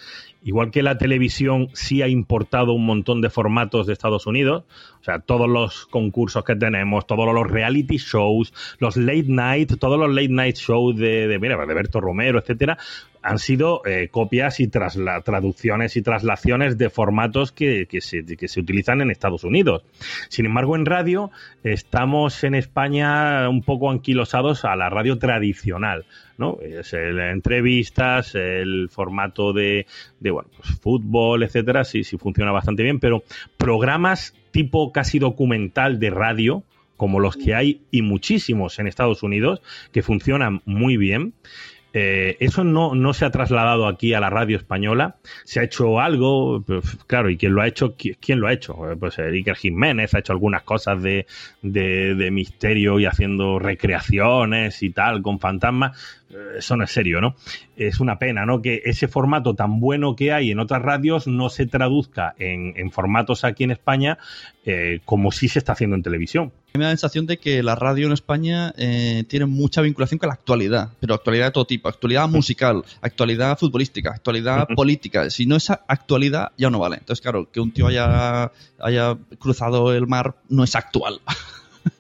Igual 0.47 0.71
que 0.71 0.85
la 0.85 0.97
televisión 0.97 1.71
sí 1.73 2.03
ha 2.03 2.09
importado 2.09 2.73
un 2.73 2.87
montón 2.87 3.21
de 3.21 3.31
formatos 3.31 3.89
de 3.89 3.93
Estados 3.93 4.29
Unidos, 4.29 4.63
o 5.01 5.05
sea, 5.05 5.19
todos 5.19 5.49
los 5.49 5.87
concursos 5.87 6.45
que 6.45 6.55
tenemos, 6.55 7.05
todos 7.05 7.35
los 7.35 7.51
reality 7.51 7.97
shows, 7.97 8.55
los 8.79 8.97
late 8.97 9.27
night, 9.27 9.73
todos 9.81 9.99
los 9.99 10.09
late 10.09 10.29
night 10.29 10.55
shows 10.55 10.97
de, 10.97 11.27
de, 11.27 11.39
mira, 11.41 11.57
de 11.67 11.75
Berto 11.75 12.01
Romero, 12.01 12.39
etcétera, 12.39 12.79
han 13.27 13.39
sido 13.41 13.83
eh, 13.85 14.09
copias 14.09 14.61
y 14.61 14.69
trasla, 14.69 15.21
traducciones 15.23 15.97
y 15.97 16.03
traslaciones 16.03 16.79
de 16.79 16.91
formatos 16.91 17.51
que, 17.51 17.89
se, 18.01 18.61
utilizan 18.61 19.01
en 19.01 19.11
Estados 19.11 19.43
Unidos. 19.43 19.83
Sin 20.29 20.47
embargo, 20.47 20.77
en 20.77 20.87
radio 20.87 21.33
estamos 21.65 22.45
en 22.45 22.55
España 22.55 23.49
un 23.49 23.63
poco 23.63 23.91
anquilosados 23.91 24.65
a 24.65 24.77
la 24.77 24.91
radio 24.91 25.19
tradicional. 25.19 26.07
¿no? 26.39 26.59
Es 26.61 26.93
entrevistas, 26.95 28.35
el 28.37 28.89
formato 28.91 29.53
de, 29.53 29.87
de 30.21 30.31
bueno, 30.31 30.49
pues, 30.57 30.79
fútbol, 30.81 31.43
etcétera, 31.43 31.83
sí, 31.83 32.05
sí 32.05 32.19
funciona 32.19 32.53
bastante 32.53 32.85
bien, 32.85 33.01
pero 33.01 33.25
programas 33.57 34.35
tipo 34.53 34.93
casi 34.93 35.19
documental 35.19 35.99
de 35.99 36.11
radio, 36.11 36.63
como 36.97 37.19
los 37.19 37.37
que 37.37 37.55
hay 37.55 37.83
y 37.91 38.03
muchísimos 38.03 38.79
en 38.79 38.87
Estados 38.87 39.23
Unidos, 39.25 39.63
que 39.93 40.03
funcionan 40.03 40.63
muy 40.65 40.97
bien. 40.97 41.35
Eh, 41.99 42.37
eso 42.41 42.63
no, 42.63 42.95
no, 42.95 43.15
se 43.15 43.25
ha 43.25 43.31
trasladado 43.31 43.87
aquí 43.87 44.13
a 44.13 44.21
la 44.21 44.29
radio 44.29 44.59
española. 44.59 45.17
Se 45.45 45.61
ha 45.61 45.63
hecho 45.63 45.99
algo, 45.99 46.61
pues, 46.61 46.95
claro, 47.07 47.31
y 47.31 47.39
quién 47.39 47.55
lo 47.55 47.63
ha 47.63 47.67
hecho, 47.67 47.95
quién 48.21 48.39
lo 48.39 48.49
ha 48.49 48.53
hecho. 48.53 48.77
Pues 49.01 49.19
Iker 49.19 49.57
Jiménez 49.57 50.13
ha 50.13 50.19
hecho 50.19 50.35
algunas 50.35 50.63
cosas 50.63 51.03
de, 51.03 51.25
de, 51.63 52.31
misterio 52.31 53.01
y 53.01 53.07
haciendo 53.07 53.59
recreaciones 53.59 54.83
y 54.83 54.91
tal 54.91 55.23
con 55.23 55.41
fantasmas. 55.41 56.21
Eso 56.59 56.77
no 56.77 56.85
es 56.85 56.91
serio, 56.91 57.23
¿no? 57.23 57.35
Es 57.79 57.99
una 57.99 58.19
pena, 58.19 58.45
¿no? 58.45 58.61
Que 58.61 58.83
ese 58.85 59.09
formato 59.09 59.55
tan 59.55 59.81
bueno 59.81 60.17
que 60.17 60.33
hay 60.33 60.51
en 60.51 60.59
otras 60.59 60.83
radios 60.83 61.27
no 61.27 61.49
se 61.49 61.65
traduzca 61.65 62.35
en, 62.39 62.75
en 62.77 62.91
formatos 62.91 63.43
aquí 63.43 63.65
en 63.65 63.71
España 63.71 64.19
eh, 64.69 64.99
como 65.05 65.31
sí 65.31 65.47
se 65.47 65.61
está 65.61 65.73
haciendo 65.73 65.95
en 65.95 66.03
televisión. 66.03 66.53
Me 66.77 66.85
da 66.85 66.91
la 66.91 66.97
sensación 66.97 67.27
de 67.27 67.39
que 67.39 67.63
la 67.63 67.75
radio 67.75 68.07
en 68.07 68.13
España 68.13 68.75
eh, 68.77 69.25
tiene 69.29 69.47
mucha 69.47 69.81
vinculación 69.81 70.19
con 70.19 70.29
la 70.29 70.35
actualidad, 70.35 70.91
pero 71.01 71.15
actualidad 71.15 71.47
de 71.47 71.53
todo 71.53 71.65
tipo, 71.67 71.89
actualidad 71.89 72.29
musical, 72.29 72.85
actualidad 73.01 73.59
futbolística, 73.59 74.11
actualidad 74.11 74.67
política. 74.75 75.31
Si 75.31 75.47
no 75.47 75.57
es 75.57 75.71
actualidad, 75.71 76.53
ya 76.57 76.71
no 76.71 76.79
vale. 76.79 76.97
Entonces, 76.97 77.23
claro, 77.23 77.51
que 77.51 77.61
un 77.61 77.73
tío 77.73 77.87
haya, 77.87 78.53
haya 78.79 79.17
cruzado 79.39 79.93
el 79.93 80.07
mar 80.07 80.37
no 80.49 80.65
es 80.65 80.75
actual. 80.75 81.21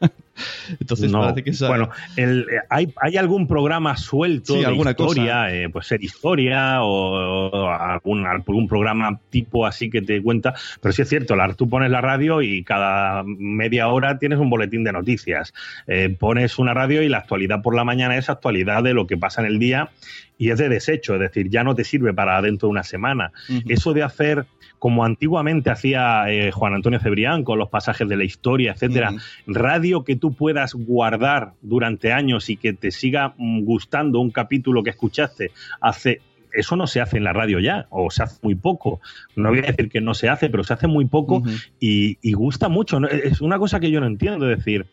Entonces 0.80 1.11
no, 1.11 1.20
parece 1.20 1.43
que 1.43 1.51
esa... 1.51 1.68
Bueno, 1.68 1.91
el, 2.16 2.47
hay, 2.68 2.93
hay, 3.01 3.16
algún 3.16 3.47
programa 3.47 3.97
suelto 3.97 4.55
sí, 4.55 4.61
de 4.61 4.66
alguna 4.66 4.91
historia, 4.91 5.55
eh, 5.55 5.68
pues 5.68 5.87
ser 5.87 6.03
historia 6.03 6.82
o, 6.82 7.49
o 7.49 7.68
algún, 7.68 8.26
algún, 8.26 8.66
programa 8.68 9.20
tipo 9.30 9.66
así 9.66 9.91
que 9.91 10.03
te 10.03 10.22
cuenta, 10.22 10.55
pero 10.80 10.93
sí 10.93 11.03
es 11.03 11.09
cierto, 11.09 11.37
la, 11.37 11.53
tú 11.55 11.68
pones 11.68 11.91
la 11.91 12.01
radio 12.01 12.43
y 12.43 12.64
cada 12.64 13.22
media 13.24 13.89
hora 13.89 14.18
tienes 14.18 14.39
un 14.39 14.51
boletín 14.51 14.84
de 14.84 14.93
noticias. 14.93 15.55
Eh, 15.87 16.14
pones 16.18 16.59
una 16.59 16.74
radio 16.74 17.03
y 17.03 17.09
la 17.09 17.18
actualidad 17.18 17.62
por 17.62 17.74
la 17.74 17.84
mañana 17.84 18.16
es 18.16 18.28
actualidad 18.28 18.82
de 18.82 18.95
lo 18.95 19.07
que 19.07 19.16
pasa 19.16 19.41
en 19.41 19.47
el 19.47 19.59
día 19.59 19.91
y 20.39 20.51
es 20.51 20.59
de 20.59 20.68
desecho, 20.68 21.14
es 21.14 21.20
decir, 21.20 21.49
ya 21.49 21.64
no 21.64 21.74
te 21.74 21.84
sirve 21.84 22.12
para 22.12 22.41
dentro 22.43 22.68
de 22.68 22.72
una 22.72 22.82
semana. 22.82 23.32
Uh 23.49 23.53
-huh. 23.53 23.62
Eso 23.68 23.93
de 23.93 24.03
hacer 24.03 24.47
como 24.78 25.05
antiguamente 25.05 25.70
hacía 25.70 26.30
eh, 26.30 26.51
Juan 26.53 26.74
Antonio 26.74 27.01
Cebrián 27.01 27.45
con 27.45 27.59
los 27.59 27.70
pasajes 27.70 28.09
de 28.09 28.16
la 28.16 28.24
historia, 28.24 28.72
etcétera, 28.72 29.12
uh 29.12 29.14
-huh. 29.14 29.55
radio 29.55 30.05
que 30.05 30.16
tú 30.16 30.34
puedas 30.34 30.74
guardar 30.74 31.53
durante 31.62 32.12
años 32.12 32.51
y 32.51 32.57
que 32.57 32.72
te 32.72 32.91
siga 32.91 33.34
gustando 33.39 34.20
un 34.20 34.30
capítulo 34.30 34.82
que 34.82 34.91
escuchaste 34.91 35.51
hace 35.80 36.20
eso 36.57 36.76
no 36.76 36.86
se 36.86 37.00
hace 37.00 37.18
en 37.18 37.24
la 37.24 37.32
radio 37.32 37.61
ya, 37.61 37.86
o 37.90 38.11
se 38.11 38.22
hace 38.22 38.38
muy 38.42 38.54
poco. 38.54 39.00
No 39.34 39.50
voy 39.50 39.61
a 39.61 39.62
decir 39.62 39.88
que 39.88 40.00
no 40.00 40.14
se 40.14 40.28
hace, 40.28 40.50
pero 40.50 40.64
se 40.64 40.74
hace 40.74 40.86
muy 40.86 41.04
poco 41.04 41.36
uh 41.36 41.44
-huh. 41.44 41.70
y, 41.80 42.18
y, 42.22 42.32
gusta 42.32 42.68
mucho. 42.68 42.98
Es 43.09 43.40
una 43.40 43.59
cosa 43.59 43.80
que 43.80 43.90
yo 43.90 44.00
no 44.00 44.07
entiendo, 44.07 44.50
es 44.50 44.59
decir, 44.59 44.86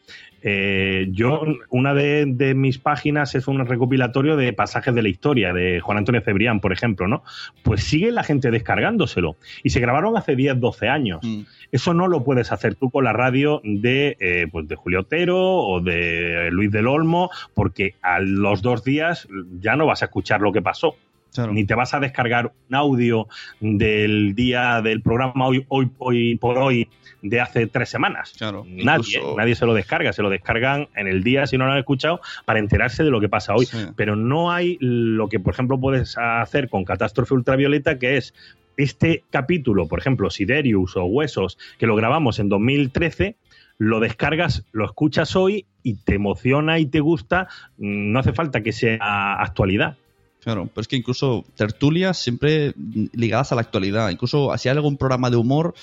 eh, 0.46 1.08
yo, 1.12 1.42
una 1.70 1.94
de, 1.94 2.26
de, 2.28 2.54
mis 2.54 2.78
páginas 2.78 3.34
es 3.34 3.48
un 3.48 3.66
recopilatorio 3.66 4.36
de 4.36 4.52
pasajes 4.52 4.94
de 4.94 5.02
la 5.02 5.08
historia 5.08 5.54
de 5.54 5.80
Juan 5.80 5.98
Antonio 5.98 6.22
Cebrián, 6.22 6.60
por 6.60 6.74
ejemplo, 6.74 7.08
¿no? 7.08 7.24
Pues 7.64 7.84
sigue 7.86 8.12
la 8.12 8.24
gente 8.24 8.52
descargándoselo. 8.52 9.38
Y 9.64 9.70
se 9.70 9.80
grabaron 9.80 10.18
hace 10.18 10.36
10, 10.36 10.60
12 10.60 10.90
años. 10.90 11.22
Mm. 11.24 11.44
Eso 11.72 11.94
no 11.94 12.10
lo 12.10 12.26
puedes 12.26 12.52
hacer 12.52 12.76
tú 12.76 12.90
con 12.90 13.06
la 13.06 13.14
radio 13.14 13.62
de, 13.64 14.18
eh, 14.20 14.48
pues 14.52 14.68
de 14.68 14.76
Julio 14.76 15.02
Otero 15.02 15.40
o 15.40 15.80
de 15.80 16.50
Luis 16.52 16.72
del 16.72 16.88
Olmo, 16.88 17.30
porque 17.54 17.96
a 18.02 18.20
los 18.20 18.62
dos 18.62 18.84
días 18.84 19.30
ya 19.62 19.78
no 19.78 19.86
vas 19.86 20.02
a 20.02 20.06
escuchar 20.06 20.42
lo 20.42 20.52
que 20.52 20.62
pasó. 20.62 20.98
Claro. 21.34 21.54
Ni 21.54 21.66
te 21.66 21.76
vas 21.76 21.94
a 21.94 22.00
descargar 22.00 22.54
un 22.70 22.76
audio 22.76 23.28
del 23.60 24.36
día 24.36 24.82
del 24.82 25.02
programa 25.02 25.48
hoy, 25.48 25.66
hoy, 25.68 25.90
hoy 25.98 26.36
por 26.38 26.58
hoy 26.58 26.90
de 27.22 27.42
hace 27.42 27.68
tres 27.68 27.90
semanas. 27.90 28.34
Claro, 28.38 28.66
nadie, 28.68 29.18
incluso... 29.18 29.38
nadie 29.38 29.56
se 29.56 29.66
lo 29.66 29.74
descarga, 29.74 30.14
se 30.14 30.22
lo 30.22 30.30
descargan 30.30 30.90
en 30.96 31.08
el 31.08 31.24
día 31.24 31.48
si 31.48 31.58
no 31.58 31.66
lo 31.66 31.72
han 31.72 31.80
escuchado 31.80 32.22
para 32.46 32.60
enterarse 32.60 33.04
de 33.04 33.10
lo 33.10 33.20
que 33.20 33.30
pasa 33.30 33.56
hoy. 33.56 33.66
Sí. 33.66 33.78
Pero 33.96 34.16
no 34.16 34.52
hay 34.52 34.78
lo 34.80 35.30
que, 35.30 35.40
por 35.40 35.54
ejemplo, 35.54 35.80
puedes 35.80 36.18
hacer 36.18 36.70
con 36.70 36.84
Catástrofe 36.86 37.34
Ultravioleta, 37.34 37.98
que 37.98 38.18
es 38.18 38.34
este 38.78 39.24
capítulo, 39.30 39.88
por 39.88 40.00
ejemplo, 40.00 40.30
Siderius 40.30 40.98
o 40.98 41.06
Huesos, 41.06 41.58
que 41.78 41.88
lo 41.88 41.96
grabamos 41.96 42.40
en 42.40 42.50
2013, 42.50 43.36
lo 43.78 44.00
descargas, 44.00 44.66
lo 44.72 44.86
escuchas 44.86 45.36
hoy 45.36 45.66
y 45.82 45.96
te 45.96 46.16
emociona 46.16 46.80
y 46.80 46.86
te 46.86 47.00
gusta, 47.00 47.48
no 47.78 48.20
hace 48.20 48.34
falta 48.34 48.62
que 48.62 48.72
sea 48.72 48.98
actualidad. 49.36 49.98
Claro, 50.44 50.68
pero 50.74 50.82
es 50.82 50.88
que 50.88 50.96
incluso 50.96 51.46
tertulias 51.56 52.18
siempre 52.18 52.74
ligadas 53.14 53.52
a 53.52 53.56
la 53.56 53.62
actualidad. 53.62 54.10
Incluso 54.10 54.52
si 54.58 54.70
hay 54.70 54.76
algún 54.76 54.98
programa 54.98 55.30
de 55.30 55.38
humor, 55.38 55.74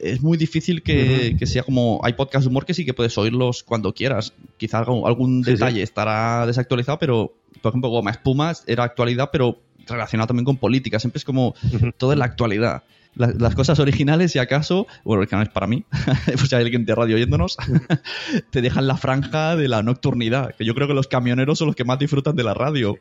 es 0.00 0.22
muy 0.22 0.36
difícil 0.36 0.82
que, 0.82 0.94
uh 0.94 1.34
-huh. 1.34 1.38
que, 1.38 1.46
sea 1.46 1.62
como. 1.62 2.00
Hay 2.02 2.14
podcasts 2.14 2.44
de 2.44 2.50
humor 2.50 2.66
que 2.66 2.74
sí 2.74 2.84
que 2.84 2.94
puedes 2.94 3.16
oírlos 3.18 3.62
cuando 3.62 3.92
quieras. 3.92 4.32
Quizá 4.56 4.78
algún, 4.78 5.06
algún 5.06 5.44
sí, 5.44 5.52
detalle 5.52 5.76
sí. 5.76 5.82
estará 5.82 6.46
desactualizado, 6.46 6.98
pero 6.98 7.34
por 7.62 7.70
ejemplo, 7.70 7.90
Goma 7.90 8.10
Espuma 8.10 8.52
era 8.66 8.84
actualidad, 8.84 9.28
pero 9.30 9.60
relacionado 9.86 10.28
también 10.28 10.44
con 10.44 10.56
política. 10.56 10.98
Siempre 10.98 11.18
es 11.18 11.24
como 11.24 11.48
uh 11.48 11.54
-huh. 11.62 11.94
todo 11.96 12.12
en 12.12 12.18
la 12.18 12.24
actualidad. 12.24 12.82
Las, 13.14 13.34
las, 13.40 13.56
cosas 13.56 13.80
originales, 13.80 14.30
si 14.32 14.38
acaso, 14.38 14.86
bueno, 15.04 15.22
el 15.22 15.28
canal 15.28 15.48
es 15.48 15.52
para 15.52 15.66
mí, 15.66 15.84
pues 16.26 16.48
si 16.48 16.54
hay 16.54 16.62
alguien 16.62 16.84
de 16.84 16.94
radio 16.94 17.16
oyéndonos, 17.16 17.56
te 18.50 18.62
dejan 18.62 18.86
la 18.86 18.96
franja 18.96 19.56
de 19.56 19.66
la 19.66 19.82
nocturnidad, 19.82 20.54
que 20.54 20.64
yo 20.64 20.76
creo 20.76 20.86
que 20.86 20.94
los 20.94 21.08
camioneros 21.08 21.58
son 21.58 21.66
los 21.66 21.76
que 21.76 21.84
más 21.84 21.98
disfrutan 21.98 22.36
de 22.36 22.44
la 22.44 22.54
radio. 22.54 22.98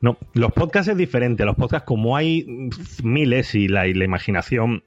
No, 0.00 0.18
los 0.34 0.52
podcasts 0.52 0.90
es 0.90 0.96
diferente. 0.96 1.44
Los 1.44 1.56
podcasts, 1.56 1.86
como 1.86 2.16
hay 2.16 2.70
miles 3.02 3.54
y 3.54 3.68
la, 3.68 3.86
imaginación 3.86 4.82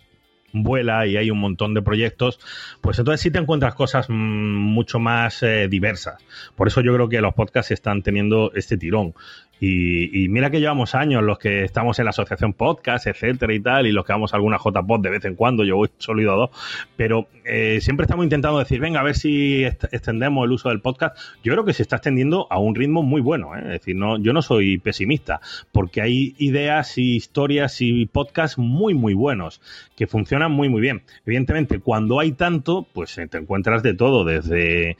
vuela 0.55 1.07
y 1.07 1.17
hay 1.17 1.31
un 1.31 1.39
montón 1.39 1.73
de 1.73 1.81
proyectos, 1.81 2.39
pues 2.81 2.99
entonces 2.99 3.21
sí 3.21 3.31
te 3.31 3.39
encuentras 3.39 3.73
cosas 3.73 4.07
mucho 4.09 4.99
más 4.99 5.41
eh, 5.41 5.67
diversas. 5.67 6.23
Por 6.55 6.67
eso 6.67 6.81
yo 6.81 6.93
creo 6.93 7.09
que 7.09 7.21
los 7.21 7.33
podcasts 7.33 7.71
están 7.71 8.03
teniendo 8.03 8.51
este 8.53 8.77
tirón. 8.77 9.15
Y, 9.65 10.27
mira 10.27 10.49
que 10.49 10.59
llevamos 10.59 10.93
años 10.93 11.23
los 11.23 11.39
que 11.39 11.63
estamos 11.63 11.97
en 11.97 12.03
la 12.03 12.09
asociación 12.09 12.51
podcast, 12.51 13.07
etcétera 13.07 13.53
y 13.53 13.61
tal, 13.61 13.87
y 13.87 13.93
los 13.93 14.03
que 14.03 14.11
vamos 14.11 14.33
a 14.33 14.35
alguna 14.35 14.57
JPod 14.57 14.99
de 14.99 15.09
vez 15.09 15.23
en 15.23 15.35
cuando, 15.35 15.63
yo 15.63 15.77
voy 15.77 15.89
solo 15.99 16.21
ido 16.21 16.33
a 16.33 16.35
dos, 16.35 16.49
pero 16.97 17.29
eh, 17.45 17.79
siempre 17.79 18.03
estamos 18.03 18.25
intentando 18.25 18.59
decir, 18.59 18.81
venga, 18.81 18.99
a 18.99 19.03
ver 19.03 19.15
si 19.15 19.63
extendemos 19.63 20.43
el 20.43 20.51
uso 20.51 20.67
del 20.67 20.81
podcast. 20.81 21.17
Yo 21.45 21.53
creo 21.53 21.63
que 21.63 21.71
se 21.71 21.81
está 21.81 21.95
extendiendo 21.95 22.45
a 22.49 22.59
un 22.59 22.75
ritmo 22.75 23.03
muy 23.03 23.21
bueno, 23.21 23.55
¿eh? 23.55 23.61
es 23.61 23.69
decir, 23.69 23.95
no, 23.95 24.17
yo 24.17 24.33
no 24.33 24.41
soy 24.41 24.79
pesimista, 24.79 25.39
porque 25.71 26.01
hay 26.01 26.35
ideas 26.39 26.97
y 26.97 27.15
historias 27.15 27.79
y 27.79 28.05
podcasts 28.05 28.57
muy, 28.57 28.93
muy 28.93 29.13
buenos, 29.13 29.61
que 29.95 30.07
funcionan 30.07 30.51
muy, 30.51 30.67
muy 30.67 30.81
bien. 30.81 31.03
Evidentemente, 31.25 31.79
cuando 31.79 32.19
hay 32.19 32.33
tanto, 32.33 32.85
pues 32.91 33.15
te 33.15 33.37
encuentras 33.37 33.81
de 33.81 33.93
todo, 33.93 34.25
desde 34.25 34.89
eh, 34.89 34.97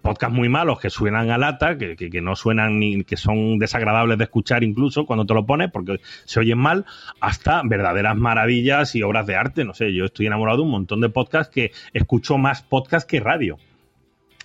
podcasts 0.00 0.36
muy 0.36 0.48
malos 0.48 0.78
que 0.78 0.88
suenan 0.88 1.30
a 1.30 1.38
lata, 1.38 1.76
que, 1.78 1.96
que 1.96 2.20
no 2.20 2.36
suenan 2.36 2.78
ni 2.78 3.02
que 3.02 3.16
son 3.16 3.58
desagradables 3.58 4.03
de 4.06 4.24
escuchar 4.24 4.62
incluso 4.62 5.06
cuando 5.06 5.26
te 5.26 5.34
lo 5.34 5.46
pones 5.46 5.70
porque 5.70 6.00
se 6.24 6.40
oyen 6.40 6.58
mal, 6.58 6.84
hasta 7.20 7.62
verdaderas 7.64 8.16
maravillas 8.16 8.94
y 8.94 9.02
obras 9.02 9.26
de 9.26 9.36
arte. 9.36 9.64
No 9.64 9.74
sé, 9.74 9.92
yo 9.92 10.04
estoy 10.04 10.26
enamorado 10.26 10.58
de 10.58 10.64
un 10.64 10.70
montón 10.70 11.00
de 11.00 11.08
podcasts 11.08 11.52
que 11.52 11.72
escucho 11.92 12.38
más 12.38 12.62
podcast 12.62 13.08
que 13.08 13.20
radio. 13.20 13.58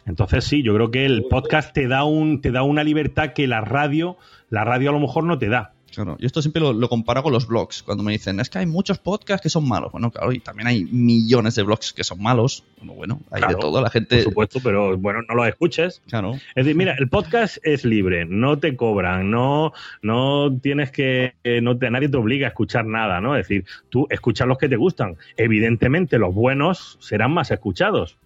Entonces 0.05 0.43
sí, 0.43 0.63
yo 0.63 0.73
creo 0.73 0.89
que 0.89 1.05
el 1.05 1.25
podcast 1.29 1.73
te 1.73 1.87
da 1.87 2.03
un 2.03 2.41
te 2.41 2.51
da 2.51 2.63
una 2.63 2.83
libertad 2.83 3.33
que 3.33 3.47
la 3.47 3.61
radio 3.61 4.17
la 4.49 4.63
radio 4.63 4.89
a 4.89 4.93
lo 4.93 4.99
mejor 4.99 5.23
no 5.23 5.37
te 5.37 5.49
da. 5.49 5.73
Claro, 5.93 6.17
yo 6.19 6.27
esto 6.27 6.41
siempre 6.41 6.61
lo, 6.61 6.73
lo, 6.73 6.89
comparo 6.89 7.23
con 7.23 7.33
los 7.33 7.47
blogs. 7.47 7.83
Cuando 7.83 8.03
me 8.03 8.11
dicen, 8.11 8.39
es 8.39 8.49
que 8.49 8.59
hay 8.59 8.65
muchos 8.65 8.99
podcasts 8.99 9.41
que 9.41 9.49
son 9.49 9.67
malos. 9.67 9.91
Bueno, 9.91 10.11
claro, 10.11 10.31
y 10.31 10.39
también 10.39 10.67
hay 10.67 10.85
millones 10.85 11.55
de 11.55 11.63
blogs 11.63 11.93
que 11.93 12.03
son 12.03 12.21
malos. 12.21 12.63
Bueno, 12.77 12.93
bueno, 12.93 13.21
hay 13.31 13.39
claro, 13.41 13.55
de 13.55 13.61
todo. 13.61 13.81
La 13.81 13.89
gente. 13.89 14.17
Por 14.17 14.23
supuesto, 14.25 14.59
pero 14.63 14.97
bueno, 14.97 15.21
no 15.27 15.35
los 15.35 15.47
escuches. 15.47 16.01
Claro. 16.07 16.33
Es 16.33 16.65
decir, 16.65 16.75
mira, 16.75 16.95
el 16.97 17.09
podcast 17.09 17.57
es 17.63 17.85
libre, 17.85 18.25
no 18.25 18.59
te 18.59 18.75
cobran, 18.75 19.31
no, 19.31 19.73
no 20.01 20.57
tienes 20.61 20.91
que. 20.91 21.35
Eh, 21.43 21.61
no 21.61 21.77
te, 21.77 21.89
nadie 21.89 22.09
te 22.09 22.17
obliga 22.17 22.47
a 22.47 22.49
escuchar 22.49 22.85
nada, 22.85 23.21
¿no? 23.21 23.35
Es 23.35 23.47
decir, 23.47 23.65
tú 23.89 24.07
escuchas 24.09 24.47
los 24.47 24.57
que 24.57 24.69
te 24.69 24.75
gustan. 24.75 25.17
Evidentemente, 25.37 26.17
los 26.17 26.33
buenos 26.33 26.97
serán 26.99 27.33
más 27.33 27.51
escuchados. 27.51 28.17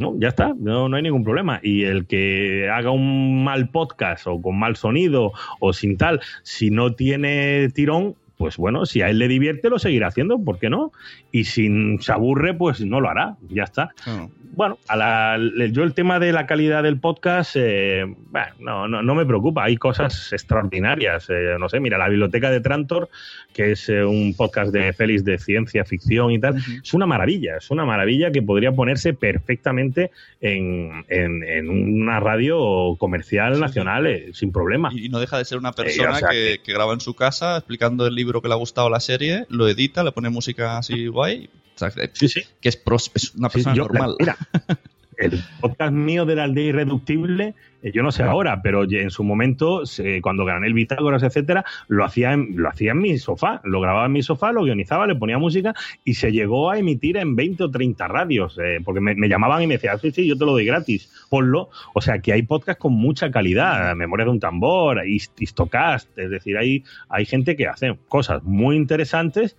No, 0.00 0.14
ya 0.18 0.28
está, 0.28 0.54
no, 0.58 0.88
no 0.88 0.96
hay 0.96 1.02
ningún 1.02 1.24
problema. 1.24 1.60
Y 1.62 1.84
el 1.84 2.06
que 2.06 2.70
haga 2.70 2.90
un 2.90 3.44
mal 3.44 3.68
podcast 3.68 4.26
o 4.26 4.40
con 4.40 4.58
mal 4.58 4.76
sonido 4.76 5.32
o 5.60 5.74
sin 5.74 5.98
tal, 5.98 6.22
si 6.42 6.70
no 6.70 6.94
tiene 6.94 7.68
tirón, 7.68 8.16
pues 8.40 8.56
bueno, 8.56 8.86
si 8.86 9.02
a 9.02 9.10
él 9.10 9.18
le 9.18 9.28
divierte, 9.28 9.68
lo 9.68 9.78
seguirá 9.78 10.06
haciendo, 10.06 10.42
¿por 10.42 10.58
qué 10.58 10.70
no? 10.70 10.92
Y 11.30 11.44
si 11.44 11.98
se 11.98 12.10
aburre, 12.10 12.54
pues 12.54 12.80
no 12.80 12.98
lo 12.98 13.10
hará, 13.10 13.36
ya 13.50 13.64
está. 13.64 13.90
Oh. 14.06 14.30
Bueno, 14.52 14.78
a 14.88 14.96
la, 14.96 15.38
yo 15.70 15.84
el 15.84 15.94
tema 15.94 16.18
de 16.18 16.32
la 16.32 16.46
calidad 16.46 16.82
del 16.82 16.98
podcast, 16.98 17.52
eh, 17.54 18.04
bueno, 18.30 18.48
no, 18.58 18.88
no, 18.88 19.02
no, 19.02 19.14
me 19.14 19.24
preocupa, 19.24 19.64
hay 19.64 19.76
cosas 19.76 20.32
extraordinarias. 20.32 21.28
Eh, 21.28 21.56
no 21.58 21.68
sé, 21.68 21.80
mira, 21.80 21.98
la 21.98 22.08
biblioteca 22.08 22.50
de 22.50 22.60
Trantor, 22.60 23.10
que 23.52 23.72
es 23.72 23.88
eh, 23.88 24.04
un 24.04 24.34
podcast 24.34 24.72
de 24.72 24.92
Félix 24.92 25.24
de 25.24 25.38
ciencia 25.38 25.84
ficción 25.84 26.32
y 26.32 26.40
tal, 26.40 26.54
uh 26.54 26.58
-huh. 26.58 26.82
es 26.82 26.94
una 26.94 27.06
maravilla, 27.06 27.58
es 27.58 27.70
una 27.70 27.84
maravilla 27.84 28.32
que 28.32 28.42
podría 28.42 28.72
ponerse 28.72 29.12
perfectamente 29.12 30.10
en, 30.40 31.04
en, 31.08 31.44
en 31.44 31.68
una 31.68 32.18
radio 32.18 32.96
comercial 32.98 33.54
sí, 33.54 33.60
nacional 33.60 34.08
sí. 34.26 34.32
sin 34.32 34.52
problema. 34.52 34.90
Y 34.92 35.10
no 35.10 35.20
deja 35.20 35.38
de 35.38 35.44
ser 35.44 35.58
una 35.58 35.72
persona 35.72 36.10
o 36.10 36.14
sea, 36.16 36.30
que, 36.30 36.56
que, 36.56 36.62
que 36.64 36.72
graba 36.72 36.92
en 36.92 37.00
su 37.00 37.14
casa 37.14 37.56
explicando 37.58 38.06
el 38.06 38.14
libro 38.14 38.29
que 38.40 38.48
le 38.48 38.54
ha 38.54 38.56
gustado 38.56 38.88
la 38.88 39.00
serie, 39.00 39.46
lo 39.48 39.68
edita, 39.68 40.04
le 40.04 40.12
pone 40.12 40.30
música 40.30 40.78
así 40.78 41.08
guay. 41.08 41.50
O 41.74 41.78
sea, 41.78 41.90
sí, 42.12 42.28
sí. 42.28 42.42
Que 42.60 42.68
es, 42.68 42.76
pros, 42.76 43.10
es 43.14 43.34
una 43.34 43.48
persona 43.48 43.74
sí, 43.74 43.78
yo, 43.78 43.84
normal. 43.84 44.16
La, 44.18 44.36
mira, 44.66 44.80
el 45.20 45.40
podcast 45.60 45.92
mío 45.92 46.24
de 46.24 46.34
la 46.34 46.44
aldea 46.44 46.64
irreductible, 46.64 47.54
eh, 47.82 47.92
yo 47.92 48.02
no 48.02 48.10
sé 48.10 48.22
ahora, 48.22 48.62
pero 48.62 48.84
en 48.90 49.10
su 49.10 49.22
momento, 49.22 49.82
cuando 50.22 50.44
gané 50.44 50.66
el 50.66 50.74
Bitágoras, 50.74 51.22
etcétera, 51.22 51.64
lo 51.88 52.04
hacía, 52.04 52.32
en, 52.32 52.54
lo 52.56 52.68
hacía 52.68 52.92
en 52.92 52.98
mi 53.00 53.18
sofá, 53.18 53.60
lo 53.64 53.80
grababa 53.80 54.06
en 54.06 54.12
mi 54.12 54.22
sofá, 54.22 54.52
lo 54.52 54.62
guionizaba, 54.62 55.06
le 55.06 55.14
ponía 55.14 55.38
música 55.38 55.74
y 56.04 56.14
se 56.14 56.32
llegó 56.32 56.70
a 56.70 56.78
emitir 56.78 57.16
en 57.16 57.36
20 57.36 57.64
o 57.64 57.70
30 57.70 58.08
radios, 58.08 58.58
eh, 58.62 58.80
porque 58.84 59.00
me, 59.00 59.14
me, 59.14 59.28
llamaban 59.28 59.62
y 59.62 59.66
me 59.66 59.74
decían, 59.74 59.98
sí, 59.98 60.10
sí, 60.10 60.26
yo 60.26 60.36
te 60.36 60.44
lo 60.44 60.52
doy 60.52 60.64
gratis, 60.64 61.10
ponlo. 61.28 61.70
O 61.94 62.00
sea, 62.00 62.20
que 62.20 62.32
hay 62.32 62.42
podcasts 62.42 62.80
con 62.80 62.94
mucha 62.94 63.30
calidad, 63.30 63.94
Memoria 63.94 64.24
de 64.24 64.32
un 64.32 64.40
tambor, 64.40 65.02
Histocast, 65.06 66.18
es 66.18 66.30
decir, 66.30 66.56
hay, 66.56 66.84
hay 67.08 67.26
gente 67.26 67.56
que 67.56 67.66
hace 67.66 67.98
cosas 68.08 68.42
muy 68.42 68.76
interesantes 68.76 69.56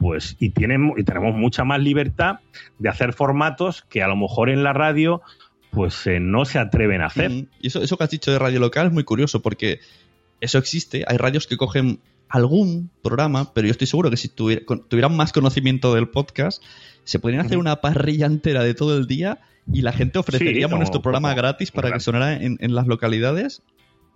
pues 0.00 0.36
y, 0.40 0.50
tienen, 0.50 0.94
y 0.96 1.04
tenemos 1.04 1.36
mucha 1.36 1.62
más 1.62 1.78
libertad 1.78 2.40
de 2.78 2.88
hacer 2.88 3.12
formatos 3.12 3.82
que 3.82 4.02
a 4.02 4.08
lo 4.08 4.16
mejor 4.16 4.48
en 4.48 4.64
la 4.64 4.72
radio 4.72 5.20
pues 5.70 6.06
eh, 6.06 6.18
no 6.18 6.46
se 6.46 6.58
atreven 6.58 7.02
a 7.02 7.06
hacer. 7.06 7.30
Y 7.60 7.68
eso, 7.68 7.82
eso 7.82 7.96
que 7.96 8.04
has 8.04 8.10
dicho 8.10 8.32
de 8.32 8.38
radio 8.38 8.58
local 8.58 8.86
es 8.86 8.92
muy 8.92 9.04
curioso 9.04 9.40
porque 9.42 9.78
eso 10.40 10.56
existe, 10.56 11.04
hay 11.06 11.18
radios 11.18 11.46
que 11.46 11.58
cogen 11.58 12.00
algún 12.30 12.90
programa, 13.02 13.52
pero 13.52 13.66
yo 13.66 13.72
estoy 13.72 13.86
seguro 13.86 14.10
que 14.10 14.16
si 14.16 14.28
tuviera, 14.28 14.62
tuvieran 14.88 15.14
más 15.14 15.32
conocimiento 15.32 15.94
del 15.94 16.08
podcast, 16.08 16.62
se 17.04 17.18
podrían 17.18 17.44
hacer 17.44 17.58
una 17.58 17.82
parrilla 17.82 18.24
entera 18.24 18.64
de 18.64 18.72
todo 18.72 18.96
el 18.96 19.06
día 19.06 19.38
y 19.70 19.82
la 19.82 19.92
gente 19.92 20.18
ofreceríamos 20.18 20.70
sí, 20.70 20.74
no, 20.74 20.78
nuestro 20.78 21.02
programa 21.02 21.34
gratis 21.34 21.70
para 21.70 21.88
claro. 21.88 21.98
que 21.98 22.04
sonara 22.04 22.34
en, 22.34 22.56
en, 22.60 22.74
las 22.74 22.86
localidades 22.86 23.62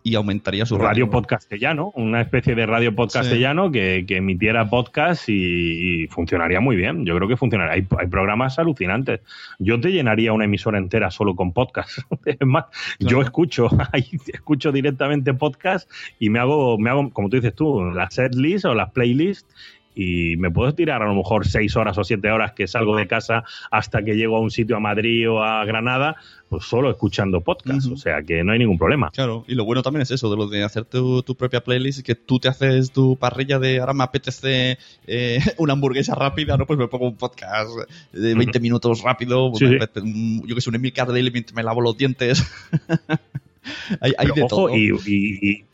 y 0.07 0.16
aumentaría 0.16 0.66
su 0.66 0.76
radio. 0.76 0.88
radio 0.88 1.11
podcastellano, 1.11 1.90
una 1.94 2.20
especie 2.20 2.55
de 2.55 2.66
radio 2.66 2.94
podcastellano 2.94 3.68
sí. 3.68 3.72
que, 3.72 4.05
que, 4.07 4.16
emitiera 4.18 4.68
podcast 4.68 5.30
y, 5.30 6.02
y, 6.02 6.07
funcionaría 6.09 6.61
muy 6.61 6.76
bien. 6.76 7.07
Yo 7.07 7.16
creo 7.16 7.26
que 7.26 7.38
funcionaría. 7.38 7.72
Hay, 7.72 7.86
hay, 7.98 8.07
programas 8.09 8.59
alucinantes. 8.59 9.22
Yo 9.59 9.80
te 9.80 9.92
llenaría 9.92 10.34
una 10.34 10.44
emisora 10.44 10.76
entera 10.76 11.11
solo 11.11 11.34
con 11.34 11.52
podcast. 11.52 12.00
es 12.26 12.36
más, 12.42 12.66
claro. 12.98 13.16
yo 13.16 13.22
escucho, 13.22 13.70
escucho 14.32 14.72
directamente 14.72 15.32
podcast 15.32 15.90
y 16.18 16.28
me 16.28 16.38
hago, 16.38 16.76
me 16.76 16.90
hago, 16.90 17.09
como 17.11 17.30
tú 17.30 17.36
dices 17.36 17.55
tú, 17.55 17.82
las 17.90 18.12
setlist 18.12 18.66
o 18.66 18.74
las 18.74 18.92
playlists 18.92 19.48
y 19.95 20.36
me 20.36 20.51
puedo 20.51 20.74
tirar 20.74 21.03
a 21.03 21.07
lo 21.07 21.14
mejor 21.14 21.47
seis 21.47 21.76
horas 21.76 21.97
o 21.99 22.05
siete 22.05 22.30
horas 22.30 22.53
que 22.53 22.66
salgo 22.66 22.97
de 22.97 23.07
casa 23.07 23.45
hasta 23.70 24.03
que 24.03 24.14
llego 24.14 24.36
a 24.36 24.40
un 24.40 24.51
sitio 24.51 24.76
a 24.76 24.80
Madrid 24.80 25.30
o 25.30 25.42
a 25.42 25.64
Granada, 25.64 26.16
pues 26.49 26.64
solo 26.64 26.90
escuchando 26.90 27.40
podcast, 27.40 27.86
uh 27.86 27.90
-huh. 27.90 27.95
o 27.95 27.97
sea 27.97 28.22
que 28.22 28.42
no 28.45 28.53
hay 28.53 28.59
ningún 28.59 28.78
problema. 28.78 29.11
Claro, 29.11 29.45
y 29.47 29.55
lo 29.55 29.64
bueno 29.64 29.82
también 29.82 30.03
es 30.03 30.11
eso, 30.11 30.30
de 30.30 30.36
lo 30.36 30.49
de 30.49 30.64
hacer 30.64 30.84
tu, 30.84 31.22
tu 31.22 31.36
propia 31.36 31.62
playlist, 31.62 32.05
que 32.05 32.14
tú 32.14 32.38
te 32.38 32.49
haces 32.49 32.90
tu 32.90 33.16
parrilla 33.16 33.59
de 33.59 33.78
ahora 33.80 33.92
me 33.92 34.05
apetece 34.05 34.78
eh, 35.07 35.38
una 35.59 35.74
hamburguesa 35.74 36.14
rápida, 36.14 36.57
¿no? 36.57 36.66
Pues 36.66 36.78
me 36.78 36.88
pongo 36.88 37.07
un 37.07 37.16
podcast 37.16 37.70
de 38.12 38.34
20 38.34 38.45
uh 38.45 38.47
-huh. 38.51 38.62
minutos 38.62 39.03
rápido, 39.03 39.53
sí, 39.55 39.66
sí. 39.66 40.42
yo 40.45 40.55
que 40.55 40.61
sé, 40.61 40.70
un 40.70 40.76
Emil 40.76 40.92
mientras 41.32 41.55
me 41.55 41.62
lavo 41.62 41.80
los 41.80 41.97
dientes. 41.97 42.45
hay, 44.01 44.12
hay 44.18 44.26
de 44.34 44.42
ojo, 44.42 44.49
todo. 44.49 44.76
Y, 44.76 44.90
y, 45.07 45.51
y 45.51 45.64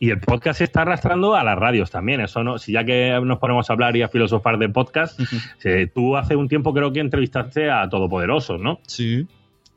y 0.00 0.10
el 0.10 0.20
podcast 0.20 0.58
se 0.58 0.64
está 0.64 0.82
arrastrando 0.82 1.34
a 1.34 1.42
las 1.42 1.58
radios 1.58 1.90
también. 1.90 2.20
Eso 2.20 2.44
no, 2.44 2.58
si 2.58 2.72
ya 2.72 2.84
que 2.84 3.18
nos 3.22 3.38
ponemos 3.38 3.68
a 3.68 3.72
hablar 3.72 3.96
y 3.96 4.02
a 4.02 4.08
filosofar 4.08 4.58
de 4.58 4.68
podcast, 4.68 5.18
uh 5.18 5.24
-huh. 5.24 5.90
tú 5.92 6.16
hace 6.16 6.36
un 6.36 6.48
tiempo 6.48 6.72
creo 6.72 6.92
que 6.92 7.00
entrevistaste 7.00 7.70
a 7.70 7.88
Todopoderosos, 7.88 8.60
¿no? 8.60 8.80
Sí. 8.86 9.26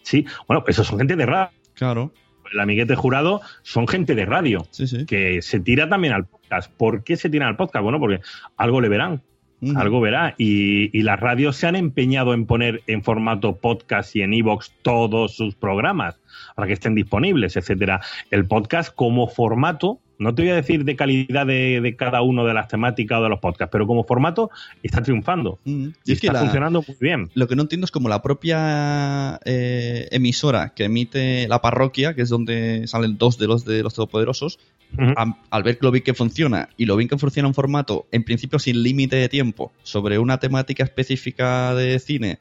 Sí, 0.04 0.26
bueno, 0.48 0.64
esos 0.68 0.88
son 0.88 1.00
gente 1.00 1.16
de 1.16 1.26
radio. 1.26 1.50
Claro. 1.74 2.12
El 2.52 2.60
amiguete 2.60 2.96
jurado 2.96 3.42
son 3.62 3.88
gente 3.88 4.14
de 4.14 4.26
radio 4.26 4.68
sí, 4.72 4.86
sí. 4.86 5.06
que 5.06 5.42
se 5.42 5.60
tira 5.60 5.88
también 5.88 6.14
al 6.14 6.26
podcast. 6.26 6.72
¿Por 6.72 7.04
qué 7.04 7.16
se 7.16 7.30
tiran 7.30 7.48
al 7.48 7.56
podcast? 7.56 7.84
Bueno, 7.84 8.00
porque 8.00 8.20
algo 8.58 8.82
le 8.82 8.90
verán. 8.90 9.22
Uh 9.62 9.68
-huh. 9.68 9.80
Algo 9.80 10.02
verá. 10.02 10.36
Y, 10.38 10.96
y, 10.98 11.04
las 11.04 11.20
radios 11.20 11.56
se 11.56 11.68
han 11.68 11.76
empeñado 11.76 12.34
en 12.34 12.46
poner 12.46 12.82
en 12.88 13.04
formato 13.04 13.56
podcast 13.56 14.16
y 14.16 14.22
en 14.22 14.34
iVoox 14.34 14.72
todos 14.82 15.36
sus 15.36 15.56
programas 15.56 16.20
para 16.56 16.68
que 16.68 16.74
estén 16.74 16.96
disponibles, 16.96 17.58
etcétera. 17.58 18.02
El 18.30 18.46
podcast 18.46 18.94
como 18.94 19.28
formato 19.28 20.00
no 20.22 20.36
te 20.36 20.44
voy 20.44 20.52
a 20.52 20.56
decir 20.56 20.86
de 20.86 20.96
calidad 20.96 21.48
de, 21.48 21.82
de, 21.82 21.96
cada 21.96 22.22
uno 22.22 22.46
de 22.46 22.54
las 22.54 22.68
temáticas 22.68 23.20
o 23.20 23.24
de 23.24 23.30
los 23.30 23.40
podcasts, 23.40 23.72
pero 23.72 23.88
como 23.88 24.04
formato 24.04 24.52
está 24.84 25.02
triunfando. 25.02 25.58
Mm. 25.66 25.88
Y, 26.06 26.12
y 26.12 26.14
está 26.14 26.34
la, 26.34 26.42
funcionando 26.42 26.84
muy 26.88 26.98
bien. 27.00 27.32
Lo 27.34 27.48
que 27.48 27.56
no 27.56 27.64
entiendo 27.64 27.86
es 27.86 27.92
como 27.92 28.08
la 28.08 28.22
propia 28.22 29.40
eh, 29.46 30.08
emisora 30.12 30.74
que 30.76 30.84
emite 30.84 31.48
la 31.48 31.60
parroquia, 31.60 32.14
que 32.14 32.22
es 32.22 32.30
donde 32.30 32.86
salen 32.86 33.18
dos 33.18 33.40
de 33.40 33.48
los 33.48 33.66
de 33.66 33.82
los 33.82 33.96
todopoderosos, 33.96 34.60
uh 34.96 35.02
-huh. 35.02 35.14
a, 35.18 35.38
al 35.50 35.64
ver 35.64 35.80
lo 35.82 35.90
bien 35.90 36.04
que 36.04 36.14
funciona 36.14 36.70
y 36.78 36.86
lo 36.86 36.98
bien 36.98 37.10
que 37.10 37.18
funciona 37.18 37.48
un 37.48 37.56
formato, 37.56 38.06
en 38.12 38.24
principio 38.24 38.60
sin 38.60 38.84
límite 38.84 39.16
de 39.16 39.28
tiempo, 39.28 39.72
sobre 39.82 40.20
una 40.20 40.38
temática 40.40 40.84
específica 40.84 41.74
de 41.74 41.98
cine 41.98 42.38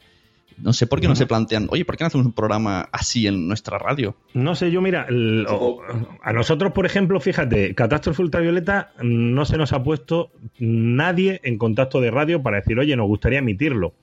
no 0.62 0.72
sé 0.72 0.86
por 0.86 1.00
qué 1.00 1.08
no 1.08 1.16
se 1.16 1.26
plantean, 1.26 1.66
oye, 1.70 1.84
¿por 1.84 1.96
qué 1.96 2.04
no 2.04 2.08
hacemos 2.08 2.26
un 2.26 2.32
programa 2.32 2.88
así 2.92 3.26
en 3.26 3.48
nuestra 3.48 3.78
radio? 3.78 4.16
No 4.34 4.54
sé, 4.54 4.70
yo 4.70 4.80
mira, 4.80 5.06
el, 5.08 5.46
o, 5.48 5.82
a 6.22 6.32
nosotros, 6.32 6.72
por 6.72 6.86
ejemplo, 6.86 7.20
fíjate, 7.20 7.74
Catástrofe 7.74 8.22
Ultravioleta 8.22 8.92
no 9.02 9.44
se 9.44 9.56
nos 9.56 9.72
ha 9.72 9.82
puesto 9.82 10.30
nadie 10.58 11.40
en 11.44 11.58
contacto 11.58 12.00
de 12.00 12.10
radio 12.10 12.42
para 12.42 12.58
decir, 12.58 12.78
oye, 12.78 12.96
nos 12.96 13.06
gustaría 13.06 13.38
emitirlo. 13.38 13.94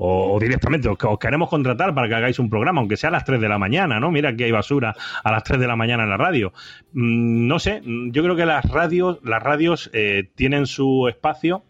O, 0.00 0.34
o, 0.34 0.38
directamente, 0.38 0.88
os, 0.88 0.96
os, 1.02 1.18
queremos 1.18 1.50
contratar 1.50 1.92
para 1.92 2.08
que 2.08 2.14
hagáis 2.14 2.38
un 2.38 2.48
programa, 2.48 2.80
aunque 2.80 2.96
sea 2.96 3.08
a 3.08 3.12
las 3.12 3.24
3 3.24 3.40
de 3.40 3.48
la 3.48 3.58
mañana, 3.58 3.98
¿no? 3.98 4.12
Mira 4.12 4.36
que 4.36 4.44
hay 4.44 4.52
basura 4.52 4.94
a 5.24 5.32
las 5.32 5.42
3 5.42 5.58
de 5.58 5.66
la 5.66 5.74
mañana 5.74 6.04
en 6.04 6.10
la 6.10 6.16
radio. 6.16 6.52
Mm, 6.92 7.48
no 7.48 7.58
sé, 7.58 7.82
yo 7.84 8.22
creo 8.22 8.36
que 8.36 8.46
las 8.46 8.64
radios, 8.64 9.18
las 9.24 9.42
radios 9.42 9.90
eh, 9.92 10.28
tienen 10.36 10.66
su 10.66 11.08
espacio 11.08 11.64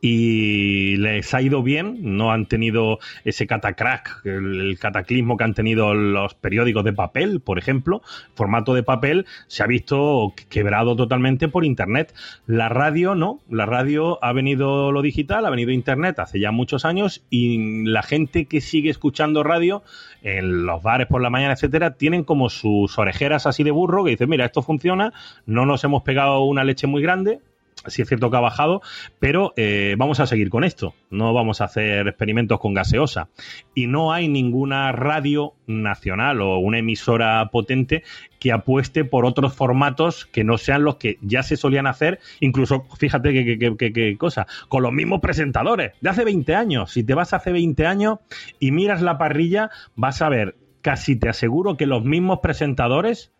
y 0.00 0.96
les 0.96 1.32
ha 1.34 1.42
ido 1.42 1.62
bien, 1.62 1.98
no 2.16 2.32
han 2.32 2.46
tenido 2.46 2.98
ese 3.24 3.46
catacrack, 3.46 4.24
el, 4.24 4.78
cataclismo 4.78 5.36
que 5.36 5.44
han 5.44 5.54
tenido 5.54 5.94
los 5.94 6.34
periódicos 6.34 6.84
de 6.84 6.92
papel, 6.92 7.40
por 7.40 7.58
ejemplo, 7.58 8.02
formato 8.34 8.74
de 8.74 8.82
papel 8.82 9.26
se 9.46 9.62
ha 9.62 9.66
visto 9.66 10.32
quebrado 10.48 10.96
totalmente 10.96 11.48
por 11.48 11.64
internet. 11.64 12.14
La 12.46 12.68
radio 12.68 13.14
no, 13.14 13.40
la 13.48 13.66
radio 13.66 14.22
ha 14.22 14.32
venido 14.32 14.92
lo 14.92 15.02
digital, 15.02 15.46
ha 15.46 15.50
venido 15.50 15.70
internet 15.70 16.18
hace 16.18 16.40
ya 16.40 16.50
muchos 16.50 16.84
años 16.84 17.22
y 17.30 17.84
la 17.84 18.02
gente 18.02 18.46
que 18.46 18.60
sigue 18.60 18.90
escuchando 18.90 19.42
radio 19.42 19.82
en 20.22 20.66
los 20.66 20.82
bares 20.82 21.06
por 21.06 21.20
la 21.20 21.30
mañana, 21.30 21.54
etcétera, 21.54 21.94
tienen 21.94 22.24
como 22.24 22.50
sus 22.50 22.98
orejeras 22.98 23.46
así 23.46 23.64
de 23.64 23.70
burro 23.70 24.04
que 24.04 24.10
dicen, 24.10 24.28
mira, 24.28 24.44
esto 24.44 24.62
funciona, 24.62 25.12
no 25.46 25.66
nos 25.66 25.84
hemos 25.84 26.02
pegado 26.02 26.42
una 26.42 26.64
leche 26.64 26.86
muy 26.86 27.02
grande, 27.02 27.40
sí 27.86 28.02
es 28.02 28.08
cierto 28.08 28.30
que 28.30 28.36
ha 28.36 28.40
bajado, 28.40 28.82
pero 29.18 29.52
eh, 29.56 29.94
vamos 29.98 30.20
a 30.20 30.26
seguir 30.26 30.50
con 30.50 30.64
esto. 30.64 30.94
No 31.10 31.32
vamos 31.32 31.60
a 31.60 31.64
hacer 31.64 32.06
experimentos 32.08 32.60
con 32.60 32.74
gaseosa. 32.74 33.28
Y 33.74 33.86
no 33.86 34.12
hay 34.12 34.28
ninguna 34.28 34.92
radio 34.92 35.54
nacional 35.66 36.40
o 36.40 36.58
una 36.58 36.78
emisora 36.78 37.48
potente 37.50 38.02
que 38.38 38.52
apueste 38.52 39.04
por 39.04 39.24
otros 39.24 39.54
formatos 39.54 40.26
que 40.26 40.44
no 40.44 40.58
sean 40.58 40.84
los 40.84 40.96
que 40.96 41.18
ya 41.20 41.42
se 41.42 41.56
solían 41.56 41.86
hacer, 41.86 42.20
incluso, 42.40 42.86
fíjate 42.98 43.32
qué 43.32 44.16
cosa, 44.18 44.46
con 44.68 44.82
los 44.82 44.92
mismos 44.92 45.20
presentadores 45.20 45.92
de 46.00 46.10
hace 46.10 46.24
20 46.24 46.54
años. 46.54 46.92
Si 46.92 47.04
te 47.04 47.14
vas 47.14 47.34
hace 47.34 47.52
20 47.52 47.86
años 47.86 48.18
y 48.58 48.72
miras 48.72 49.02
la 49.02 49.18
parrilla, 49.18 49.70
vas 49.94 50.22
a 50.22 50.28
ver, 50.28 50.56
casi 50.80 51.16
te 51.16 51.28
aseguro 51.28 51.76
que 51.76 51.86
los 51.86 52.04
mismos 52.04 52.40
presentadores 52.42 53.32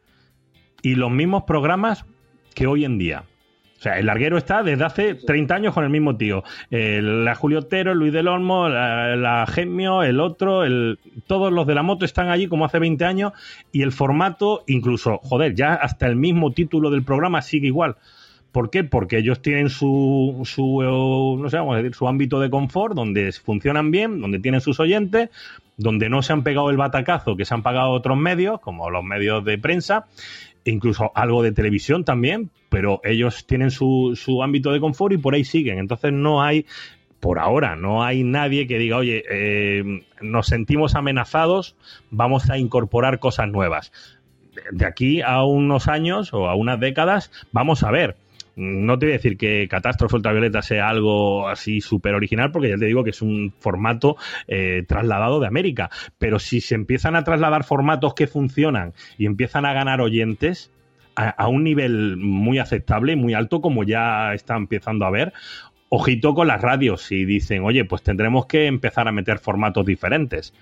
y 0.82 0.94
los 0.94 1.10
mismos 1.10 1.44
programas 1.44 2.04
que 2.54 2.66
hoy 2.66 2.84
en 2.84 2.98
día. 2.98 3.24
O 3.80 3.82
sea, 3.82 3.98
el 3.98 4.04
larguero 4.04 4.36
está 4.36 4.62
desde 4.62 4.84
hace 4.84 5.14
30 5.14 5.54
años 5.54 5.72
con 5.72 5.84
el 5.84 5.88
mismo 5.88 6.14
tío. 6.14 6.44
El, 6.70 7.24
la 7.24 7.34
Julio 7.34 7.60
Otero, 7.60 7.92
el 7.92 7.98
Luis 7.98 8.12
del 8.12 8.28
Olmo, 8.28 8.68
la, 8.68 9.16
la 9.16 9.46
Gemio, 9.46 10.02
el 10.02 10.20
otro, 10.20 10.64
el, 10.64 10.98
todos 11.26 11.50
los 11.50 11.66
de 11.66 11.74
la 11.74 11.82
moto 11.82 12.04
están 12.04 12.28
allí 12.28 12.46
como 12.46 12.66
hace 12.66 12.78
20 12.78 13.02
años 13.06 13.32
y 13.72 13.80
el 13.80 13.92
formato, 13.92 14.64
incluso, 14.66 15.16
joder, 15.22 15.54
ya 15.54 15.72
hasta 15.72 16.06
el 16.06 16.16
mismo 16.16 16.52
título 16.52 16.90
del 16.90 17.04
programa 17.04 17.40
sigue 17.40 17.68
igual. 17.68 17.96
¿Por 18.52 18.68
qué? 18.68 18.84
Porque 18.84 19.16
ellos 19.16 19.40
tienen 19.40 19.70
su, 19.70 20.42
su, 20.44 21.38
no 21.40 21.48
sé, 21.48 21.56
vamos 21.56 21.74
a 21.74 21.78
decir, 21.78 21.94
su 21.94 22.06
ámbito 22.06 22.38
de 22.38 22.50
confort, 22.50 22.94
donde 22.94 23.32
funcionan 23.32 23.90
bien, 23.90 24.20
donde 24.20 24.40
tienen 24.40 24.60
sus 24.60 24.78
oyentes, 24.78 25.30
donde 25.78 26.10
no 26.10 26.20
se 26.22 26.34
han 26.34 26.42
pegado 26.42 26.68
el 26.68 26.76
batacazo 26.76 27.36
que 27.36 27.46
se 27.46 27.54
han 27.54 27.62
pagado 27.62 27.90
otros 27.92 28.18
medios, 28.18 28.60
como 28.60 28.90
los 28.90 29.02
medios 29.02 29.44
de 29.44 29.56
prensa, 29.56 30.06
incluso 30.64 31.10
algo 31.14 31.42
de 31.42 31.52
televisión 31.52 32.04
también, 32.04 32.50
pero 32.68 33.00
ellos 33.04 33.46
tienen 33.46 33.70
su, 33.70 34.12
su 34.16 34.42
ámbito 34.42 34.72
de 34.72 34.80
confort 34.80 35.14
y 35.14 35.18
por 35.18 35.34
ahí 35.34 35.44
siguen. 35.44 35.78
Entonces 35.78 36.12
no 36.12 36.42
hay, 36.42 36.66
por 37.20 37.38
ahora, 37.38 37.76
no 37.76 38.02
hay 38.02 38.24
nadie 38.24 38.66
que 38.66 38.78
diga, 38.78 38.96
oye, 38.96 39.24
eh, 39.30 40.04
nos 40.20 40.46
sentimos 40.46 40.94
amenazados, 40.94 41.76
vamos 42.10 42.50
a 42.50 42.58
incorporar 42.58 43.18
cosas 43.18 43.48
nuevas. 43.48 43.92
De 44.72 44.84
aquí 44.84 45.22
a 45.22 45.44
unos 45.44 45.88
años 45.88 46.32
o 46.32 46.48
a 46.48 46.54
unas 46.54 46.80
décadas, 46.80 47.30
vamos 47.52 47.82
a 47.82 47.90
ver. 47.90 48.16
No 48.60 48.98
te 48.98 49.06
voy 49.06 49.12
a 49.12 49.16
decir 49.16 49.38
que 49.38 49.66
Catástrofe 49.68 50.16
Ultravioleta 50.16 50.60
sea 50.60 50.90
algo 50.90 51.48
así 51.48 51.80
súper 51.80 52.14
original, 52.14 52.52
porque 52.52 52.68
ya 52.68 52.76
te 52.76 52.84
digo 52.84 53.02
que 53.02 53.10
es 53.10 53.22
un 53.22 53.54
formato 53.58 54.16
eh, 54.46 54.84
trasladado 54.86 55.40
de 55.40 55.46
América. 55.46 55.88
Pero 56.18 56.38
si 56.38 56.60
se 56.60 56.74
empiezan 56.74 57.16
a 57.16 57.24
trasladar 57.24 57.64
formatos 57.64 58.12
que 58.12 58.26
funcionan 58.26 58.92
y 59.16 59.24
empiezan 59.24 59.64
a 59.64 59.72
ganar 59.72 60.02
oyentes, 60.02 60.70
a, 61.16 61.48
un 61.48 61.64
nivel 61.64 62.18
muy 62.18 62.58
aceptable 62.58 63.16
muy 63.16 63.32
alto, 63.32 63.62
como 63.62 63.82
ya 63.82 64.34
está 64.34 64.56
empezando 64.56 65.06
a 65.06 65.10
ver. 65.10 65.32
Ojito 65.88 66.34
con 66.34 66.46
las 66.46 66.60
radios 66.60 67.10
y 67.10 67.24
dicen, 67.24 67.64
oye, 67.64 67.84
pues 67.86 68.02
tendremos 68.02 68.44
que 68.46 68.66
empezar 68.66 69.08
a 69.08 69.12
meter 69.12 69.38
formatos 69.38 69.86
diferentes. 69.86 70.52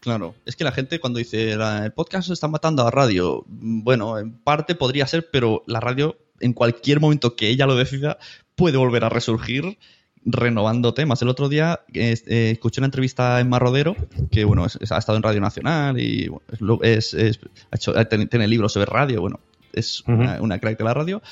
Claro, 0.00 0.36
es 0.46 0.54
que 0.54 0.64
la 0.64 0.72
gente 0.72 1.00
cuando 1.00 1.18
dice 1.18 1.52
el 1.52 1.92
podcast 1.92 2.30
está 2.30 2.46
matando 2.46 2.86
a 2.86 2.90
radio, 2.90 3.44
bueno, 3.48 4.18
en 4.18 4.32
parte 4.32 4.76
podría 4.76 5.06
ser, 5.06 5.28
pero 5.30 5.64
la 5.66 5.80
radio 5.80 6.16
en 6.40 6.52
cualquier 6.52 7.00
momento 7.00 7.36
que 7.36 7.48
ella 7.48 7.66
lo 7.66 7.76
decida 7.76 8.18
puede 8.54 8.76
volver 8.76 9.04
a 9.04 9.08
resurgir 9.08 9.78
renovando 10.24 10.94
temas. 10.94 11.22
El 11.22 11.28
otro 11.28 11.48
día 11.48 11.80
eh, 11.94 12.50
escuché 12.52 12.80
una 12.80 12.86
entrevista 12.86 13.40
en 13.40 13.48
Marrodero, 13.48 13.96
que 14.30 14.44
bueno, 14.44 14.66
es, 14.66 14.76
es, 14.80 14.92
ha 14.92 14.98
estado 14.98 15.16
en 15.16 15.22
Radio 15.22 15.40
Nacional 15.40 15.98
y 16.00 16.28
bueno, 16.28 16.80
es, 16.82 17.14
ha 17.14 17.76
hecho, 17.76 17.94
tiene 18.28 18.48
libros 18.48 18.72
sobre 18.72 18.86
radio, 18.86 19.20
bueno, 19.20 19.40
es 19.72 20.02
uh 20.06 20.12
-huh. 20.12 20.18
una, 20.18 20.42
una 20.42 20.58
crack 20.58 20.78
de 20.78 20.84
la 20.84 20.94
radio. 20.94 21.22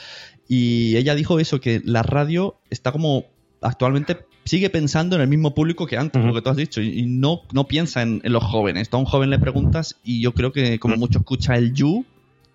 Y 0.49 0.97
ella 0.97 1.15
dijo 1.15 1.41
eso, 1.41 1.61
que 1.61 1.83
la 1.85 2.03
radio 2.03 2.57
está 2.71 2.93
como 2.93 3.27
actualmente 3.61 4.19
sigue 4.45 4.71
pensando 4.71 5.17
en 5.17 5.23
el 5.23 5.29
mismo 5.29 5.55
público 5.55 5.87
que 5.87 5.97
antes, 5.97 6.23
uh 6.23 6.25
-huh. 6.25 6.29
lo 6.29 6.35
que 6.35 6.43
tú 6.43 6.51
has 6.51 6.57
dicho, 6.57 6.81
y, 6.81 7.01
y 7.01 7.07
no, 7.07 7.43
no 7.53 7.67
piensa 7.67 8.03
en, 8.03 8.21
en, 8.23 8.33
los 8.33 8.45
jóvenes. 8.45 8.89
A 8.93 8.97
un 8.97 9.05
joven 9.05 9.31
le 9.31 9.39
preguntas 9.39 9.97
y 10.05 10.21
yo 10.21 10.33
creo 10.33 10.53
que 10.53 10.79
como 10.79 10.97
mucho 10.97 11.19
escucha 11.19 11.57
el 11.57 11.75
you 11.75 12.05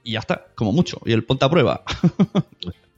y 0.04 0.14
ya 0.14 0.20
está, 0.20 0.46
como 0.56 0.72
mucho, 0.72 1.00
y 1.06 1.14
el 1.14 1.24
ponte 1.24 1.46
a 1.46 1.50
prueba. 1.50 1.84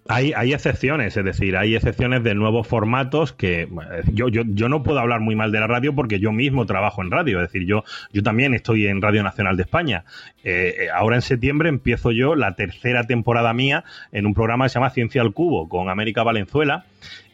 Hay, 0.09 0.33
hay, 0.33 0.51
excepciones, 0.51 1.15
es 1.15 1.23
decir, 1.23 1.55
hay 1.55 1.75
excepciones 1.75 2.25
de 2.25 2.35
nuevos 2.35 2.67
formatos 2.67 3.31
que 3.31 3.69
yo, 4.11 4.27
yo, 4.27 4.41
yo, 4.45 4.67
no 4.67 4.83
puedo 4.83 4.99
hablar 4.99 5.21
muy 5.21 5.33
mal 5.37 5.53
de 5.53 5.61
la 5.61 5.67
radio 5.67 5.95
porque 5.95 6.19
yo 6.19 6.33
mismo 6.33 6.65
trabajo 6.65 7.01
en 7.01 7.09
radio, 7.09 7.41
es 7.41 7.47
decir, 7.47 7.65
yo, 7.65 7.85
yo 8.11 8.21
también 8.21 8.53
estoy 8.53 8.85
en 8.87 9.01
Radio 9.01 9.23
Nacional 9.23 9.55
de 9.55 9.63
España. 9.63 10.03
Eh, 10.43 10.87
ahora 10.93 11.15
en 11.15 11.21
septiembre 11.21 11.69
empiezo 11.69 12.11
yo 12.11 12.35
la 12.35 12.55
tercera 12.55 13.05
temporada 13.05 13.53
mía 13.53 13.85
en 14.11 14.25
un 14.25 14.33
programa 14.33 14.65
que 14.65 14.69
se 14.69 14.73
llama 14.73 14.89
Ciencia 14.89 15.21
al 15.21 15.31
Cubo 15.31 15.69
con 15.69 15.89
América 15.89 16.23
Valenzuela 16.23 16.83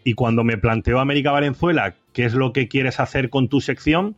y 0.03 0.13
cuando 0.13 0.43
me 0.43 0.57
planteó 0.57 0.99
América 0.99 1.31
Valenzuela 1.31 1.95
qué 2.13 2.25
es 2.25 2.35
lo 2.35 2.53
que 2.53 2.67
quieres 2.67 2.99
hacer 2.99 3.31
con 3.31 3.47
tu 3.47 3.61
sección, 3.61 4.15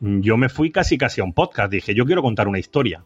yo 0.00 0.36
me 0.36 0.50
fui 0.50 0.70
casi 0.70 0.98
casi 0.98 1.22
a 1.22 1.24
un 1.24 1.32
podcast, 1.32 1.72
dije 1.72 1.94
yo 1.94 2.04
quiero 2.04 2.20
contar 2.20 2.48
una 2.48 2.58
historia 2.58 3.02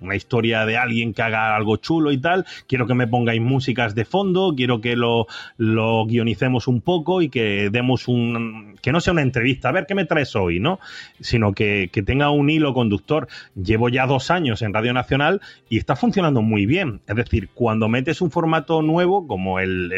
una 0.00 0.16
historia 0.16 0.66
de 0.66 0.76
alguien 0.76 1.14
que 1.14 1.22
haga 1.22 1.56
algo 1.56 1.76
chulo 1.76 2.12
y 2.12 2.18
tal. 2.18 2.46
Quiero 2.66 2.86
que 2.86 2.94
me 2.94 3.06
pongáis 3.06 3.40
músicas 3.40 3.94
de 3.94 4.04
fondo, 4.04 4.54
quiero 4.56 4.80
que 4.80 4.96
lo, 4.96 5.26
lo 5.56 6.06
guionicemos 6.06 6.68
un 6.68 6.80
poco 6.80 7.22
y 7.22 7.28
que 7.28 7.70
demos 7.70 8.08
un. 8.08 8.76
que 8.82 8.92
no 8.92 9.00
sea 9.00 9.12
una 9.12 9.22
entrevista, 9.22 9.68
a 9.68 9.72
ver 9.72 9.86
qué 9.86 9.94
me 9.94 10.04
traes 10.04 10.34
hoy, 10.36 10.60
¿no? 10.60 10.80
Sino 11.20 11.52
que, 11.52 11.90
que 11.92 12.02
tenga 12.02 12.30
un 12.30 12.50
hilo 12.50 12.74
conductor. 12.74 13.28
Llevo 13.54 13.88
ya 13.88 14.06
dos 14.06 14.30
años 14.30 14.62
en 14.62 14.72
Radio 14.72 14.92
Nacional 14.92 15.40
y 15.68 15.78
está 15.78 15.96
funcionando 15.96 16.42
muy 16.42 16.66
bien. 16.66 17.00
Es 17.06 17.16
decir, 17.16 17.50
cuando 17.54 17.88
metes 17.88 18.20
un 18.20 18.30
formato 18.30 18.82
nuevo, 18.82 19.26
como 19.26 19.60
el, 19.60 19.90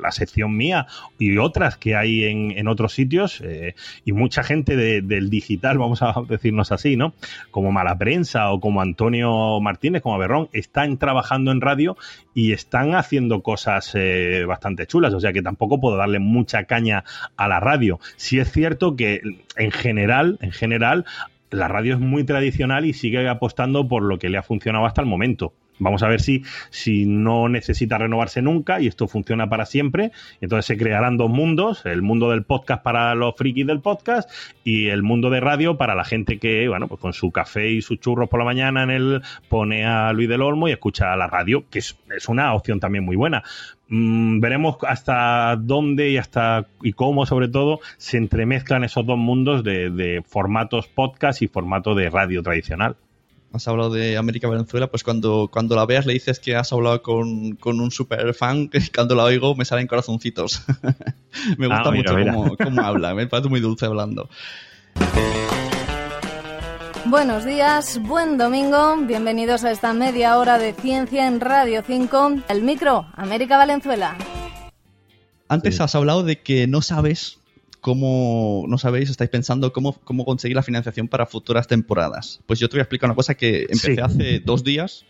la 0.00 0.10
sección 0.12 0.56
mía 0.56 0.86
y 1.18 1.38
otras 1.38 1.76
que 1.76 1.96
hay 1.96 2.24
en, 2.24 2.52
en 2.52 2.68
otros 2.68 2.92
sitios, 2.92 3.40
eh, 3.40 3.74
y 4.04 4.12
mucha 4.12 4.42
gente 4.42 4.76
de, 4.76 5.02
del 5.02 5.30
digital, 5.30 5.78
vamos 5.82 6.02
a 6.02 6.14
decirnos 6.28 6.72
así, 6.72 6.96
¿no? 6.96 7.14
Como 7.50 7.72
Mala 7.72 7.96
Prensa 7.98 8.50
o 8.50 8.60
como 8.60 8.80
Antonio 8.80 9.21
Martínez, 9.60 10.02
como 10.02 10.18
Berrón, 10.18 10.48
están 10.52 10.98
trabajando 10.98 11.52
en 11.52 11.60
radio 11.60 11.96
y 12.34 12.52
están 12.52 12.94
haciendo 12.94 13.42
cosas 13.42 13.92
eh, 13.94 14.44
bastante 14.46 14.86
chulas. 14.86 15.14
O 15.14 15.20
sea 15.20 15.32
que 15.32 15.42
tampoco 15.42 15.80
puedo 15.80 15.96
darle 15.96 16.18
mucha 16.18 16.64
caña 16.64 17.04
a 17.36 17.48
la 17.48 17.60
radio. 17.60 18.00
Sí 18.16 18.38
es 18.38 18.50
cierto 18.50 18.96
que 18.96 19.20
en 19.56 19.70
general, 19.70 20.38
en 20.40 20.52
general, 20.52 21.04
la 21.50 21.68
radio 21.68 21.94
es 21.94 22.00
muy 22.00 22.24
tradicional 22.24 22.84
y 22.86 22.92
sigue 22.92 23.28
apostando 23.28 23.86
por 23.86 24.02
lo 24.02 24.18
que 24.18 24.28
le 24.28 24.38
ha 24.38 24.42
funcionado 24.42 24.86
hasta 24.86 25.02
el 25.02 25.06
momento. 25.06 25.52
Vamos 25.82 26.02
a 26.02 26.08
ver 26.08 26.20
si, 26.20 26.44
si 26.70 27.06
no 27.06 27.48
necesita 27.48 27.98
renovarse 27.98 28.42
nunca 28.42 28.80
y 28.80 28.86
esto 28.86 29.08
funciona 29.08 29.48
para 29.48 29.66
siempre. 29.66 30.12
Entonces 30.40 30.66
se 30.66 30.76
crearán 30.76 31.16
dos 31.16 31.30
mundos, 31.30 31.84
el 31.86 32.02
mundo 32.02 32.30
del 32.30 32.44
podcast 32.44 32.82
para 32.82 33.14
los 33.14 33.34
frikis 33.36 33.66
del 33.66 33.80
podcast 33.80 34.30
y 34.64 34.88
el 34.88 35.02
mundo 35.02 35.30
de 35.30 35.40
radio 35.40 35.76
para 35.76 35.94
la 35.94 36.04
gente 36.04 36.38
que, 36.38 36.68
bueno, 36.68 36.88
pues 36.88 37.00
con 37.00 37.12
su 37.12 37.30
café 37.30 37.70
y 37.70 37.82
sus 37.82 38.00
churros 38.00 38.28
por 38.28 38.38
la 38.38 38.44
mañana 38.44 38.82
en 38.84 38.90
el 38.90 39.22
pone 39.48 39.84
a 39.84 40.12
Luis 40.12 40.28
del 40.28 40.42
Olmo 40.42 40.68
y 40.68 40.72
escucha 40.72 41.14
la 41.16 41.26
radio, 41.26 41.64
que 41.70 41.80
es, 41.80 41.96
es 42.14 42.28
una 42.28 42.54
opción 42.54 42.80
también 42.80 43.04
muy 43.04 43.16
buena. 43.16 43.42
Mm, 43.88 44.40
veremos 44.40 44.76
hasta 44.88 45.56
dónde 45.56 46.10
y 46.10 46.16
hasta 46.16 46.66
y 46.82 46.94
cómo 46.94 47.26
sobre 47.26 47.48
todo 47.48 47.80
se 47.98 48.16
entremezclan 48.16 48.84
esos 48.84 49.04
dos 49.04 49.18
mundos 49.18 49.64
de, 49.64 49.90
de 49.90 50.22
formatos 50.26 50.88
podcast 50.88 51.42
y 51.42 51.48
formato 51.48 51.94
de 51.94 52.08
radio 52.08 52.42
tradicional 52.42 52.96
has 53.52 53.68
hablado 53.68 53.90
de 53.90 54.16
América 54.16 54.48
Venezuela, 54.48 54.88
pues 54.88 55.04
cuando, 55.04 55.48
cuando 55.52 55.76
la 55.76 55.84
veas 55.84 56.06
le 56.06 56.14
dices 56.14 56.40
que 56.40 56.56
has 56.56 56.72
hablado 56.72 57.02
con, 57.02 57.56
con 57.56 57.80
un 57.80 57.90
super 57.90 58.32
fan, 58.34 58.68
que 58.70 58.80
cuando 58.94 59.14
la 59.14 59.24
oigo 59.24 59.54
me 59.54 59.64
salen 59.64 59.86
corazoncitos. 59.86 60.62
me 61.58 61.66
gusta 61.66 61.88
ah, 61.88 61.90
mira, 61.90 62.12
mucho 62.12 62.14
mira. 62.14 62.34
Cómo, 62.34 62.56
cómo, 62.56 62.82
habla, 62.84 63.14
me 63.14 63.26
parece 63.26 63.48
muy 63.48 63.60
dulce 63.60 63.86
hablando. 63.86 64.28
Buenos 67.04 67.44
días, 67.44 68.00
buen 68.02 68.38
domingo, 68.38 68.96
bienvenidos 68.96 69.64
a 69.64 69.70
esta 69.70 69.92
media 69.92 70.38
hora 70.38 70.56
de 70.58 70.72
ciencia 70.72 71.26
en 71.26 71.40
Radio 71.40 71.82
5, 71.86 72.36
el 72.48 72.62
micro, 72.62 73.06
América 73.14 73.58
Valenzuela. 73.58 74.16
Antes 75.48 75.76
sí. 75.76 75.82
has 75.82 75.94
hablado 75.94 76.22
de 76.22 76.40
que 76.40 76.66
no 76.66 76.80
sabes 76.80 77.41
cómo, 77.82 78.64
no 78.68 78.78
sabéis, 78.78 79.10
estáis 79.10 79.28
pensando 79.28 79.72
cómo, 79.72 79.98
cómo 80.04 80.24
conseguir 80.24 80.54
la 80.54 80.62
financiación 80.62 81.08
para 81.08 81.26
futuras 81.26 81.66
temporadas. 81.66 82.40
Pues 82.46 82.60
yo 82.60 82.68
te 82.68 82.76
voy 82.76 82.78
a 82.78 82.82
explicar 82.84 83.10
una 83.10 83.16
cosa 83.16 83.34
que 83.34 83.62
empecé 83.62 83.96
sí. 83.96 84.00
hace 84.00 84.38
dos 84.38 84.62
días. 84.62 85.04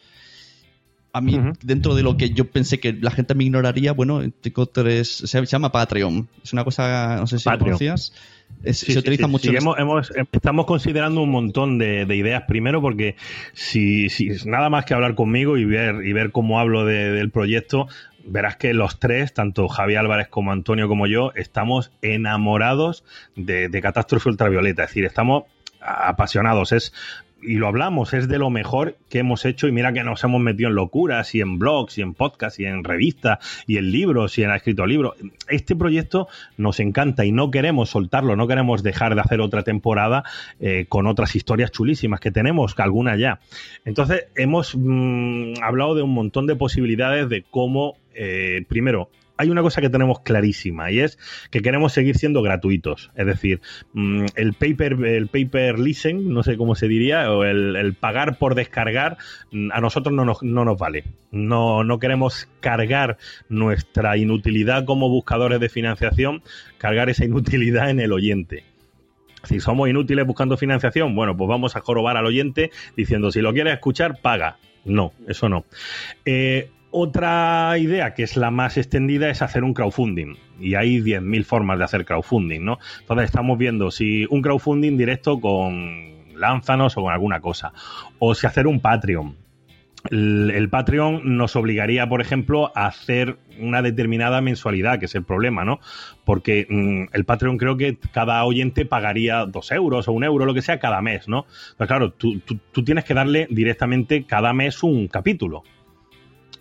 A 1.13 1.21
mí, 1.21 1.35
uh 1.35 1.43
-huh. 1.43 1.59
dentro 1.63 1.95
de 1.95 2.03
lo 2.03 2.17
que 2.17 2.31
yo 2.31 2.51
pensé 2.51 2.81
que 2.81 2.95
la 2.95 3.11
gente 3.11 3.35
me 3.35 3.45
ignoraría, 3.45 3.93
bueno, 3.93 4.23
tengo 4.41 4.65
tres, 4.65 5.09
se 5.11 5.45
llama 5.45 5.71
Patreon. 5.71 6.27
Es 6.43 6.55
una 6.55 6.65
cosa, 6.65 7.19
no 7.21 7.27
sé 7.27 7.39
si 7.39 7.51
lo 7.51 7.59
conocías. 7.59 8.15
Es, 8.63 8.79
sí, 8.79 8.93
se 8.93 8.99
utiliza 8.99 9.25
sí, 9.25 9.31
mucho. 9.31 9.51
Hemos, 9.53 9.79
hemos, 9.79 10.13
estamos 10.33 10.67
considerando 10.67 11.23
un 11.23 11.31
montón 11.31 11.79
de, 11.79 12.07
de, 12.07 12.17
ideas. 12.17 12.45
Primero, 12.47 12.81
porque 12.81 13.17
si, 13.53 14.09
si 14.09 14.29
nada 14.45 14.71
más 14.71 14.85
que 14.85 14.95
hablar 14.95 15.15
conmigo 15.15 15.57
y 15.57 15.65
ver, 15.65 16.05
y 16.05 16.13
ver 16.13 16.31
cómo 16.31 16.61
hablo 16.61 16.85
de, 16.85 17.11
del 17.13 17.31
proyecto, 17.31 17.89
verás 18.25 18.57
que 18.57 18.73
los 18.73 18.99
tres, 18.99 19.35
tanto 19.35 19.69
Javi 19.69 19.97
Álvarez 19.97 20.29
como 20.29 20.53
Antonio 20.53 20.89
como 20.89 21.07
yo, 21.07 21.33
estamos 21.35 21.91
enamorados 22.03 23.05
de, 23.35 23.69
de 23.69 23.83
Catástrofe 23.83 24.29
Ultravioleta. 24.29 24.85
Es 24.85 24.91
decir, 24.91 25.05
estamos 25.05 25.45
apasionados. 25.81 26.73
Es 26.73 26.93
y 27.43 27.55
lo 27.55 27.67
hablamos, 27.67 28.15
es 28.15 28.29
de 28.29 28.39
lo 28.39 28.51
mejor 28.51 28.97
que 29.09 29.19
hemos 29.19 29.45
hecho 29.45 29.69
y 29.69 29.73
mira 29.73 29.93
que 29.93 30.05
nos 30.05 30.23
hemos 30.25 30.41
metido 30.41 30.69
en 30.69 30.77
locuras 30.77 31.35
y 31.35 31.41
en 31.41 31.59
blogs 31.59 31.99
y 31.99 32.03
en 32.03 32.15
podcasts 32.15 32.61
y 32.61 32.65
en 32.65 32.85
revistas 32.85 33.39
y 33.67 33.79
en 33.79 33.91
libros 33.91 34.39
y 34.39 34.45
en 34.45 34.51
escrito 34.53 34.87
libros. 34.87 35.15
Este 35.49 35.77
proyecto 35.77 36.29
nos 36.57 36.81
encanta 36.81 37.25
y 37.25 37.33
no 37.33 37.51
queremos 37.51 37.91
soltarlo, 37.91 38.37
no 38.37 38.47
queremos 38.47 38.83
dejar 38.83 39.15
de 39.15 39.21
hacer 39.21 39.41
otra 39.41 39.63
temporada 39.63 40.25
eh, 40.61 40.87
con 40.89 41.07
otras 41.07 41.35
historias 41.35 41.73
chulísimas 41.73 42.21
que 42.21 42.31
tenemos, 42.31 42.75
que 42.75 42.83
alguna 42.83 43.17
ya. 43.17 43.41
Entonces 43.85 44.27
hemos 44.37 44.77
mmm, 44.77 45.55
hablado 45.63 45.95
de 45.95 46.03
un 46.03 46.15
montón 46.15 46.47
de 46.47 46.57
posibilidades 46.57 47.29
de 47.29 47.43
cómo 47.43 47.97
eh, 48.15 48.65
primero, 48.69 49.11
hay 49.43 49.51
una 49.51 49.63
cosa 49.63 49.81
que 49.81 49.91
tenemos 49.91 50.21
clarísima 50.21 50.91
y 50.91 51.01
es 51.01 51.19
que 51.51 51.61
queremos 51.61 51.93
seguir 51.93 52.17
siendo 52.17 52.43
gratuitos. 52.43 53.11
Es 53.17 53.27
decir, 53.27 53.61
mm, 53.93 54.27
el 54.37 54.55
paper, 54.55 55.05
el 55.05 55.27
paper 55.27 55.79
listen, 55.79 56.33
no 56.33 56.43
sé 56.43 56.57
cómo 56.57 56.75
se 56.75 56.89
diría, 56.89 57.31
o 57.31 57.45
el, 57.45 57.95
pagar 57.95 58.39
por 58.39 58.55
descargar, 58.55 59.19
mm, 59.51 59.71
a 59.73 59.81
nosotros 59.81 60.15
no 60.15 60.25
nos, 60.25 60.43
no 60.43 60.65
nos 60.65 60.79
vale. 60.79 61.05
No, 61.31 61.83
no 61.85 61.99
queremos 61.99 62.49
cargar 62.61 63.19
nuestra 63.49 64.17
inutilidad 64.17 64.85
como 64.85 65.09
buscadores 65.09 65.61
de 65.61 65.69
financiación, 65.69 66.43
cargar 66.79 67.11
esa 67.11 67.25
inutilidad 67.25 67.91
en 67.91 68.01
el 68.01 68.13
oyente. 68.13 68.65
Si 69.45 69.59
somos 69.59 69.89
inútiles 69.89 70.25
buscando 70.25 70.57
financiación, 70.57 71.17
bueno, 71.17 71.37
pues 71.37 71.49
vamos 71.49 71.75
a 71.75 71.81
jorobar 71.81 72.17
al 72.17 72.27
oyente 72.27 72.71
diciendo 72.97 73.33
si 73.33 73.41
lo 73.41 73.53
quieres 73.53 73.75
escuchar, 73.75 74.21
paga. 74.23 74.57
No, 74.85 75.13
eso 75.27 75.49
no. 75.49 75.65
Eh, 76.25 76.71
otra 76.93 77.77
idea, 77.79 78.15
que 78.15 78.23
es 78.23 78.37
la 78.37 78.51
más 78.51 78.77
extendida, 78.77 79.29
es 79.31 79.43
hacer 79.43 79.65
un 79.65 79.75
crowdfunding. 79.75 80.37
Y 80.61 80.75
hay 80.75 81.01
10.000 81.01 81.45
formas 81.45 81.79
de 81.79 81.85
hacer 81.85 82.05
crowdfunding, 82.05 82.61
¿no? 82.65 82.79
Entonces 83.01 83.25
estamos 83.27 83.59
viendo 83.59 83.91
si 83.91 84.27
un 84.31 84.43
crowdfunding 84.43 84.97
directo 84.97 85.41
con 85.41 86.13
Lánzanos 86.37 86.97
o 86.97 87.03
con 87.03 87.13
alguna 87.13 87.41
cosa. 87.41 87.73
O 88.19 88.35
si 88.35 88.47
hacer 88.47 88.67
un 88.67 88.81
Patreon. 88.81 89.37
El, 90.11 90.69
Patreon 90.69 91.37
nos 91.37 91.55
obligaría, 91.55 92.09
por 92.09 92.21
ejemplo, 92.21 92.73
a 92.75 92.87
hacer 92.87 93.37
una 93.61 93.83
determinada 93.83 94.41
mensualidad, 94.41 94.99
que 94.99 95.05
es 95.07 95.15
el 95.15 95.23
problema, 95.23 95.65
¿no? 95.65 95.79
Porque 96.25 96.67
mm, 96.69 97.15
el 97.15 97.25
Patreon 97.25 97.57
creo 97.57 97.77
que 97.77 97.97
cada 98.13 98.45
oyente 98.45 98.85
pagaría 98.85 99.47
dos 99.47 99.71
euros 99.71 100.09
o 100.09 100.13
un 100.13 100.25
euro, 100.25 100.45
lo 100.45 100.55
que 100.55 100.63
sea, 100.63 100.81
cada 100.81 101.01
mes, 101.01 101.29
¿no? 101.29 101.47
Pero 101.79 101.87
claro, 101.89 102.13
tú, 102.13 102.41
tú- 102.41 102.59
tú 102.73 102.83
tienes 102.85 103.05
que 103.05 103.15
darle 103.15 103.47
directamente 103.49 104.25
cada 104.25 104.53
mes 104.53 104.83
un 104.83 105.07
capítulo 105.07 105.63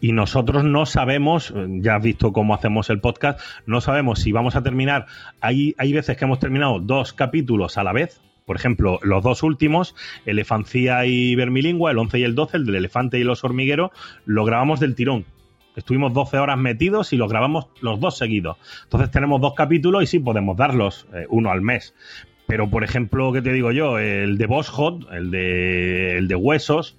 y 0.02 0.12
nosotros 0.12 0.66
no 0.66 0.86
sabemos, 0.86 1.54
eh, 1.56 1.68
ya 1.80 1.96
has 1.96 2.04
visto 2.04 2.34
cómo 2.34 2.56
hacemos 2.56 2.90
el 2.90 3.00
podcast, 3.00 3.40
no 3.68 3.80
sabemos 3.80 4.20
si 4.20 4.32
vamos 4.32 4.56
a 4.56 4.64
terminar. 4.64 5.06
Hay, 5.40 5.76
hay 5.78 5.94
veces 5.94 6.18
que 6.18 6.26
hemos 6.26 6.40
terminado 6.40 6.80
dos 6.80 7.14
capítulos 7.14 7.78
a 7.78 7.84
la 7.84 7.94
vez. 7.94 8.20
Por 8.46 8.56
ejemplo, 8.56 9.00
los 9.04 9.24
dos 9.24 9.44
últimos, 9.44 9.96
Elefancía 10.26 11.06
y 11.06 11.36
Vermilingua, 11.36 11.92
el 11.92 12.00
11 12.00 12.20
y 12.20 12.24
el 12.24 12.36
12, 12.36 12.58
el 12.58 12.66
del 12.66 12.76
elefante 12.76 13.20
y 13.20 13.24
los 13.24 13.44
hormigueros, 13.44 13.92
lo 14.26 14.44
grabamos 14.44 14.80
del 14.80 14.96
tirón. 14.96 15.26
Estuvimos 15.76 16.12
12 16.14 16.40
horas 16.40 16.58
metidos 16.58 17.14
y 17.14 17.18
los 17.18 17.30
grabamos 17.30 17.68
los 17.80 18.00
dos 18.00 18.18
seguidos. 18.18 18.58
Entonces 18.84 19.12
tenemos 19.12 19.40
dos 19.40 19.54
capítulos 19.54 20.04
y 20.04 20.08
sí 20.08 20.20
podemos 20.20 20.58
darlos 20.58 21.08
eh, 21.14 21.28
uno 21.30 21.52
al 21.52 21.62
mes. 21.62 21.94
Pero, 22.48 22.70
por 22.70 22.84
ejemplo, 22.84 23.32
¿qué 23.32 23.42
te 23.42 23.54
digo 23.54 23.72
yo? 23.72 23.98
El 23.98 24.38
de 24.38 24.46
Boss 24.48 24.68
Hot, 24.70 25.08
el 25.14 25.32
de, 25.32 26.18
el 26.18 26.28
de 26.28 26.36
Huesos, 26.36 26.98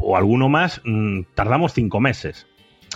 o 0.00 0.16
alguno 0.16 0.48
más, 0.48 0.80
mm, 0.84 1.20
tardamos 1.34 1.72
cinco 1.72 2.00
meses. 2.00 2.46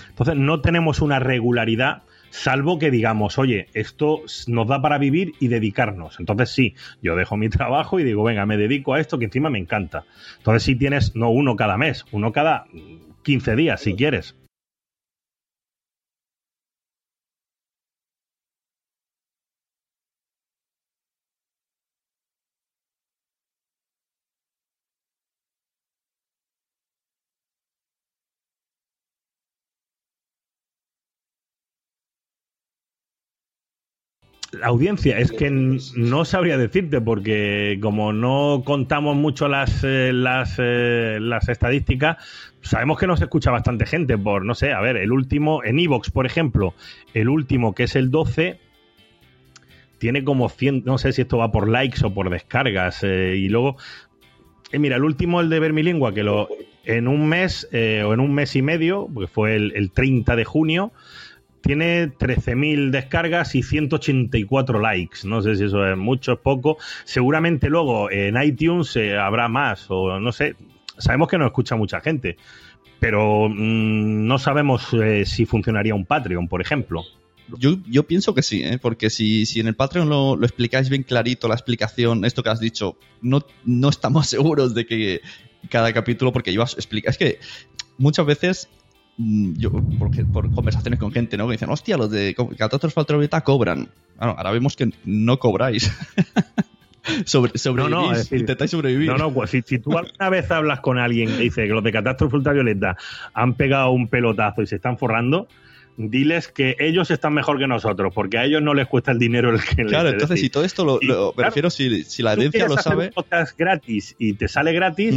Entonces 0.08 0.36
no 0.36 0.60
tenemos 0.60 1.00
una 1.00 1.18
regularidad, 1.18 2.02
salvo 2.30 2.78
que 2.78 2.90
digamos, 2.90 3.38
oye, 3.38 3.68
esto 3.74 4.22
nos 4.46 4.68
da 4.68 4.82
para 4.82 4.98
vivir 4.98 5.32
y 5.40 5.48
dedicarnos. 5.48 6.20
Entonces 6.20 6.50
sí, 6.50 6.74
yo 7.02 7.16
dejo 7.16 7.36
mi 7.36 7.48
trabajo 7.48 8.00
y 8.00 8.04
digo, 8.04 8.24
venga, 8.24 8.46
me 8.46 8.56
dedico 8.56 8.94
a 8.94 9.00
esto 9.00 9.18
que 9.18 9.26
encima 9.26 9.50
me 9.50 9.58
encanta. 9.58 10.04
Entonces 10.38 10.62
sí 10.62 10.74
tienes, 10.74 11.14
no 11.14 11.30
uno 11.30 11.56
cada 11.56 11.76
mes, 11.76 12.04
uno 12.12 12.32
cada 12.32 12.66
mm, 12.72 13.22
15 13.22 13.56
días, 13.56 13.80
si 13.80 13.94
quieres. 13.94 14.36
La 34.52 34.68
audiencia, 34.68 35.18
es 35.18 35.30
que 35.30 35.50
no 35.50 36.24
sabría 36.24 36.56
decirte 36.56 37.02
porque 37.02 37.78
como 37.82 38.14
no 38.14 38.62
contamos 38.64 39.14
mucho 39.14 39.46
las, 39.46 39.84
eh, 39.84 40.10
las, 40.14 40.56
eh, 40.58 41.18
las 41.20 41.50
estadísticas, 41.50 42.16
sabemos 42.62 42.98
que 42.98 43.06
nos 43.06 43.20
escucha 43.20 43.50
bastante 43.50 43.84
gente 43.84 44.16
por, 44.16 44.44
no 44.44 44.54
sé, 44.54 44.72
a 44.72 44.80
ver, 44.80 44.96
el 44.96 45.12
último, 45.12 45.62
en 45.64 45.78
Evox, 45.78 46.10
por 46.10 46.24
ejemplo, 46.24 46.74
el 47.12 47.28
último 47.28 47.74
que 47.74 47.84
es 47.84 47.94
el 47.94 48.10
12, 48.10 48.58
tiene 49.98 50.24
como 50.24 50.48
100, 50.48 50.84
no 50.84 50.98
sé 50.98 51.12
si 51.12 51.22
esto 51.22 51.38
va 51.38 51.52
por 51.52 51.68
likes 51.68 52.04
o 52.04 52.14
por 52.14 52.30
descargas, 52.30 53.02
eh, 53.02 53.36
y 53.36 53.48
luego, 53.48 53.76
eh, 54.72 54.78
mira, 54.78 54.96
el 54.96 55.04
último, 55.04 55.40
el 55.40 55.50
de 55.50 55.60
Vermilingua, 55.60 56.14
que 56.14 56.22
lo 56.22 56.48
en 56.84 57.06
un 57.06 57.28
mes 57.28 57.68
eh, 57.70 58.02
o 58.04 58.14
en 58.14 58.20
un 58.20 58.32
mes 58.32 58.56
y 58.56 58.62
medio, 58.62 59.08
porque 59.12 59.28
fue 59.28 59.56
el, 59.56 59.72
el 59.74 59.90
30 59.90 60.36
de 60.36 60.44
junio, 60.44 60.92
tiene 61.60 62.08
13.000 62.08 62.90
descargas 62.90 63.54
y 63.54 63.62
184 63.62 64.80
likes. 64.80 65.18
No 65.24 65.42
sé 65.42 65.56
si 65.56 65.64
eso 65.64 65.86
es 65.86 65.96
mucho, 65.96 66.32
es 66.32 66.38
poco. 66.38 66.78
Seguramente 67.04 67.68
luego 67.68 68.10
en 68.10 68.40
iTunes 68.42 68.94
eh, 68.96 69.16
habrá 69.16 69.48
más 69.48 69.86
o 69.88 70.18
no 70.20 70.32
sé. 70.32 70.56
Sabemos 70.98 71.28
que 71.28 71.38
nos 71.38 71.46
escucha 71.46 71.76
mucha 71.76 72.00
gente, 72.00 72.36
pero 73.00 73.48
mm, 73.48 74.26
no 74.26 74.38
sabemos 74.38 74.92
eh, 74.94 75.24
si 75.24 75.46
funcionaría 75.46 75.94
un 75.94 76.06
Patreon, 76.06 76.48
por 76.48 76.60
ejemplo. 76.60 77.04
Yo, 77.56 77.76
yo 77.88 78.02
pienso 78.02 78.34
que 78.34 78.42
sí, 78.42 78.62
¿eh? 78.62 78.78
porque 78.78 79.08
si, 79.08 79.46
si 79.46 79.60
en 79.60 79.68
el 79.68 79.74
Patreon 79.74 80.08
lo, 80.08 80.34
explicáis 80.42 80.90
bien 80.90 81.02
clarito, 81.02 81.48
la 81.48 81.54
explicación, 81.54 82.24
esto 82.26 82.42
que 82.42 82.50
has 82.50 82.60
dicho, 82.60 82.98
no, 83.22 83.40
no 83.64 83.88
estamos 83.88 84.26
seguros 84.28 84.74
de 84.74 84.86
que 84.86 85.20
cada 85.70 85.92
capítulo, 85.92 86.32
porque 86.32 86.50
ibas 86.50 86.74
a 86.74 86.76
explicar. 86.76 87.10
Es 87.10 87.18
que 87.18 87.38
muchas 87.96 88.26
veces, 88.26 88.68
yo, 89.18 89.70
porque, 89.98 90.24
por 90.24 90.50
conversaciones 90.52 90.98
con 91.00 91.10
gente, 91.12 91.36
¿no? 91.36 91.46
Que 91.46 91.52
dicen, 91.52 91.70
hostia, 91.70 91.96
los 91.96 92.10
de 92.10 92.34
Catástrofe 92.56 93.00
Ultravioleta 93.00 93.40
cobran. 93.42 93.88
Bueno, 94.16 94.34
ahora 94.38 94.50
vemos 94.52 94.76
que 94.76 94.90
no 95.04 95.38
cobráis. 95.38 95.90
Sobre, 97.24 97.56
sobrevivís, 97.56 98.10
es 98.12 98.18
decir, 98.18 98.40
intentáis 98.40 98.70
sobrevivir. 98.70 99.08
No, 99.08 99.16
no, 99.16 99.32
pues 99.32 99.48
si, 99.50 99.62
si 99.64 99.78
tú 99.78 99.96
alguna 99.96 100.28
vez 100.28 100.50
hablas 100.50 100.80
con 100.80 100.98
alguien 100.98 101.28
que 101.30 101.38
dice 101.44 101.62
que 101.66 101.72
los 101.72 101.82
de 101.82 101.90
Catástrofe 101.90 102.36
Ultravioleta 102.36 102.96
han 103.32 103.54
pegado 103.54 103.92
un 103.92 104.08
pelotazo 104.08 104.60
y 104.60 104.66
se 104.66 104.76
están 104.76 104.98
forrando, 104.98 105.48
diles 105.96 106.48
que 106.48 106.76
ellos 106.78 107.10
están 107.10 107.32
mejor 107.32 107.58
que 107.58 107.66
nosotros, 107.66 108.12
porque 108.14 108.36
a 108.36 108.44
ellos 108.44 108.60
no 108.60 108.74
les 108.74 108.86
cuesta 108.88 109.10
el 109.12 109.18
dinero 109.18 109.50
el 109.54 109.62
que 109.64 109.84
les 109.84 109.86
Claro, 109.86 110.08
es 110.08 110.14
entonces 110.14 110.34
decir, 110.36 110.44
si 110.46 110.50
todo 110.50 110.64
esto 110.64 110.84
lo, 110.84 110.98
y, 111.00 111.06
lo- 111.06 111.28
me 111.28 111.34
claro, 111.36 111.48
refiero, 111.50 111.70
si, 111.70 112.04
si 112.04 112.22
la 112.22 112.36
quieres 112.36 112.68
lo 112.68 112.74
hacer 112.74 112.92
sabe, 112.92 113.10
podcast 113.10 113.58
gratis 113.58 114.14
y 114.18 114.34
te 114.34 114.46
sale 114.46 114.72
gratis, 114.74 115.14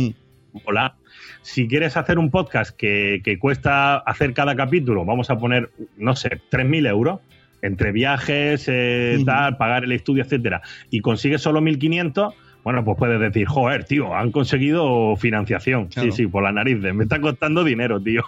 Mm. 0.53 0.57
hola. 0.63 0.95
Si 1.41 1.67
quieres 1.67 1.97
hacer 1.97 2.19
un 2.19 2.29
podcast 2.29 2.75
que, 2.75 3.21
que 3.23 3.39
cuesta 3.39 3.97
hacer 3.97 4.33
cada 4.33 4.55
capítulo, 4.55 5.05
vamos 5.05 5.29
a 5.29 5.37
poner, 5.37 5.71
no 5.97 6.15
sé, 6.15 6.39
3.000 6.51 6.87
euros, 6.87 7.19
entre 7.63 7.91
viajes, 7.91 8.65
eh, 8.67 9.21
tal, 9.25 9.57
pagar 9.57 9.83
el 9.83 9.91
estudio, 9.91 10.23
etcétera, 10.23 10.61
y 10.89 10.99
consigues 11.01 11.41
solo 11.41 11.61
1.500, 11.61 12.33
bueno, 12.63 12.85
pues 12.85 12.95
puedes 12.97 13.19
decir, 13.19 13.47
joder, 13.47 13.85
tío, 13.85 14.13
han 14.15 14.31
conseguido 14.31 15.15
financiación. 15.15 15.87
Claro. 15.87 16.11
Sí, 16.11 16.17
sí, 16.17 16.27
por 16.27 16.43
la 16.43 16.51
nariz, 16.51 16.77
me 16.77 17.03
está 17.03 17.19
costando 17.19 17.63
dinero, 17.63 17.99
tío. 18.01 18.23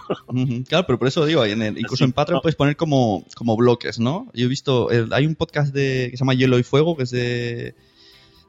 Claro, 0.68 0.84
pero 0.86 0.98
por 0.98 1.06
eso 1.08 1.24
digo, 1.24 1.44
en 1.44 1.62
el- 1.62 1.78
incluso 1.78 2.04
en 2.04 2.12
Patreon 2.12 2.40
puedes 2.42 2.56
poner 2.56 2.76
como, 2.76 3.24
como 3.36 3.56
bloques, 3.56 4.00
¿no? 4.00 4.28
Yo 4.34 4.46
he 4.46 4.48
visto, 4.48 4.90
el- 4.90 5.12
hay 5.12 5.26
un 5.26 5.36
podcast 5.36 5.72
de, 5.72 6.08
que 6.10 6.16
se 6.16 6.20
llama 6.24 6.34
Hielo 6.34 6.58
y 6.58 6.64
Fuego, 6.64 6.96
que 6.96 7.04
es 7.04 7.10
de, 7.10 7.74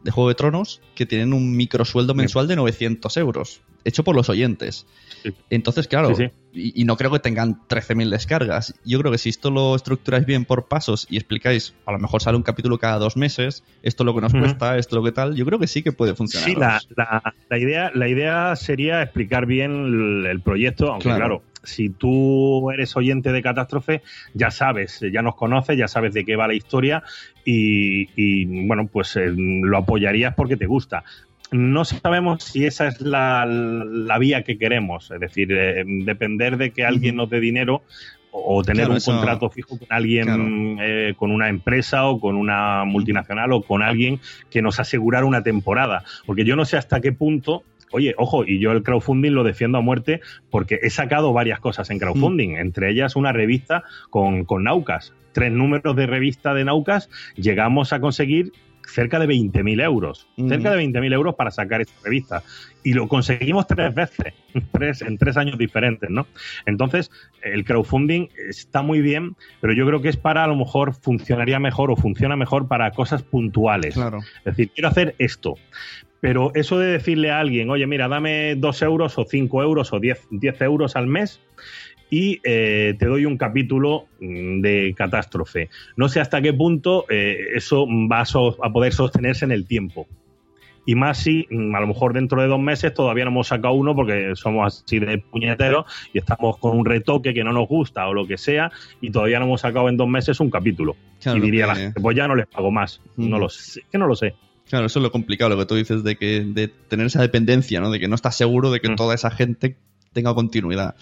de 0.06 0.12
Juego 0.12 0.30
de 0.30 0.36
Tronos, 0.36 0.82
que 0.93 1.06
tienen 1.06 1.34
un 1.34 1.58
microsueldo 1.58 2.14
mensual 2.14 2.47
de 2.47 2.56
900 2.56 3.18
euros, 3.18 3.62
hecho 3.84 4.03
por 4.03 4.16
los 4.16 4.30
oyentes. 4.30 4.86
Entonces, 5.49 5.88
claro, 5.88 6.14
Sí, 6.16 6.28
sí. 6.28 6.32
Y, 6.53 6.82
y 6.82 6.86
no 6.86 6.95
creo 6.95 7.12
que 7.12 7.20
tengan 7.20 7.60
13.000 7.68 8.10
descargas. 8.10 8.76
Yo 8.86 8.99
creo 8.99 9.12
que 9.12 9.18
si 9.18 9.30
esto 9.30 9.49
lo 9.51 9.76
estructuráis 9.76 10.26
bien 10.26 10.45
por 10.45 10.68
pasos 10.68 11.08
y 11.10 11.18
explicáis, 11.18 11.74
a 11.88 11.91
lo 11.91 11.99
mejor 11.99 12.22
sale 12.22 12.38
un 12.38 12.43
capítulo 12.43 12.78
cada 12.78 12.99
dos 12.99 13.18
meses, 13.18 13.64
esto 13.82 14.03
es 14.03 14.06
lo 14.06 14.14
que 14.16 14.22
nos 14.22 14.34
cuesta, 14.34 14.78
esto 14.78 14.95
es 14.95 14.97
lo 15.01 15.03
que 15.03 15.12
tal, 15.12 15.36
yo 15.36 15.45
creo 15.45 15.58
que 15.60 15.68
sí 15.68 15.82
que 15.82 15.91
puede 15.91 16.14
funcionar. 16.16 16.47
Sí, 16.47 16.56
la, 16.56 16.80
la- 16.95 17.34
la 17.49 17.58
idea, 17.58 17.91
la 17.95 18.08
idea 18.08 18.56
sería 18.56 19.01
explicar 19.01 19.47
bien 19.47 19.72
el, 19.72 20.26
el 20.28 20.39
proyecto, 20.41 20.91
aunque 20.91 21.06
Claro. 21.10 21.18
claro. 21.41 21.43
Si 21.66 21.89
tú 21.89 22.72
eres 22.72 22.95
oyente 22.95 23.32
de 23.32 23.41
Catástrofe, 23.41 24.01
ya 24.34 24.51
sabes, 24.51 24.99
ya 25.11 25.22
nos 25.22 25.36
conoces, 25.36 25.78
ya 25.78 25.88
sabes 25.88 26.13
de 26.13 26.24
qué 26.26 26.36
va 26.36 26.47
la 26.47 26.53
historia 26.53 27.03
y, 27.43 28.09
y, 28.16 28.66
bueno, 28.68 28.88
pues 28.88 29.16
eh, 29.16 29.34
lo 29.36 29.78
apoyarías 29.78 30.34
porque 30.36 30.57
te 30.57 30.66
gusta. 30.66 31.03
No 31.51 31.86
sabemos 31.86 32.43
si 32.43 32.66
esa 32.66 32.88
es 32.88 33.01
la, 33.01 33.45
la 33.45 34.18
vía 34.18 34.43
que 34.43 34.57
queremos, 34.57 35.11
es 35.11 35.20
decir, 35.20 35.51
eh, 35.51 35.84
depender 35.86 36.57
de 36.57 36.72
que 36.72 36.86
alguien 36.86 37.16
nos 37.18 37.30
dé 37.30 37.39
dinero 37.39 37.84
o 38.32 38.63
tener 38.63 38.82
Claro, 38.82 38.91
un 38.93 38.97
eso- 38.97 39.11
contrato 39.11 39.49
fijo 39.49 39.78
con 39.78 39.88
alguien, 39.91 40.26
Claro. 40.26 40.43
eh, 40.82 41.13
con 41.16 41.32
una 41.32 41.47
empresa 41.47 42.07
o 42.07 42.20
con 42.20 42.36
una 42.36 42.84
multinacional 42.84 43.53
o 43.53 43.61
con 43.61 43.82
alguien 43.84 44.20
que 44.49 44.61
nos 44.61 44.80
asegurara 44.80 45.26
una 45.26 45.43
temporada. 45.43 46.03
Porque 46.26 46.43
yo 46.43 46.55
no 46.57 46.66
sé 46.66 46.76
hasta 46.78 46.99
qué 46.99 47.13
punto, 47.13 47.63
oye, 47.96 48.14
ojo, 48.18 48.43
y 48.46 48.60
yo 48.60 48.72
el 48.72 48.84
crowdfunding 48.84 49.32
lo 49.32 49.43
defiendo 49.43 49.78
a 49.78 49.82
muerte 49.82 50.20
porque 50.50 50.80
he 50.82 50.89
sacado 50.89 51.32
varias 51.32 51.60
cosas 51.60 51.89
en 51.89 52.00
crowdfunding, 52.00 52.58
entre 52.58 52.91
ellas 52.91 53.16
una 53.16 53.32
revista 53.32 53.84
con, 54.10 54.43
con 54.46 54.64
Naucas. 54.66 55.14
Tres 55.32 55.52
números 55.52 55.96
de 55.96 56.06
revista 56.06 56.54
de 56.54 56.66
Naucas 56.66 57.10
llegamos 57.36 57.93
a 57.93 58.00
conseguir 58.00 58.52
cerca 58.88 59.20
de 59.20 59.28
20.000 59.28 59.84
euros. 59.84 60.28
Cerca 60.36 60.72
de 60.72 60.84
20.000 60.84 61.14
euros 61.14 61.36
para 61.36 61.52
sacar 61.52 61.82
esta 61.82 61.93
revista. 62.04 62.43
Y 62.84 62.93
lo 62.93 63.08
conseguimos 63.08 63.68
tres 63.68 63.93
veces, 63.93 64.34
tres, 64.72 65.02
en 65.02 65.18
tres 65.18 65.38
años 65.38 65.58
diferentes, 65.58 66.10
¿no? 66.10 66.28
Entonces, 66.66 67.12
el 67.41 67.66
crowdfunding 67.66 68.28
está 68.50 68.82
muy 68.82 69.02
bien, 69.02 69.36
pero 69.60 69.74
yo 69.74 69.86
creo 69.88 70.02
que 70.02 70.10
es 70.10 70.18
para, 70.18 70.43
a 70.43 70.48
lo 70.48 70.56
mejor, 70.56 70.93
funcionaría 70.93 71.60
mejor 71.60 71.91
o 71.91 71.96
funciona 71.96 72.36
mejor 72.36 72.68
para 72.68 72.91
cosas 72.91 73.24
puntuales. 73.24 73.96
Claro. 73.96 74.20
Es 74.20 74.43
decir, 74.46 74.70
quiero 74.74 74.89
hacer 74.89 75.16
esto. 75.18 75.56
Pero 76.28 76.51
eso 76.55 76.80
de 76.80 76.88
decirle 76.93 77.30
a 77.30 77.39
alguien, 77.39 77.69
oye, 77.69 77.86
mira, 77.86 78.07
dame 78.07 78.55
dos 78.55 78.82
euros 78.82 79.15
o 79.19 79.26
cinco 79.30 79.61
euros 79.61 79.93
o 79.93 79.99
10, 79.99 80.28
10 80.32 80.59
euros 80.61 80.95
al 80.95 81.05
mes 81.05 81.39
y 82.09 82.39
eh, 82.43 82.95
te 82.97 83.05
doy 83.05 83.26
un 83.26 83.38
capítulo 83.38 84.07
mm, 84.19 84.59
de 84.61 84.95
catástrofe. 84.97 85.69
No 85.95 86.09
sé 86.09 86.19
hasta 86.21 86.41
qué 86.41 86.51
punto 86.51 87.05
eh, 87.09 87.38
eso 87.55 87.86
va 88.11 88.21
a, 88.21 88.26
so- 88.26 88.57
a 88.65 88.71
poder 88.73 88.91
sostenerse 88.93 89.45
en 89.45 89.51
el 89.51 89.67
tiempo. 89.67 90.07
Y 90.88 90.95
más 90.95 91.19
si 91.19 91.45
mm, 91.51 91.76
a 91.76 91.80
lo 91.82 91.86
mejor 91.88 92.13
dentro 92.13 92.41
de 92.41 92.47
dos 92.47 92.59
meses 92.59 92.91
todavía 92.95 93.26
no 93.26 93.30
hemos 93.30 93.47
sacado 93.49 93.76
uno 93.76 93.93
porque 93.95 94.32
somos 94.34 94.82
así 94.84 94.97
de 94.97 95.19
puñeteros 95.19 95.86
y 96.11 96.17
estamos 96.17 96.57
con 96.57 96.76
un 96.76 96.86
retoque 96.86 97.36
que 97.36 97.43
no 97.43 97.53
nos 97.53 97.67
gusta 97.67 98.07
o 98.07 98.15
lo 98.15 98.26
que 98.26 98.39
sea 98.39 98.71
y 98.99 99.11
todavía 99.11 99.38
no 99.38 99.45
hemos 99.45 99.61
sacado 99.61 99.89
en 99.89 99.97
dos 99.97 100.07
meses 100.07 100.39
un 100.39 100.49
capítulo. 100.49 100.95
Claro, 101.21 101.38
y 101.38 101.41
diría 101.41 101.65
que- 101.65 101.67
la 101.67 101.76
gente, 101.76 102.01
pues 102.01 102.17
ya 102.17 102.28
no 102.28 102.34
les 102.36 102.47
pago 102.47 102.71
más. 102.71 102.99
No 103.15 103.38
lo 103.38 103.47
sé, 103.49 103.82
es 103.82 103.88
que 103.91 103.97
no 103.99 104.07
lo 104.07 104.15
sé. 104.15 104.34
Claro, 104.70 104.88
eso 104.88 104.99
es 104.99 105.03
lo 105.03 105.11
complicado, 105.11 105.51
lo 105.51 105.57
que 105.59 105.66
tú 105.68 105.76
dices 105.76 106.03
de 106.03 106.16
que 106.16 106.41
de 106.41 106.68
tener 106.68 107.05
esa 107.07 107.22
dependencia, 107.22 107.80
¿no? 107.82 107.91
De 107.91 107.99
que 107.99 108.07
no 108.07 108.16
estás 108.16 108.36
seguro 108.36 108.72
de 108.72 108.80
que 108.80 108.89
Mm. 108.89 108.95
toda 108.95 109.13
esa 109.16 109.30
gente 109.32 109.76
tenga 110.13 110.34
continuidad. 110.34 110.95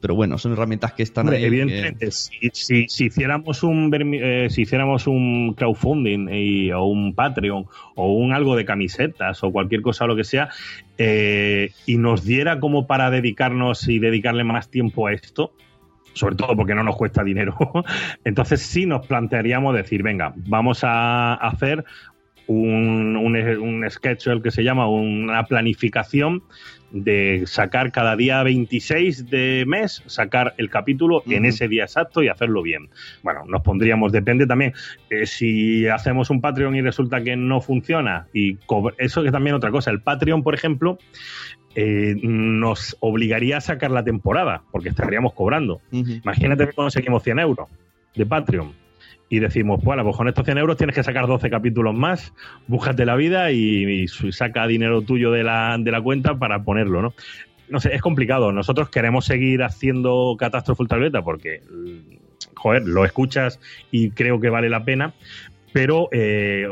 Pero 0.00 0.14
bueno, 0.14 0.38
son 0.38 0.52
herramientas 0.52 0.92
que 0.92 1.02
están 1.02 1.26
Hombre, 1.26 1.38
ahí. 1.38 1.44
evidentemente, 1.44 2.10
si, 2.12 2.50
si- 2.52 2.88
si 2.88 3.06
hiciéramos 3.06 3.64
un 3.64 3.90
eh, 4.14 4.46
si 4.48 4.62
hiciéramos 4.62 5.08
un 5.08 5.54
crowdfunding 5.54 6.28
y- 6.32 6.70
o 6.72 6.84
un 6.84 7.14
Patreon 7.14 7.66
o 7.96 8.12
un 8.14 8.32
algo 8.32 8.54
de 8.54 8.64
camisetas 8.64 9.42
o 9.42 9.50
cualquier 9.50 9.82
cosa 9.82 10.04
o 10.04 10.06
lo 10.08 10.14
que 10.16 10.22
sea 10.22 10.50
eh, 10.98 11.72
y 11.86 11.96
nos 11.98 12.24
diera 12.24 12.60
como 12.60 12.86
para 12.86 13.10
dedicarnos 13.10 13.88
y 13.88 13.98
dedicarle 13.98 14.44
más 14.44 14.68
tiempo 14.70 15.08
a 15.08 15.12
esto 15.12 15.52
sobre 16.14 16.36
todo 16.36 16.54
porque 16.56 16.74
no 16.76 16.82
nos 16.84 16.96
cuesta 16.96 17.22
dinero 17.24 17.56
entonces 18.24 18.60
sí 18.62 18.86
nos 18.86 19.04
plantearíamos 19.06 19.74
decir 19.74 20.02
venga 20.04 20.32
vamos 20.36 20.80
a 20.84 21.34
hacer 21.34 21.84
un, 22.48 23.16
un, 23.16 23.36
un 23.36 23.90
schedule 23.90 24.42
que 24.42 24.50
se 24.50 24.64
llama 24.64 24.88
una 24.88 25.44
planificación 25.44 26.42
de 26.90 27.42
sacar 27.46 27.92
cada 27.92 28.16
día 28.16 28.42
26 28.42 29.28
de 29.28 29.64
mes, 29.66 30.02
sacar 30.06 30.54
el 30.56 30.70
capítulo 30.70 31.22
en 31.26 31.44
ese 31.44 31.68
día 31.68 31.84
exacto 31.84 32.22
y 32.22 32.28
hacerlo 32.28 32.62
bien. 32.62 32.88
Bueno, 33.22 33.44
nos 33.46 33.62
pondríamos, 33.62 34.12
depende 34.12 34.46
también, 34.46 34.72
eh, 35.10 35.26
si 35.26 35.86
hacemos 35.86 36.30
un 36.30 36.40
Patreon 36.40 36.74
y 36.76 36.80
resulta 36.80 37.22
que 37.22 37.36
no 37.36 37.60
funciona, 37.60 38.26
y 38.32 38.56
eso 38.96 39.22
que 39.22 39.30
también 39.30 39.54
otra 39.54 39.70
cosa, 39.70 39.90
el 39.90 40.00
Patreon, 40.00 40.42
por 40.42 40.54
ejemplo, 40.54 40.98
eh, 41.74 42.16
nos 42.22 42.96
obligaría 43.00 43.58
a 43.58 43.60
sacar 43.60 43.90
la 43.90 44.02
temporada, 44.02 44.62
porque 44.72 44.88
estaríamos 44.88 45.34
cobrando. 45.34 45.80
Imagínate 45.92 46.66
que 46.66 46.72
conseguimos 46.72 47.22
100 47.22 47.38
euros 47.40 47.68
de 48.14 48.24
Patreon 48.24 48.87
y 49.28 49.40
decimos, 49.40 49.80
pues 49.82 50.16
con 50.16 50.28
estos 50.28 50.44
100 50.44 50.58
euros 50.58 50.76
tienes 50.76 50.94
que 50.94 51.02
sacar 51.02 51.26
12 51.26 51.50
capítulos 51.50 51.94
más, 51.94 52.32
búscate 52.66 53.04
la 53.04 53.16
vida 53.16 53.52
y, 53.52 54.08
saca 54.08 54.66
dinero 54.66 55.02
tuyo 55.02 55.30
de 55.30 55.42
la, 55.42 55.76
de 55.78 55.90
la 55.90 56.00
cuenta 56.00 56.38
para 56.38 56.62
ponerlo, 56.62 57.02
¿no? 57.02 57.14
No 57.68 57.80
sé, 57.80 57.94
es 57.94 58.00
complicado. 58.00 58.50
Nosotros 58.50 58.88
queremos 58.88 59.26
seguir 59.26 59.62
haciendo 59.62 60.36
Catástrofe 60.38 60.82
Ultravioleta 60.82 61.22
porque, 61.22 61.60
mm, 61.70 62.54
joder, 62.54 62.84
lo 62.86 63.04
escuchas 63.04 63.60
y 63.90 64.10
creo 64.10 64.40
que 64.40 64.48
vale 64.48 64.70
la 64.70 64.84
pena. 64.84 65.12
Pero 65.70 66.08
eh, 66.12 66.66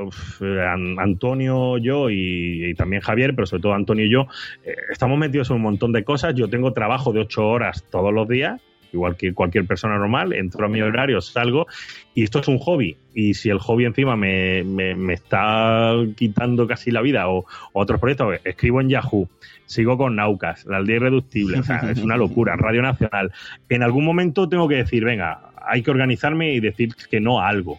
Antonio, 0.99 1.77
yo 1.77 2.09
y, 2.09 2.71
y 2.71 2.75
también 2.75 3.03
Javier, 3.03 3.35
pero 3.35 3.47
sobre 3.47 3.63
todo 3.63 3.75
Antonio 3.75 4.07
y 4.07 4.11
yo, 4.11 4.27
eh, 4.65 4.75
estamos 4.91 5.19
metidos 5.19 5.51
en 5.51 5.57
un 5.57 5.63
montón 5.63 5.93
de 5.93 6.03
cosas. 6.03 6.35
Yo 6.35 6.49
tengo 6.49 6.73
trabajo 6.73 7.13
de 7.13 7.21
ocho 7.21 7.47
horas 7.47 7.85
todos 7.91 8.13
los 8.13 8.27
días, 8.27 8.63
igual 8.97 9.17
que 9.17 9.33
cualquier 9.33 9.65
persona 9.67 9.97
normal. 9.99 10.33
Entro 10.33 10.67
a 10.67 10.69
mi 10.69 10.81
horario, 10.83 11.21
salgo 11.21 11.67
y 12.15 12.25
esto 12.25 12.41
es 12.41 12.49
un 12.49 12.59
hobby. 12.59 12.97
Y 13.15 13.35
si 13.35 13.49
el 13.51 13.59
hobby 13.59 13.85
encima 13.85 14.17
me, 14.17 14.65
me- 14.65 14.95
me 14.95 15.15
está 15.15 15.93
quitando 16.17 16.67
casi 16.67 16.91
la 16.91 17.01
vida 17.03 17.29
o, 17.29 17.39
o 17.39 17.47
otros 17.73 18.01
proyectos, 18.01 18.41
escribo 18.45 18.81
en 18.81 18.89
Yahoo, 18.89 19.29
sigo 19.67 19.97
con 19.97 20.17
Naucas, 20.17 20.65
la 20.67 20.79
aldea 20.79 20.97
irreductible, 20.97 21.61
o 21.61 21.63
sea, 21.63 21.91
es 21.91 21.99
una 22.03 22.17
locura, 22.17 22.57
Radio 22.59 22.83
Nacional. 22.83 23.33
En 23.69 23.83
algún 23.83 24.05
momento 24.05 24.49
tengo 24.49 24.69
que 24.69 24.77
decir, 24.77 25.05
venga, 25.05 25.41
hay 25.67 25.83
que 25.83 25.91
organizarme 25.91 26.53
y 26.55 26.61
decir 26.61 26.95
que 27.11 27.21
no 27.21 27.41
a 27.41 27.49
algo. 27.49 27.79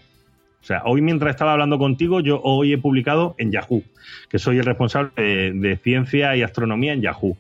O 0.62 0.66
sea, 0.68 0.82
hoy 0.86 1.02
mientras 1.02 1.32
estaba 1.32 1.54
hablando 1.54 1.78
contigo, 1.78 2.20
yo 2.20 2.42
hoy 2.44 2.74
he 2.74 2.78
publicado 2.78 3.36
en 3.38 3.52
Yahoo, 3.52 3.84
que 4.30 4.40
soy 4.40 4.58
el 4.58 4.66
responsable 4.66 5.12
de, 5.16 5.78
ciencia 5.78 6.36
y 6.36 6.42
astronomía 6.42 6.94
en 6.94 7.02
Yahoo. 7.02 7.38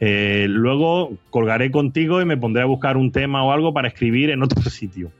Eh, 0.00 0.46
luego 0.48 1.16
colgaré 1.30 1.70
contigo 1.70 2.20
y 2.20 2.24
me 2.24 2.36
pondré 2.36 2.62
a 2.62 2.66
buscar 2.66 2.96
un 2.96 3.12
tema 3.12 3.44
o 3.44 3.52
algo 3.52 3.72
para 3.72 3.88
escribir 3.88 4.30
en 4.30 4.42
otro 4.42 4.62
sitio. 4.70 5.12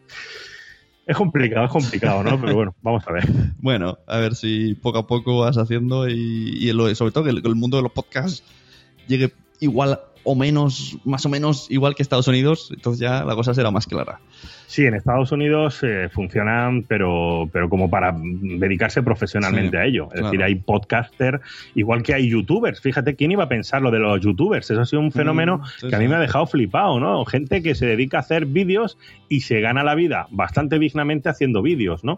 Es 1.07 1.16
complicado, 1.16 1.66
es 1.66 1.70
complicado, 1.70 2.24
¿no? 2.24 2.40
Pero 2.40 2.55
bueno, 2.55 2.74
vamos 2.82 3.07
a 3.07 3.12
ver. 3.12 3.24
Bueno, 3.59 3.99
a 4.07 4.18
ver 4.18 4.34
si 4.34 4.74
poco 4.74 4.99
a 4.99 5.07
poco 5.07 5.40
vas 5.40 5.59
haciendo 5.59 6.09
y, 6.09 6.72
sobre 6.95 7.12
todo 7.12 7.24
que 7.24 7.30
el, 7.30 7.42
que 7.42 7.49
el 7.49 7.57
mundo 7.57 7.76
de 7.76 7.82
los 7.82 7.92
podcasts 7.92 8.42
llegue 9.07 9.32
igual 9.61 10.01
o 10.25 10.35
menos, 10.35 10.97
más 11.05 11.25
o 11.27 11.29
menos 11.29 11.70
igual 11.70 11.95
que 11.95 12.03
Estados 12.03 12.27
Unidos, 12.29 12.70
entonces 12.75 13.01
ya 13.01 13.25
la 13.25 13.35
cosa 13.35 13.55
será 13.55 13.70
más 13.70 13.87
clara. 13.87 14.20
Sí, 14.66 14.85
en 14.87 14.95
Estados 14.95 15.31
Unidos 15.31 15.81
eh, 15.83 16.09
funcionan, 16.11 16.83
pero, 16.83 17.49
pero 17.53 17.68
como 17.68 17.89
para 17.91 18.12
dedicarse 18.18 19.03
profesionalmente 19.03 19.77
Sí, 19.77 19.77
a 19.77 19.85
ello. 19.85 20.05
Es 20.07 20.12
claro. 20.14 20.27
decir, 20.27 20.43
hay 20.43 20.55
podcaster, 20.57 21.41
igual 21.75 22.03
que 22.03 22.14
hay 22.14 22.29
youtubers. 22.29 22.81
Fíjate, 22.81 23.14
¿quién 23.14 23.31
iba 23.33 23.45
a 23.45 23.49
pensar 23.49 23.83
lo 23.83 23.91
de 23.91 23.99
los 24.01 24.20
youtubers? 24.20 24.70
Eso 24.70 24.81
ha 24.81 24.87
sido 24.87 25.01
un 25.01 25.12
fenómeno 25.12 25.59
Mm, 25.59 25.62
sí, 25.81 25.89
que 25.89 25.97
a 25.97 25.99
mí 25.99 26.09
me 26.09 26.16
ha 26.16 26.20
dejado 26.20 26.47
flipado, 26.47 26.99
¿no? 26.99 27.25
Gente 27.25 27.62
que 27.62 27.75
se 27.75 27.87
dedica 27.87 28.16
a 28.16 28.20
hacer 28.20 28.47
vídeos 28.47 28.99
y 29.29 29.43
se 29.43 29.61
gana 29.61 29.85
la 29.85 29.95
vida 29.95 30.27
bastante 30.31 30.79
dignamente 30.79 31.29
haciendo 31.29 31.62
vídeos, 31.62 32.03
¿no? 32.03 32.16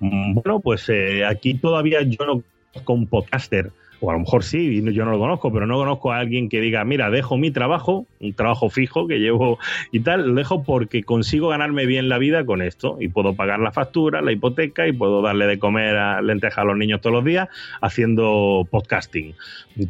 Mm, 0.00 0.34
Bueno, 0.34 0.60
pues 0.60 0.88
eh, 0.88 1.24
aquí 1.24 1.54
todavía 1.54 2.02
yo 2.02 2.26
no 2.26 2.42
un 2.88 3.06
podcaster, 3.06 3.70
o 4.00 4.10
a 4.10 4.14
lo 4.14 4.20
mejor 4.20 4.44
sí, 4.44 4.82
yo 4.92 5.04
no 5.04 5.10
lo 5.12 5.18
conozco, 5.18 5.52
pero 5.52 5.66
no 5.66 5.76
conozco 5.76 6.12
a 6.12 6.18
alguien 6.18 6.48
que 6.48 6.60
diga, 6.60 6.84
mira, 6.84 7.10
dejo 7.10 7.36
mi 7.36 7.50
trabajo, 7.50 8.06
un 8.20 8.32
trabajo 8.34 8.70
fijo 8.70 9.06
que 9.06 9.18
llevo 9.18 9.58
y 9.92 10.00
tal, 10.00 10.28
lo 10.28 10.34
dejo 10.34 10.62
porque 10.62 11.02
consigo 11.02 11.48
ganarme 11.48 11.86
bien 11.86 12.08
la 12.08 12.18
vida 12.18 12.44
con 12.44 12.62
esto 12.62 12.96
y 13.00 13.08
puedo 13.08 13.34
pagar 13.34 13.60
la 13.60 13.72
factura, 13.72 14.22
la 14.22 14.32
hipoteca 14.32 14.86
y 14.86 14.92
puedo 14.92 15.22
darle 15.22 15.46
de 15.46 15.58
comer 15.58 15.96
a 15.96 16.22
lentejas 16.22 16.58
a 16.58 16.64
los 16.64 16.76
niños 16.76 17.00
todos 17.00 17.14
los 17.14 17.24
días 17.24 17.48
haciendo 17.80 18.66
podcasting. 18.70 19.34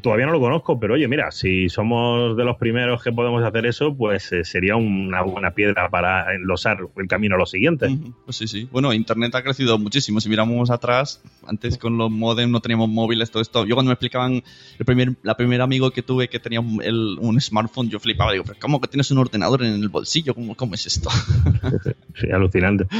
Todavía 0.02 0.26
no 0.26 0.32
lo 0.32 0.40
conozco, 0.40 0.80
pero 0.80 0.94
oye, 0.94 1.06
mira, 1.06 1.30
si 1.30 1.68
somos 1.68 2.36
de 2.36 2.44
los 2.44 2.56
primeros 2.56 3.02
que 3.02 3.12
podemos 3.12 3.44
hacer 3.44 3.66
eso, 3.66 3.94
pues 3.94 4.32
eh, 4.32 4.44
sería 4.44 4.74
una 4.74 5.22
buena 5.22 5.52
piedra 5.52 5.88
para 5.88 6.34
enlosar 6.34 6.78
el 6.96 7.06
camino 7.06 7.36
a 7.36 7.38
lo 7.38 7.46
siguiente. 7.46 7.96
Pues 8.24 8.36
sí, 8.36 8.48
sí. 8.48 8.68
Bueno, 8.72 8.92
Internet 8.92 9.34
ha 9.36 9.42
crecido 9.42 9.78
muchísimo. 9.78 10.20
Si 10.20 10.28
miramos 10.28 10.70
atrás, 10.70 11.22
antes 11.46 11.78
con 11.78 11.96
los 11.98 12.10
modems 12.10 12.50
no 12.50 12.60
teníamos 12.60 12.88
móviles, 12.88 13.30
todo 13.30 13.42
esto. 13.42 13.64
Yo 13.64 13.76
cuando 13.76 13.90
me 13.90 13.94
explicaban 13.94 14.42
el 14.78 14.84
primer, 14.84 15.14
la 15.22 15.36
primer 15.36 15.60
amigo 15.60 15.90
que 15.90 16.02
tuve 16.02 16.28
que 16.28 16.40
tenía 16.40 16.60
un, 16.60 17.40
smartphone, 17.40 17.88
yo 17.88 18.00
flipaba. 18.16 18.32
Digo, 18.32 18.44
¿pero 18.44 18.58
cómo 18.60 18.80
que 18.80 18.88
tienes 18.88 19.10
un 19.10 19.18
ordenador 19.18 19.62
en 19.62 19.74
el 19.74 19.88
bolsillo? 19.88 20.34
¿Cómo, 20.34 20.54
cómo 20.54 20.74
es 20.74 20.86
esto? 20.86 21.10
Sí, 22.20 22.30
alucinante. 22.30 22.86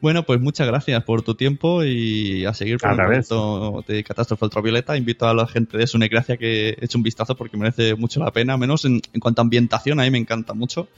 Bueno, 0.00 0.22
pues 0.22 0.38
muchas 0.38 0.66
gracias 0.66 1.02
por 1.04 1.22
tu 1.22 1.34
tiempo 1.34 1.82
y 1.82 2.44
a 2.44 2.52
seguir 2.52 2.76
por 2.76 2.90
el 2.90 2.96
proyecto 2.96 3.82
de 3.88 4.04
Catástrofe 4.04 4.44
Ultravioleta. 4.44 4.98
Invito 4.98 5.26
a 5.26 5.32
la 5.32 5.46
gente 5.46 5.78
de 5.78 5.86
Sunecracia 5.86 6.36
que 6.36 6.76
eche 6.78 6.98
un 6.98 7.02
vistazo 7.02 7.34
porque 7.36 7.56
merece 7.56 7.94
mucho 7.94 8.20
la 8.20 8.30
pena, 8.30 8.58
menos 8.58 8.84
en, 8.84 9.00
en 9.14 9.20
cuanto 9.20 9.40
a 9.40 9.44
ambientación, 9.44 9.98
a 10.00 10.02
mí 10.02 10.10
me 10.10 10.18
encanta 10.18 10.52
mucho. 10.52 10.88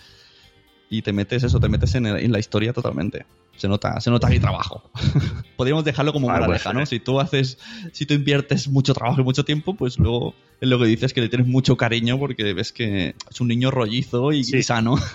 Y 0.89 1.03
te 1.03 1.13
metes 1.13 1.43
eso, 1.43 1.59
te 1.59 1.69
metes 1.69 1.95
en, 1.97 2.07
el- 2.07 2.19
en 2.19 2.33
la 2.33 2.39
historia 2.39 2.73
totalmente. 2.73 3.27
Se 3.57 3.69
nota, 3.69 3.99
se 4.01 4.11
nota 4.11 4.29
que 4.29 4.35
hay 4.35 4.41
trabajo. 4.41 4.91
Podríamos 5.57 5.85
dejarlo 5.85 6.13
como 6.13 6.27
Vale, 6.29 6.41
moraleja, 6.41 6.71
pues, 6.73 6.75
¿no? 6.81 6.87
Si 6.87 7.01
tú 7.01 7.19
haces, 7.21 7.59
si 7.93 8.05
tú 8.07 8.15
inviertes 8.15 8.69
mucho 8.69 8.93
trabajo 8.95 9.21
y 9.21 9.25
mucho 9.25 9.45
tiempo, 9.45 9.75
pues 9.75 9.99
luego 9.99 10.35
es 10.61 10.69
lo 10.69 10.79
que 10.79 10.85
dices 10.87 11.13
que 11.15 11.21
le 11.23 11.29
tienes 11.29 11.49
mucho 11.49 11.77
cariño 11.77 12.19
porque 12.19 12.53
ves 12.53 12.71
que 12.73 13.15
es 13.31 13.41
un 13.41 13.49
niño 13.49 13.71
rollizo 13.71 14.33
y, 14.33 14.41
y 14.41 14.63
sano. 14.63 14.97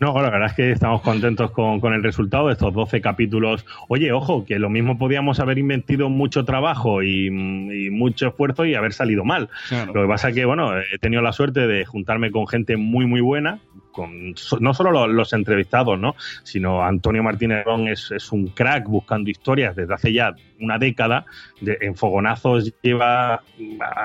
No, 0.00 0.14
la 0.14 0.30
verdad 0.30 0.48
es 0.48 0.54
que 0.54 0.72
estamos 0.72 1.02
contentos 1.02 1.50
con, 1.50 1.78
con 1.78 1.92
el 1.92 2.02
resultado 2.02 2.46
de 2.46 2.54
estos 2.54 2.72
12 2.72 3.02
capítulos. 3.02 3.66
Oye, 3.88 4.12
ojo, 4.12 4.44
que 4.46 4.58
lo 4.58 4.70
mismo 4.70 4.98
podíamos 4.98 5.40
haber 5.40 5.58
invertido 5.58 6.08
mucho 6.08 6.44
trabajo 6.46 7.02
y, 7.02 7.26
y 7.26 7.90
mucho 7.90 8.28
esfuerzo 8.28 8.64
y 8.64 8.74
haber 8.74 8.94
salido 8.94 9.24
mal. 9.24 9.50
Claro. 9.68 9.92
Lo 9.92 10.02
que 10.02 10.08
pasa 10.08 10.30
es 10.30 10.34
que, 10.34 10.46
bueno, 10.46 10.70
he 10.78 10.98
tenido 10.98 11.20
la 11.20 11.32
suerte 11.32 11.66
de 11.66 11.84
juntarme 11.84 12.30
con 12.30 12.48
gente 12.48 12.78
muy, 12.78 13.04
muy 13.06 13.20
buena, 13.20 13.60
con 13.94 14.34
no 14.60 14.74
solo 14.74 15.06
los, 15.06 15.32
entrevistados, 15.32 15.98
¿no? 15.98 16.16
Sino 16.42 16.82
Antonio 16.82 17.22
Martínez 17.22 17.64
es, 17.88 18.10
es 18.10 18.32
un 18.32 18.48
crack 18.48 18.86
buscando 18.86 19.30
historias 19.30 19.76
desde 19.76 19.94
hace 19.94 20.12
ya 20.12 20.34
una 20.60 20.78
década. 20.78 21.24
De, 21.60 21.78
en 21.80 21.94
Fogonazos 21.94 22.74
lleva 22.82 23.42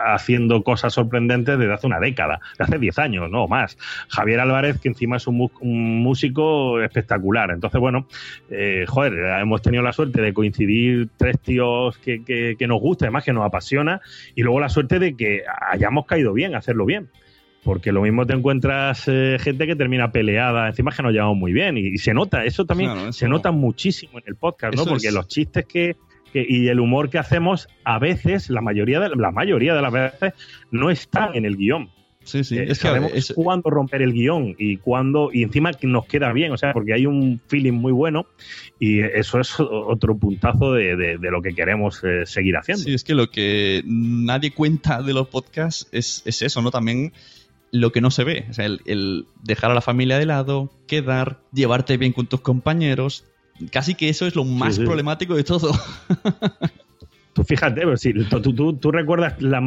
haciendo 0.05 0.63
cosas 0.63 0.93
sorprendentes 0.93 1.57
desde 1.57 1.73
hace 1.73 1.87
una 1.87 1.99
década, 1.99 2.39
de 2.57 2.63
hace 2.63 2.77
10 2.77 2.99
años, 2.99 3.29
no 3.29 3.47
más. 3.47 3.77
Javier 4.09 4.39
Álvarez, 4.39 4.79
que 4.79 4.89
encima 4.89 5.17
es 5.17 5.27
un, 5.27 5.49
un 5.59 6.03
músico 6.03 6.79
espectacular. 6.81 7.51
Entonces, 7.51 7.81
bueno, 7.81 8.07
eh, 8.49 8.85
joder, 8.87 9.13
hemos 9.41 9.61
tenido 9.61 9.83
la 9.83 9.91
suerte 9.91 10.21
de 10.21 10.33
coincidir 10.33 11.09
tres 11.17 11.39
tíos 11.39 11.97
que, 11.97 12.23
que, 12.23 12.55
que 12.57 12.67
nos 12.67 12.79
gusta, 12.79 13.05
además 13.05 13.25
que 13.25 13.33
nos 13.33 13.45
apasiona, 13.45 14.01
y 14.35 14.43
luego 14.43 14.59
la 14.59 14.69
suerte 14.69 14.99
de 14.99 15.15
que 15.15 15.41
hayamos 15.71 16.05
caído 16.05 16.33
bien, 16.33 16.55
hacerlo 16.55 16.85
bien. 16.85 17.09
Porque 17.63 17.91
lo 17.91 18.01
mismo 18.01 18.25
te 18.25 18.33
encuentras 18.33 19.03
eh, 19.07 19.37
gente 19.39 19.67
que 19.67 19.75
termina 19.75 20.11
peleada, 20.11 20.67
encima 20.69 20.91
que 20.91 21.03
nos 21.03 21.11
llevamos 21.11 21.37
muy 21.37 21.51
bien, 21.51 21.77
y, 21.77 21.87
y 21.87 21.97
se 21.97 22.13
nota, 22.13 22.45
eso 22.45 22.65
también 22.65 22.91
Claro, 22.93 23.13
se 23.13 23.27
nota 23.27 23.51
muchísimo 23.51 24.17
en 24.17 24.23
el 24.27 24.35
podcast, 24.35 24.75
¿no? 24.75 24.81
Eso 24.83 24.91
Porque 24.91 25.07
es- 25.07 25.13
los 25.13 25.27
chistes 25.27 25.65
que, 25.65 25.95
que- 26.31 26.45
y 26.47 26.69
el 26.69 26.79
humor 26.79 27.09
que 27.09 27.17
hacemos, 27.17 27.67
a 27.83 27.99
veces, 27.99 28.49
la 28.49 28.61
mayoría 28.61 28.99
de, 29.01 29.09
la 29.09 29.31
mayoría 29.31 29.73
de 29.75 29.81
las 29.81 29.91
veces, 29.91 30.33
no 30.71 30.89
están 30.89 31.35
en 31.35 31.45
el 31.45 31.57
guion. 31.57 31.89
Sí, 32.23 32.43
sí. 32.43 32.57
Eh, 32.59 32.65
es 32.69 32.79
que 32.79 32.89
es- 33.13 33.33
cuándo 33.35 33.69
romper 33.69 34.03
el 34.03 34.13
guion 34.13 34.55
y 34.57 34.77
cuándo 34.77 35.29
y 35.33 35.41
encima 35.43 35.71
nos 35.81 36.05
queda 36.05 36.31
bien, 36.31 36.51
o 36.51 36.57
sea, 36.57 36.73
porque 36.73 36.93
hay 36.93 37.05
un 37.07 37.41
feeling 37.47 37.73
muy 37.73 37.91
bueno 37.91 38.25
y 38.79 38.99
eso 39.01 39.39
es 39.39 39.55
otro 39.59 40.15
puntazo 40.17 40.73
de, 40.73 40.95
de- 40.95 41.17
de 41.17 41.31
lo 41.31 41.41
que 41.41 41.53
queremos 41.53 42.01
eh, 42.03 42.25
seguir 42.25 42.55
haciendo. 42.55 42.83
Sí, 42.83 42.93
es 42.93 43.03
que 43.03 43.15
lo 43.15 43.29
que 43.31 43.81
nadie 43.85 44.51
cuenta 44.51 45.01
de 45.01 45.13
los 45.13 45.27
podcasts 45.27 45.87
es, 45.91 46.21
es 46.25 46.41
eso, 46.41 46.61
¿no? 46.61 46.69
También 46.71 47.11
lo 47.71 47.91
que 47.91 48.01
no 48.01 48.11
se 48.11 48.23
ve. 48.23 48.45
O 48.49 48.53
sea, 48.53 48.65
el, 48.65 48.81
el 48.85 49.25
dejar 49.43 49.71
a 49.71 49.73
la 49.75 49.81
familia 49.81 50.17
de 50.17 50.25
lado, 50.25 50.69
quedar, 50.87 51.39
llevarte 51.53 51.97
bien 51.97 52.13
con 52.13 52.27
tus 52.27 52.41
compañeros. 52.41 53.25
Casi 53.71 53.93
que 53.95 54.09
eso 54.09 54.25
es 54.25 54.35
lo 54.35 54.45
más 54.45 54.75
sí. 54.75 54.83
problemático 54.85 55.35
de 55.35 55.43
todo. 55.43 55.71
Tú 57.33 57.43
fíjate, 57.43 57.81
pero 57.81 57.95
si 57.95 58.11
tú, 58.13 58.41
tú- 58.41 58.53
tú- 58.53 58.73
tú 58.73 58.91
recuerdas 58.91 59.39
la 59.41 59.61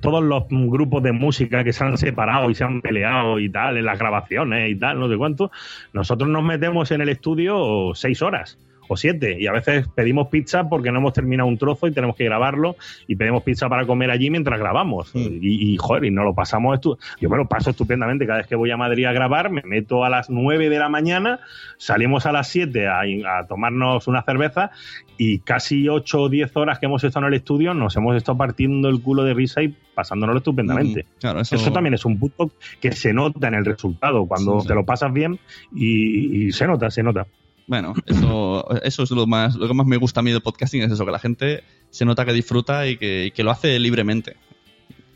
todos 0.00 0.22
los 0.22 0.44
grupos 0.50 1.02
de 1.02 1.12
música 1.12 1.62
que 1.62 1.72
se 1.72 1.84
han 1.84 1.96
separado 1.96 2.50
y 2.50 2.54
se 2.54 2.64
han 2.64 2.80
peleado 2.82 3.38
y 3.38 3.48
tal, 3.48 3.76
en 3.78 3.84
las 3.84 3.98
grabaciones 3.98 4.70
y 4.70 4.74
tal, 4.74 4.98
no 4.98 5.08
sé 5.08 5.16
cuánto. 5.16 5.50
Nosotros 5.92 6.28
nos 6.28 6.42
metemos 6.42 6.90
en 6.90 7.00
el 7.00 7.08
estudio 7.08 7.92
seis 7.94 8.20
horas 8.20 8.58
o 8.88 8.96
siete 8.96 9.36
y 9.40 9.46
a 9.46 9.52
veces 9.52 9.86
pedimos 9.94 10.28
pizza 10.28 10.68
porque 10.68 10.90
no 10.90 10.98
hemos 10.98 11.12
terminado 11.12 11.48
un 11.48 11.58
trozo 11.58 11.86
y 11.86 11.92
tenemos 11.92 12.16
que 12.16 12.24
grabarlo 12.24 12.76
y 13.06 13.16
pedimos 13.16 13.42
pizza 13.42 13.68
para 13.68 13.86
comer 13.86 14.10
allí 14.10 14.30
mientras 14.30 14.58
grabamos. 14.58 15.10
Y, 15.14 15.72
y, 15.72 15.76
joder, 15.76 16.04
y 16.06 16.10
no 16.10 16.24
lo 16.24 16.34
pasamos. 16.34 16.78
estu- 16.80 16.96
Yo 17.20 17.28
me 17.28 17.36
lo 17.36 17.46
paso 17.46 17.70
estupendamente 17.70 18.26
cada 18.26 18.38
vez 18.38 18.46
que 18.46 18.56
voy 18.56 18.70
a 18.70 18.76
Madrid 18.76 19.04
a 19.04 19.12
grabar, 19.12 19.50
me 19.50 19.62
meto 19.62 20.04
a 20.04 20.08
las 20.10 20.30
nueve 20.30 20.68
de 20.68 20.78
la 20.78 20.88
mañana, 20.88 21.40
salimos 21.76 22.26
a 22.26 22.32
las 22.32 22.48
siete 22.48 22.86
a, 22.88 23.00
a 23.02 23.46
tomarnos 23.46 24.06
una 24.08 24.22
cerveza 24.22 24.70
y 25.16 25.40
casi 25.40 25.88
8 25.88 26.22
o 26.22 26.28
10 26.28 26.56
horas 26.56 26.78
que 26.78 26.86
hemos 26.86 27.02
estado 27.02 27.26
en 27.26 27.32
el 27.32 27.38
estudio 27.38 27.74
nos 27.74 27.96
hemos 27.96 28.14
estado 28.16 28.38
partiendo 28.38 28.88
el 28.88 29.02
culo 29.02 29.24
de 29.24 29.34
risa 29.34 29.62
y 29.62 29.74
pasándonos 29.94 30.36
estupendamente. 30.36 31.06
Claro, 31.20 31.40
eso- 31.40 31.56
también 31.72 31.94
es 31.94 32.04
un 32.04 32.18
punto 32.18 32.50
que 32.80 32.92
se 32.92 33.12
nota 33.12 33.48
en 33.48 33.54
el 33.54 33.64
resultado 33.64 34.26
cuando 34.26 34.54
Sí, 34.56 34.62
sí. 34.62 34.68
te 34.68 34.74
lo 34.74 34.84
pasas 34.84 35.12
bien 35.12 35.38
y, 35.74 36.46
y 36.46 36.52
se 36.52 36.66
nota, 36.66 36.90
se 36.90 37.02
nota. 37.02 37.26
Bueno, 37.68 37.94
eso, 38.06 38.66
eso 38.82 39.02
es 39.04 39.10
lo 39.12 39.26
más, 39.26 39.54
lo 39.54 39.68
que 39.68 39.74
más 39.74 39.86
me 39.86 39.98
gusta 39.98 40.20
a 40.20 40.22
mí 40.22 40.32
del 40.32 40.40
podcasting, 40.40 40.82
es 40.82 40.90
eso, 40.90 41.04
que 41.06 41.12
la 41.12 41.18
gente 41.20 41.62
se 41.90 42.04
nota 42.04 42.24
que 42.24 42.32
disfruta 42.32 42.86
y 42.88 42.96
que, 42.96 43.26
y 43.26 43.30
que 43.30 43.44
lo 43.44 43.50
hace 43.50 43.78
libremente. 43.78 44.36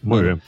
Muy 0.02 0.18
Bueno, 0.20 0.26
bien. 0.36 0.42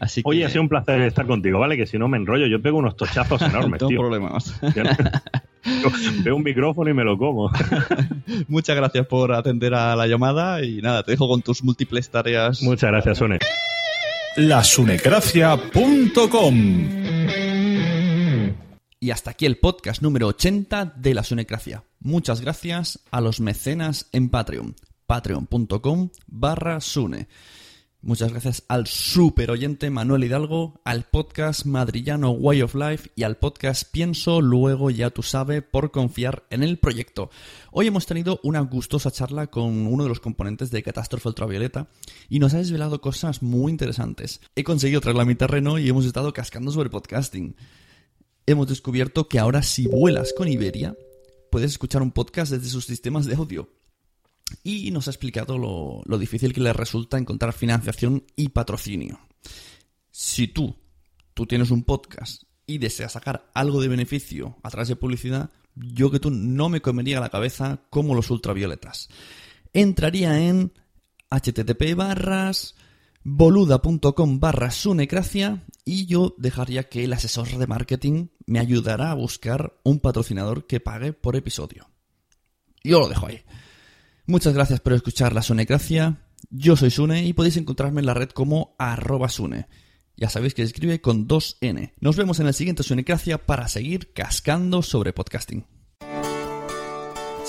Así 0.00 0.22
que... 0.22 0.28
Oye, 0.28 0.44
ha 0.44 0.48
sido 0.48 0.62
un 0.62 0.68
placer 0.68 1.00
estar 1.02 1.26
contigo, 1.26 1.60
¿vale? 1.60 1.76
Que 1.76 1.86
si 1.86 1.98
no 1.98 2.08
me 2.08 2.16
enrollo, 2.16 2.46
yo 2.46 2.60
pego 2.60 2.78
unos 2.78 2.96
tochazos 2.96 3.40
enormes, 3.52 3.80
No 3.82 3.86
tío. 3.88 4.00
problemas. 4.00 4.58
Yo, 4.74 4.82
yo 4.82 5.90
veo 6.24 6.34
un 6.36 6.42
micrófono 6.42 6.90
y 6.90 6.94
me 6.94 7.04
lo 7.04 7.16
como. 7.18 7.50
Muchas 8.48 8.74
gracias 8.74 9.06
por 9.06 9.32
atender 9.32 9.74
a 9.74 9.94
la 9.94 10.06
llamada 10.06 10.64
y 10.64 10.80
nada, 10.82 11.02
te 11.04 11.12
dejo 11.12 11.28
con 11.28 11.42
tus 11.42 11.62
múltiples 11.62 12.10
tareas. 12.10 12.62
Muchas 12.62 12.90
gracias, 12.90 13.18
Sone. 13.18 13.38
lasunecracia.com 14.36 17.21
Y 19.02 19.10
hasta 19.10 19.32
aquí 19.32 19.46
el 19.46 19.58
podcast 19.58 20.00
número 20.00 20.28
80 20.28 20.94
de 20.96 21.12
la 21.12 21.24
Sunecracia. 21.24 21.82
Muchas 21.98 22.40
gracias 22.40 23.00
a 23.10 23.20
los 23.20 23.40
mecenas 23.40 24.06
en 24.12 24.28
Patreon. 24.28 24.76
Patreon.com 25.06 26.10
barra 26.28 26.80
Sune. 26.80 27.26
Muchas 28.00 28.30
gracias 28.30 28.62
al 28.68 28.86
super 28.86 29.50
oyente 29.50 29.90
Manuel 29.90 30.22
Hidalgo, 30.22 30.80
al 30.84 31.02
podcast 31.02 31.66
madrillano 31.66 32.30
Way 32.30 32.62
of 32.62 32.76
Life 32.76 33.10
y 33.16 33.24
al 33.24 33.38
podcast 33.38 33.90
Pienso, 33.90 34.40
luego 34.40 34.88
ya 34.90 35.10
tú 35.10 35.24
sabes, 35.24 35.64
por 35.64 35.90
confiar 35.90 36.44
en 36.50 36.62
el 36.62 36.78
proyecto. 36.78 37.28
Hoy 37.72 37.88
hemos 37.88 38.06
tenido 38.06 38.38
una 38.44 38.60
gustosa 38.60 39.10
charla 39.10 39.48
con 39.48 39.88
uno 39.88 40.04
de 40.04 40.10
los 40.10 40.20
componentes 40.20 40.70
de 40.70 40.84
Catástrofe 40.84 41.28
Ultravioleta 41.28 41.88
y 42.28 42.38
nos 42.38 42.54
ha 42.54 42.58
desvelado 42.58 43.00
cosas 43.00 43.42
muy 43.42 43.72
interesantes. 43.72 44.40
He 44.54 44.62
conseguido 44.62 45.00
traerla 45.00 45.22
a 45.22 45.26
mi 45.26 45.34
terreno 45.34 45.80
y 45.80 45.88
hemos 45.88 46.06
estado 46.06 46.32
cascando 46.32 46.70
sobre 46.70 46.88
podcasting 46.88 47.56
hemos 48.46 48.68
descubierto 48.68 49.28
que 49.28 49.38
ahora 49.38 49.62
si 49.62 49.86
vuelas 49.86 50.32
con 50.32 50.48
Iberia, 50.48 50.96
puedes 51.50 51.72
escuchar 51.72 52.02
un 52.02 52.12
podcast 52.12 52.52
desde 52.52 52.68
sus 52.68 52.86
sistemas 52.86 53.26
de 53.26 53.34
audio. 53.34 53.68
Y 54.62 54.90
nos 54.90 55.06
ha 55.06 55.10
explicado 55.10 55.58
lo, 55.58 56.18
difícil 56.18 56.52
que 56.52 56.60
le 56.60 56.72
resulta 56.72 57.18
encontrar 57.18 57.52
financiación 57.52 58.24
y 58.36 58.48
patrocinio. 58.48 59.20
Si 60.10 60.48
tú, 60.48 60.76
tú 61.34 61.46
tienes 61.46 61.70
un 61.70 61.84
podcast 61.84 62.42
y 62.66 62.78
deseas 62.78 63.12
sacar 63.12 63.50
algo 63.54 63.80
de 63.80 63.88
beneficio 63.88 64.56
a 64.62 64.70
través 64.70 64.88
de 64.88 64.96
publicidad, 64.96 65.50
yo 65.74 66.10
que 66.10 66.20
tú 66.20 66.30
no 66.30 66.68
me 66.68 66.82
comería 66.82 67.20
la 67.20 67.30
cabeza 67.30 67.80
como 67.90 68.14
los 68.14 68.30
ultravioletas. 68.30 69.08
Entraría 69.72 70.38
en 70.38 70.72
http 71.30 71.94
barras 71.96 72.74
boluda.com 73.24 74.40
barra 74.40 74.70
sunecracia 74.70 75.64
y 75.84 76.06
yo 76.06 76.34
dejaría 76.38 76.88
que 76.88 77.04
el 77.04 77.12
asesor 77.12 77.48
de 77.48 77.66
marketing 77.66 78.28
me 78.46 78.58
ayudará 78.58 79.10
a 79.10 79.14
buscar 79.14 79.78
un 79.84 80.00
patrocinador 80.00 80.66
que 80.66 80.80
pague 80.80 81.12
por 81.12 81.36
episodio. 81.36 81.88
Yo 82.84 83.00
lo 83.00 83.08
dejo 83.08 83.26
ahí. 83.26 83.42
Muchas 84.26 84.54
gracias 84.54 84.80
por 84.80 84.92
escuchar 84.92 85.32
la 85.32 85.42
Sunecracia. 85.42 86.26
Yo 86.50 86.76
soy 86.76 86.90
Sune 86.90 87.24
y 87.24 87.32
podéis 87.32 87.56
encontrarme 87.56 88.00
en 88.00 88.06
la 88.06 88.14
red 88.14 88.30
como 88.30 88.74
arroba 88.78 89.28
Sune. 89.28 89.68
Ya 90.16 90.28
sabéis 90.28 90.54
que 90.54 90.62
se 90.62 90.66
escribe 90.66 91.00
con 91.00 91.26
dos 91.26 91.56
N. 91.60 91.94
Nos 92.00 92.16
vemos 92.16 92.38
en 92.40 92.46
el 92.46 92.54
siguiente 92.54 92.82
Sunecracia 92.82 93.46
para 93.46 93.68
seguir 93.68 94.12
cascando 94.12 94.82
sobre 94.82 95.12
podcasting. 95.12 95.66